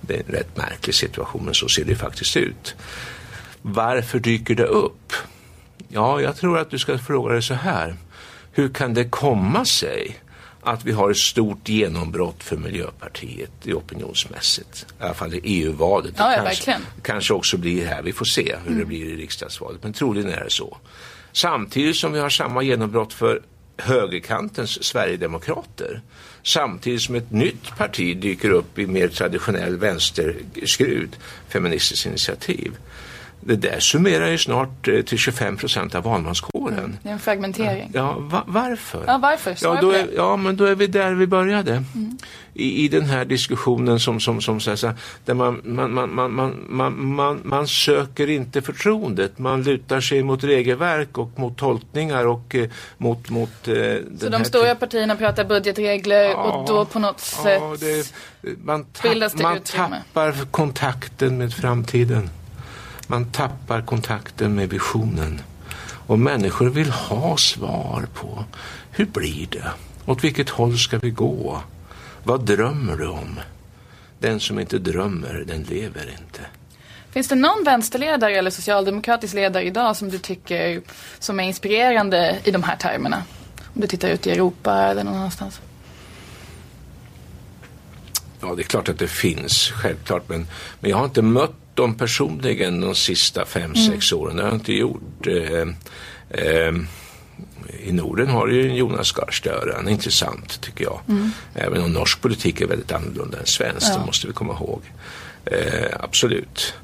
Det 0.00 0.14
är 0.14 0.22
en 0.26 0.34
rätt 0.34 0.56
märklig 0.56 0.94
situation, 0.94 1.44
men 1.44 1.54
så 1.54 1.68
ser 1.68 1.84
det 1.84 1.96
faktiskt 1.96 2.36
ut. 2.36 2.74
Varför 3.62 4.18
dyker 4.18 4.54
det 4.54 4.66
upp? 4.66 5.12
Ja, 5.88 6.20
jag 6.20 6.36
tror 6.36 6.58
att 6.58 6.70
du 6.70 6.78
ska 6.78 6.98
fråga 6.98 7.32
dig 7.32 7.42
så 7.42 7.54
här. 7.54 7.96
Hur 8.52 8.68
kan 8.68 8.94
det 8.94 9.04
komma 9.04 9.64
sig 9.64 10.18
att 10.60 10.84
vi 10.84 10.92
har 10.92 11.10
ett 11.10 11.16
stort 11.16 11.68
genombrott 11.68 12.42
för 12.42 12.56
Miljöpartiet 12.56 13.50
i 13.62 13.72
opinionsmässigt. 13.72 14.86
I 15.00 15.02
alla 15.02 15.14
fall 15.14 15.34
i 15.34 15.40
EU-valet. 15.44 16.14
Ja, 16.16 16.32
ja, 16.32 16.42
kanske, 16.44 16.76
kanske 17.02 17.34
också 17.34 17.56
blir 17.56 17.86
här. 17.86 18.02
Vi 18.02 18.12
får 18.12 18.24
se 18.24 18.56
hur 18.62 18.66
mm. 18.66 18.78
det 18.78 18.84
blir 18.84 19.06
i 19.06 19.16
riksdagsvalet. 19.16 19.82
Men 19.82 19.92
troligen 19.92 20.32
är 20.32 20.44
det 20.44 20.50
så. 20.50 20.76
Samtidigt 21.32 21.96
som 21.96 22.12
vi 22.12 22.20
har 22.20 22.30
samma 22.30 22.62
genombrott 22.62 23.12
för 23.12 23.42
högerkantens 23.78 24.84
Sverigedemokrater 24.84 26.02
samtidigt 26.48 27.02
som 27.02 27.14
ett 27.14 27.30
nytt 27.32 27.76
parti 27.76 28.16
dyker 28.16 28.50
upp 28.50 28.78
i 28.78 28.86
mer 28.86 29.08
traditionell 29.08 29.76
vänsterskrud, 29.76 31.16
Feministiskt 31.48 32.06
initiativ. 32.06 32.72
Det 33.48 33.56
där 33.56 33.80
summerar 33.80 34.28
ju 34.28 34.38
snart 34.38 34.88
eh, 34.88 35.02
till 35.02 35.18
25 35.18 35.56
procent 35.56 35.94
av 35.94 36.02
valmanskåren. 36.02 36.98
Det 37.02 37.08
är 37.08 37.12
en 37.12 37.18
fragmentering. 37.18 37.90
Ja, 37.94 38.16
va 38.18 38.44
varför? 38.46 39.04
Ja, 39.06 39.18
varför? 39.18 39.56
Ja, 39.60 39.78
då 39.80 39.90
är, 39.90 40.08
ja, 40.16 40.36
men 40.36 40.56
då 40.56 40.64
är 40.64 40.74
vi 40.74 40.86
där 40.86 41.14
vi 41.14 41.26
började. 41.26 41.72
Mm. 41.72 42.18
I, 42.54 42.84
I 42.84 42.88
den 42.88 43.04
här 43.04 43.24
diskussionen 43.24 44.00
som, 44.00 44.20
som, 44.20 44.40
som 44.40 44.60
så 44.60 44.70
här, 44.70 44.94
där 45.24 45.34
man, 45.34 45.60
man, 45.64 45.94
man, 45.94 46.14
man, 46.14 46.34
man, 46.34 46.66
man, 46.68 47.06
man, 47.06 47.40
man 47.44 47.68
söker 47.68 48.30
inte 48.30 48.62
förtroendet. 48.62 49.38
Man 49.38 49.62
lutar 49.62 50.00
sig 50.00 50.22
mot 50.22 50.44
regelverk 50.44 51.18
och 51.18 51.38
mot 51.38 51.58
tolkningar 51.58 52.26
och 52.26 52.54
eh, 52.54 52.68
mot, 52.96 53.30
mot 53.30 53.68
eh, 53.68 53.74
Så 54.20 54.28
de 54.28 54.44
stora 54.44 54.74
partierna 54.74 55.16
pratar 55.16 55.44
budgetregler 55.44 56.24
ja, 56.24 56.34
och 56.34 56.68
då 56.68 56.84
på 56.84 56.98
något 56.98 57.20
sätt 57.20 57.60
ja, 57.60 57.76
det, 57.80 58.12
man, 58.64 58.84
tapp, 58.84 59.40
man 59.40 59.60
tappar 59.60 60.50
kontakten 60.50 61.38
med 61.38 61.54
framtiden. 61.54 62.30
Man 63.10 63.30
tappar 63.32 63.82
kontakten 63.82 64.54
med 64.54 64.70
visionen. 64.70 65.40
Och 66.06 66.18
människor 66.18 66.70
vill 66.70 66.90
ha 66.90 67.36
svar 67.36 68.06
på 68.14 68.44
hur 68.90 69.06
blir 69.06 69.46
det? 69.50 69.70
Åt 70.06 70.24
vilket 70.24 70.48
håll 70.48 70.78
ska 70.78 70.98
vi 70.98 71.10
gå? 71.10 71.62
Vad 72.22 72.44
drömmer 72.44 72.96
du 72.96 73.06
om? 73.06 73.40
Den 74.18 74.40
som 74.40 74.58
inte 74.58 74.78
drömmer, 74.78 75.44
den 75.46 75.62
lever 75.62 76.10
inte. 76.10 76.40
Finns 77.10 77.28
det 77.28 77.34
någon 77.34 77.64
vänsterledare 77.64 78.36
eller 78.36 78.50
socialdemokratisk 78.50 79.34
ledare 79.34 79.64
idag 79.64 79.96
som 79.96 80.10
du 80.10 80.18
tycker 80.18 80.80
som 81.18 81.40
är 81.40 81.44
inspirerande 81.44 82.38
i 82.44 82.50
de 82.50 82.62
här 82.62 82.76
termerna? 82.76 83.22
Om 83.74 83.80
du 83.80 83.86
tittar 83.86 84.08
ut 84.08 84.26
i 84.26 84.30
Europa 84.30 84.74
eller 84.74 85.04
någon 85.04 85.14
annanstans. 85.14 85.60
Ja, 88.40 88.54
det 88.54 88.62
är 88.62 88.64
klart 88.64 88.88
att 88.88 88.98
det 88.98 89.08
finns, 89.08 89.70
självklart. 89.74 90.28
Men, 90.28 90.46
men 90.80 90.90
jag 90.90 90.98
har 90.98 91.04
inte 91.04 91.22
mött 91.22 91.54
dem 91.78 91.94
personligen 91.94 92.80
de 92.80 92.94
sista 92.94 93.44
fem, 93.44 93.62
mm. 93.62 93.76
sex 93.76 94.12
åren. 94.12 94.36
Det 94.36 94.42
har 94.42 94.48
jag 94.48 94.56
inte 94.56 94.72
gjort. 94.72 95.26
Eh, 95.26 95.68
eh, 96.30 96.74
I 97.80 97.92
Norden 97.92 98.28
har 98.28 98.48
ju 98.48 98.74
Jonas 98.74 99.12
Gahr 99.12 99.30
Støre, 99.30 99.72
han 99.76 99.88
är 99.88 99.92
intressant 99.92 100.60
tycker 100.60 100.84
jag. 100.84 101.00
Mm. 101.08 101.30
Även 101.54 101.82
om 101.82 101.92
norsk 101.92 102.20
politik 102.20 102.60
är 102.60 102.66
väldigt 102.66 102.92
annorlunda 102.92 103.38
än 103.38 103.46
svensk, 103.46 103.86
ja. 103.86 103.98
det 103.98 104.06
måste 104.06 104.26
vi 104.26 104.32
komma 104.32 104.52
ihåg. 104.52 104.82
Eh, 105.44 105.96
absolut. 106.00 106.74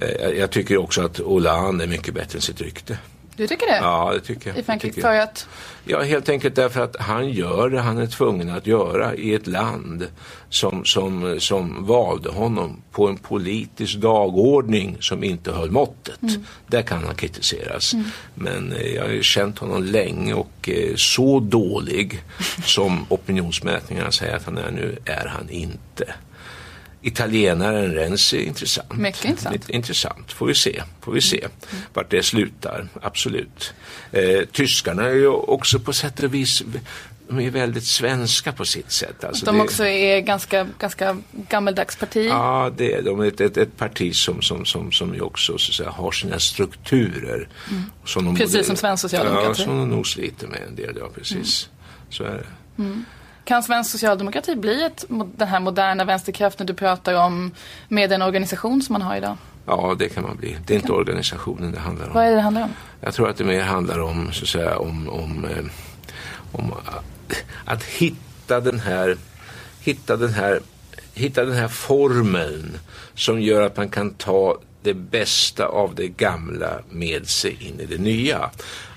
Eh, 0.00 0.28
jag 0.28 0.50
tycker 0.50 0.76
också 0.76 1.02
att 1.02 1.20
Olan 1.20 1.80
är 1.80 1.86
mycket 1.86 2.14
bättre 2.14 2.36
än 2.36 2.42
sitt 2.42 2.60
rykte. 2.60 2.98
Du 3.38 3.46
tycker 3.46 3.66
det? 3.66 3.76
Ja, 3.76 4.10
det 4.14 4.20
tycker 4.20 4.50
jag. 4.50 4.58
I 4.58 4.62
Frankrike 4.62 5.00
för 5.00 5.14
att? 5.14 5.48
Ja, 5.84 6.02
helt 6.02 6.28
enkelt 6.28 6.54
därför 6.54 6.80
att 6.80 6.96
han 7.00 7.30
gör 7.30 7.70
det 7.70 7.80
han 7.80 7.98
är 7.98 8.06
tvungen 8.06 8.50
att 8.50 8.66
göra 8.66 9.14
i 9.14 9.34
ett 9.34 9.46
land 9.46 10.06
som, 10.48 10.84
som, 10.84 11.36
som 11.40 11.86
valde 11.86 12.30
honom 12.30 12.82
på 12.92 13.08
en 13.08 13.16
politisk 13.16 13.96
dagordning 13.96 14.96
som 15.00 15.24
inte 15.24 15.52
höll 15.52 15.70
måttet. 15.70 16.22
Mm. 16.22 16.44
Där 16.66 16.82
kan 16.82 17.04
han 17.04 17.14
kritiseras. 17.14 17.94
Mm. 17.94 18.06
Men 18.34 18.72
eh, 18.72 18.94
jag 18.94 19.02
har 19.02 19.22
känt 19.22 19.58
honom 19.58 19.82
länge 19.82 20.34
och 20.34 20.68
eh, 20.68 20.94
så 20.96 21.40
dålig 21.40 22.22
som 22.64 23.06
opinionsmätningarna 23.08 24.12
säger 24.12 24.36
att 24.36 24.44
han 24.44 24.58
är 24.58 24.70
nu 24.70 24.98
är 25.04 25.26
han 25.26 25.50
inte. 25.50 26.14
Italienaren 27.02 27.94
Renzi 27.94 28.36
är 28.36 28.46
intressant. 28.46 28.92
Mycket 28.92 29.24
intressant. 29.24 29.68
Intressant, 29.68 30.32
får 30.32 30.46
vi 30.46 30.54
se. 30.54 30.82
Får 31.00 31.12
vi 31.12 31.20
se 31.20 31.38
mm. 31.40 31.82
vart 31.94 32.10
det 32.10 32.22
slutar, 32.22 32.88
absolut. 33.02 33.72
Eh, 34.12 34.44
tyskarna 34.52 35.04
är 35.04 35.14
ju 35.14 35.26
också 35.28 35.80
på 35.80 35.92
sätt 35.92 36.22
och 36.22 36.34
vis 36.34 36.62
de 37.28 37.40
är 37.40 37.50
väldigt 37.50 37.84
svenska 37.84 38.52
på 38.52 38.64
sitt 38.64 38.92
sätt. 38.92 39.24
Alltså 39.24 39.46
de 39.46 39.56
det, 39.56 39.62
också 39.62 39.84
är 39.84 40.20
ganska, 40.20 40.66
ganska 40.78 41.16
gammeldags 41.32 41.96
parti? 41.96 42.26
Ja, 42.30 42.72
det 42.76 42.92
är 42.92 43.02
de. 43.02 43.20
Ett, 43.20 43.40
ett, 43.40 43.56
ett 43.56 43.76
parti 43.76 44.14
som, 44.14 44.42
som, 44.42 44.64
som, 44.64 44.92
som 44.92 45.14
ju 45.14 45.20
också 45.20 45.58
så 45.58 45.72
säga, 45.72 45.90
har 45.90 46.12
sina 46.12 46.38
strukturer. 46.38 47.48
Mm. 47.70 47.82
Som 48.04 48.24
de 48.24 48.36
precis 48.36 48.66
som 48.66 48.76
svensk 48.76 49.00
socialdemokrati? 49.00 49.48
Ja, 49.48 49.54
som 49.54 49.78
de 49.78 49.90
nog 49.90 50.06
sliter 50.06 50.46
med 50.46 50.60
en 50.68 50.76
del, 50.76 50.96
ja 51.00 51.08
precis. 51.14 51.68
Mm. 51.68 52.10
Så 52.10 52.24
är 52.24 52.34
det. 52.34 52.82
Mm. 52.82 53.04
Kan 53.48 53.62
svensk 53.62 53.90
socialdemokrati 53.90 54.56
bli 54.56 54.84
ett, 54.84 55.04
den 55.36 55.48
här 55.48 55.60
moderna 55.60 56.04
vänsterkraften 56.04 56.66
du 56.66 56.74
pratar 56.74 57.14
om 57.14 57.50
med 57.88 58.10
den 58.10 58.22
organisation 58.22 58.82
som 58.82 58.92
man 58.92 59.02
har 59.02 59.16
idag? 59.16 59.36
Ja, 59.66 59.96
det 59.98 60.08
kan 60.08 60.22
man 60.22 60.36
bli. 60.36 60.56
Det 60.66 60.74
är 60.74 60.78
inte 60.78 60.92
organisationen 60.92 61.72
det 61.72 61.78
handlar 61.78 62.06
om. 62.06 62.12
Vad 62.12 62.24
är 62.24 62.28
det 62.28 62.34
det 62.34 62.40
handlar 62.40 62.62
om? 62.62 62.70
Jag 63.00 63.14
tror 63.14 63.28
att 63.28 63.36
det 63.36 63.44
mer 63.44 63.62
handlar 63.62 63.98
om, 64.00 64.32
så 64.32 64.42
att 64.42 64.48
säga, 64.48 64.78
om, 64.78 65.08
om, 65.08 65.44
eh, 65.44 65.64
om 66.52 66.74
att 67.64 67.84
hitta 67.84 68.60
den 68.60 68.80
här, 68.80 69.16
hitta 69.80 70.16
den 70.16 70.32
här, 70.32 70.60
hitta 71.14 71.44
den 71.44 71.56
här 71.56 71.68
formeln 71.68 72.78
som 73.14 73.40
gör 73.40 73.62
att 73.62 73.76
man 73.76 73.88
kan 73.88 74.10
ta 74.10 74.58
det 74.82 74.94
bästa 74.94 75.66
av 75.66 75.94
det 75.94 76.08
gamla 76.08 76.80
med 76.90 77.28
sig 77.28 77.68
in 77.68 77.80
i 77.80 77.86
det 77.86 77.98
nya. 77.98 78.50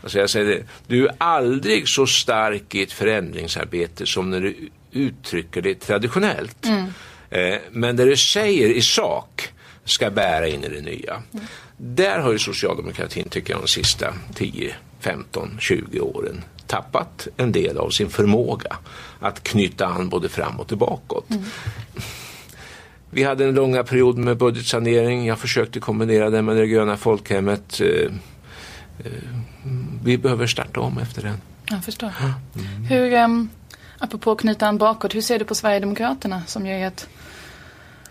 Alltså 0.04 0.20
jag 0.20 0.30
säger 0.30 0.45
det, 0.45 0.64
du 0.88 1.08
är 1.08 1.16
aldrig 1.18 1.88
så 1.88 2.08
stark 2.08 2.76
i 2.76 2.84
ett 2.84 2.91
förändringsarbete 2.91 4.06
som 4.06 4.30
när 4.30 4.41
du 4.41 4.56
uttrycker 4.91 5.62
det 5.62 5.80
traditionellt. 5.80 6.66
Mm. 6.66 6.86
Eh, 7.30 7.60
men 7.72 7.95
det 7.95 8.06
du 8.06 8.18
säger 8.18 8.70
i 8.70 8.82
sak 8.82 9.49
ska 9.86 10.10
bära 10.10 10.47
in 10.47 10.64
i 10.64 10.70
det 10.70 10.82
nya. 10.82 11.14
Mm. 11.34 11.45
Där 11.78 12.20
har 12.20 12.32
ju 12.32 12.39
socialdemokratin, 12.39 13.30
tycker 13.30 13.54
jag, 13.54 13.62
de 13.62 13.68
sista 13.68 14.14
10, 14.36 14.76
15, 14.99 15.58
20 15.60 15.99
åren 15.99 16.43
tappat 16.68 17.28
en 17.38 17.52
del 17.52 17.78
av 17.78 17.89
sin 17.89 18.10
förmåga 18.10 18.78
att 19.20 19.43
knyta 19.43 19.86
an 19.86 20.10
både 20.10 20.30
fram 20.30 20.60
och 20.60 20.68
tillbaka. 20.68 21.16
Mm 21.30 21.43
Vi 23.14 23.24
hade 23.24 23.45
en 23.45 23.56
långa 23.56 23.84
period 23.84 24.18
med 24.18 24.38
budgetsanering. 24.38 25.26
Jag 25.26 25.39
försökte 25.39 25.80
kombinera 25.80 26.30
det 26.30 26.41
med 26.41 26.56
det 26.56 26.68
gröna 26.68 26.97
folkhemmet. 26.97 27.82
Vi 30.04 30.18
behöver 30.18 30.47
starta 30.47 30.80
om 30.80 30.97
efter 30.97 31.22
den. 31.22 31.41
Jag 31.70 31.84
förstår. 31.84 32.12
Mm. 32.56 32.86
Hur, 32.86 33.24
um, 33.24 33.49
apropå 33.97 34.36
knyta 34.36 34.74
bakåt, 34.74 35.16
hur 35.16 35.22
ser 35.22 35.39
du 35.39 35.45
på 35.45 35.56
Sverigedemokraterna 35.56 36.43
som 36.47 36.66
ju 36.66 36.74
är 36.74 36.88
ett 36.88 37.08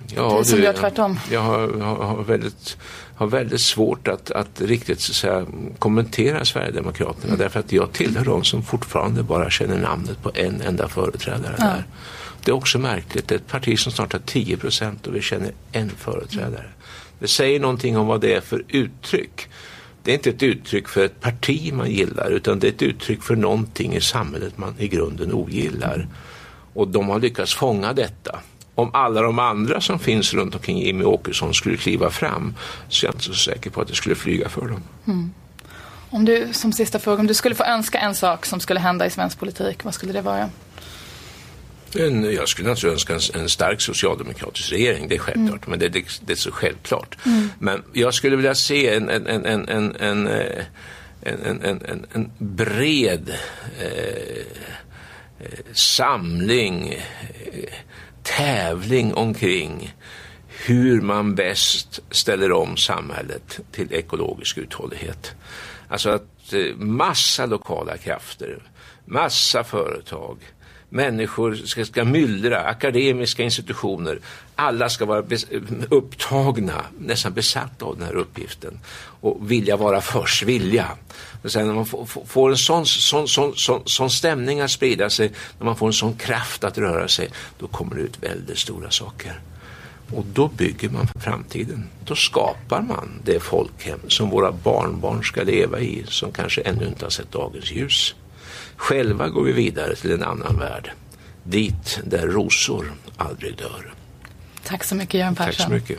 ja, 0.07 0.30
parti 0.30 0.47
som 0.47 0.62
gör 0.62 0.72
tvärtom? 0.72 1.18
Jag 1.30 1.41
har, 1.41 1.68
har, 1.80 2.05
har, 2.05 2.22
väldigt, 2.22 2.76
har 3.14 3.26
väldigt 3.26 3.61
svårt 3.61 4.09
att, 4.09 4.30
att 4.30 4.61
riktigt 4.61 5.01
så 5.01 5.14
säga, 5.14 5.47
kommentera 5.78 6.45
Sverigedemokraterna 6.45 7.26
mm. 7.26 7.38
därför 7.38 7.61
att 7.61 7.72
jag 7.72 7.93
tillhör 7.93 8.24
de 8.24 8.45
som 8.45 8.62
fortfarande 8.62 9.22
bara 9.22 9.51
känner 9.51 9.78
namnet 9.78 10.22
på 10.22 10.30
en 10.34 10.61
enda 10.61 10.88
företrädare 10.88 11.55
ja. 11.59 11.64
där. 11.64 11.84
Det 12.45 12.51
är 12.51 12.55
också 12.55 12.78
märkligt. 12.78 13.28
Det 13.28 13.34
är 13.34 13.38
ett 13.38 13.49
parti 13.49 13.78
som 13.78 13.93
snart 13.93 14.12
har 14.12 14.20
10 14.20 14.57
procent 14.57 15.07
och 15.07 15.16
vi 15.16 15.22
känner 15.22 15.53
en 15.72 15.91
företrädare. 15.91 16.66
Det 17.18 17.28
säger 17.28 17.61
någonting 17.61 17.99
om 17.99 18.07
vad 18.07 18.20
det 18.20 18.34
är 18.34 18.41
för 18.41 18.64
uttryck. 18.68 19.49
Det 20.03 20.11
är 20.11 20.14
inte 20.14 20.30
ett 20.30 20.42
uttryck 20.42 20.88
för 20.88 21.05
ett 21.05 21.20
parti 21.20 21.72
man 21.72 21.90
gillar 21.90 22.30
utan 22.30 22.59
det 22.59 22.66
är 22.66 22.72
ett 22.72 22.82
uttryck 22.82 23.22
för 23.22 23.36
någonting 23.36 23.94
i 23.94 24.01
samhället 24.01 24.59
man 24.59 24.74
i 24.78 24.88
grunden 24.88 25.32
ogillar. 25.32 26.09
Och 26.74 26.88
de 26.88 27.09
har 27.09 27.20
lyckats 27.20 27.55
fånga 27.55 27.92
detta. 27.92 28.38
Om 28.74 28.90
alla 28.94 29.22
de 29.22 29.38
andra 29.38 29.80
som 29.80 29.98
finns 29.98 30.34
runt 30.34 30.55
omkring 30.55 30.78
Jimmy 30.78 31.05
Åkesson 31.05 31.55
skulle 31.55 31.76
kliva 31.76 32.11
fram 32.11 32.55
så 32.88 33.07
är 33.07 33.09
jag 33.09 33.14
inte 33.14 33.24
så 33.24 33.34
säker 33.34 33.70
på 33.70 33.80
att 33.80 33.88
det 33.88 33.94
skulle 33.94 34.14
flyga 34.14 34.48
för 34.48 34.68
dem. 34.68 34.82
Mm. 35.07 35.32
Om 36.11 36.24
du, 36.24 36.48
som 36.53 36.72
sista 36.72 36.98
fråga, 36.98 37.20
om 37.20 37.26
du 37.26 37.34
skulle 37.34 37.55
få 37.55 37.64
önska 37.64 37.98
en 37.98 38.14
sak 38.14 38.46
som 38.46 38.61
skulle 38.61 38.80
hända 38.80 39.07
i 39.07 39.11
svensk 39.11 39.38
politik, 39.38 39.84
vad 39.84 39.94
skulle 39.94 40.12
det 40.12 40.22
vara? 40.22 40.51
En, 41.97 42.32
jag 42.34 42.49
skulle 42.49 42.68
naturligtvis 42.68 43.11
önska 43.11 43.38
en, 43.38 43.43
en, 43.43 43.49
stark 43.49 43.80
socialdemokratisk 43.80 44.72
regering, 44.72 45.09
det 45.09 45.14
är 45.14 45.18
självklart, 45.18 45.66
mm. 45.66 45.70
men 45.70 45.78
det, 45.78 45.88
det, 45.88 46.05
det, 46.26 46.32
är 46.32 46.36
så 46.36 46.51
självklart. 46.51 47.16
Mm. 47.26 47.49
Men 47.59 47.82
jag 47.93 48.14
skulle 48.14 48.36
vilja 48.36 48.55
se 48.55 48.95
en, 48.95 49.09
en, 49.09 49.26
en, 49.26 49.68
en, 49.68 49.97
en, 49.97 50.26
eh, 50.26 50.64
en, 51.22 51.62
en, 51.62 51.82
en, 51.84 52.07
en 52.12 52.30
bred 52.38 53.30
eh, 53.80 54.45
eh, 55.41 55.59
samling, 55.72 56.88
eh, 56.88 57.74
tävling 58.22 59.14
omkring 59.14 59.95
hur 60.66 61.01
man 61.01 61.34
bäst 61.34 62.01
ställer 62.11 62.53
om 62.53 62.76
samhället 62.76 63.61
till 63.72 63.93
ekologisk 63.93 64.59
uthållighet. 64.59 65.34
Alltså 65.88 66.11
att 66.11 66.53
eh, 66.53 66.76
massa 66.76 67.47
lokala 67.47 67.97
krafter, 67.97 68.62
massa 69.05 69.64
företag, 69.64 70.38
människor 70.91 71.55
ska, 71.55 71.84
ska 71.84 72.05
myllra, 72.05 72.61
akademiska 72.61 73.43
institutioner. 73.43 74.18
Alla 74.55 74.88
ska 74.88 75.05
vara 75.05 75.24
upptagna, 75.88 76.84
nästan 76.99 77.32
besatta 77.32 77.84
av 77.84 77.97
den 77.97 78.07
här 78.07 78.14
uppgiften 78.14 78.80
och 79.20 79.51
vilja 79.51 79.76
vara 79.76 80.01
först, 80.01 80.43
vilja. 80.43 80.88
Och 81.43 81.53
sen 81.53 81.66
när 81.66 81.74
man 81.74 81.86
får, 81.86 82.07
får 82.26 82.51
en 82.51 82.57
sån, 82.57 82.86
sån, 82.86 83.28
sån, 83.28 83.53
sån, 83.57 83.82
sån 83.84 84.11
stämning 84.11 84.61
att 84.61 84.70
sprida 84.70 85.11
sig, 85.11 85.32
när 85.59 85.64
man 85.64 85.76
får 85.76 85.86
en 85.86 85.93
sån 85.93 86.14
kraft 86.14 86.64
att 86.64 86.78
röra 86.78 87.09
sig, 87.09 87.28
då 87.59 87.66
kommer 87.66 87.97
det 87.97 88.03
ut 88.03 88.22
väldigt 88.22 88.59
stora 88.59 88.91
saker. 88.91 89.41
Och 90.14 90.24
då 90.32 90.49
bygger 90.49 90.88
man 90.88 91.07
för 91.07 91.20
framtiden. 91.20 91.88
Då 92.05 92.14
skapar 92.14 92.82
man 92.82 93.09
det 93.24 93.41
folkhem 93.41 94.01
som 94.09 94.30
våra 94.30 94.53
barnbarn 94.53 95.24
ska 95.24 95.43
leva 95.43 95.80
i, 95.80 96.05
som 96.09 96.32
kanske 96.32 96.61
ännu 96.61 96.86
inte 96.86 97.05
har 97.05 97.11
sett 97.11 97.32
dagens 97.32 97.72
ljus. 97.72 98.14
Själva 98.81 99.28
går 99.28 99.43
vi 99.43 99.53
vidare 99.53 99.95
till 99.95 100.12
en 100.12 100.22
annan 100.22 100.59
värld. 100.59 100.91
Dit 101.45 102.01
där 102.05 102.26
rosor 102.26 102.93
aldrig 103.16 103.57
dör. 103.57 103.95
Tack 104.64 104.85
så 104.85 104.95
mycket 104.95 105.20
Göran 105.20 105.35
Persson. 105.35 105.53
Tack 105.53 105.66
så 105.66 105.72
mycket. 105.72 105.99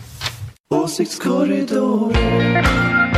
Åsiktskorridoren 0.69 3.11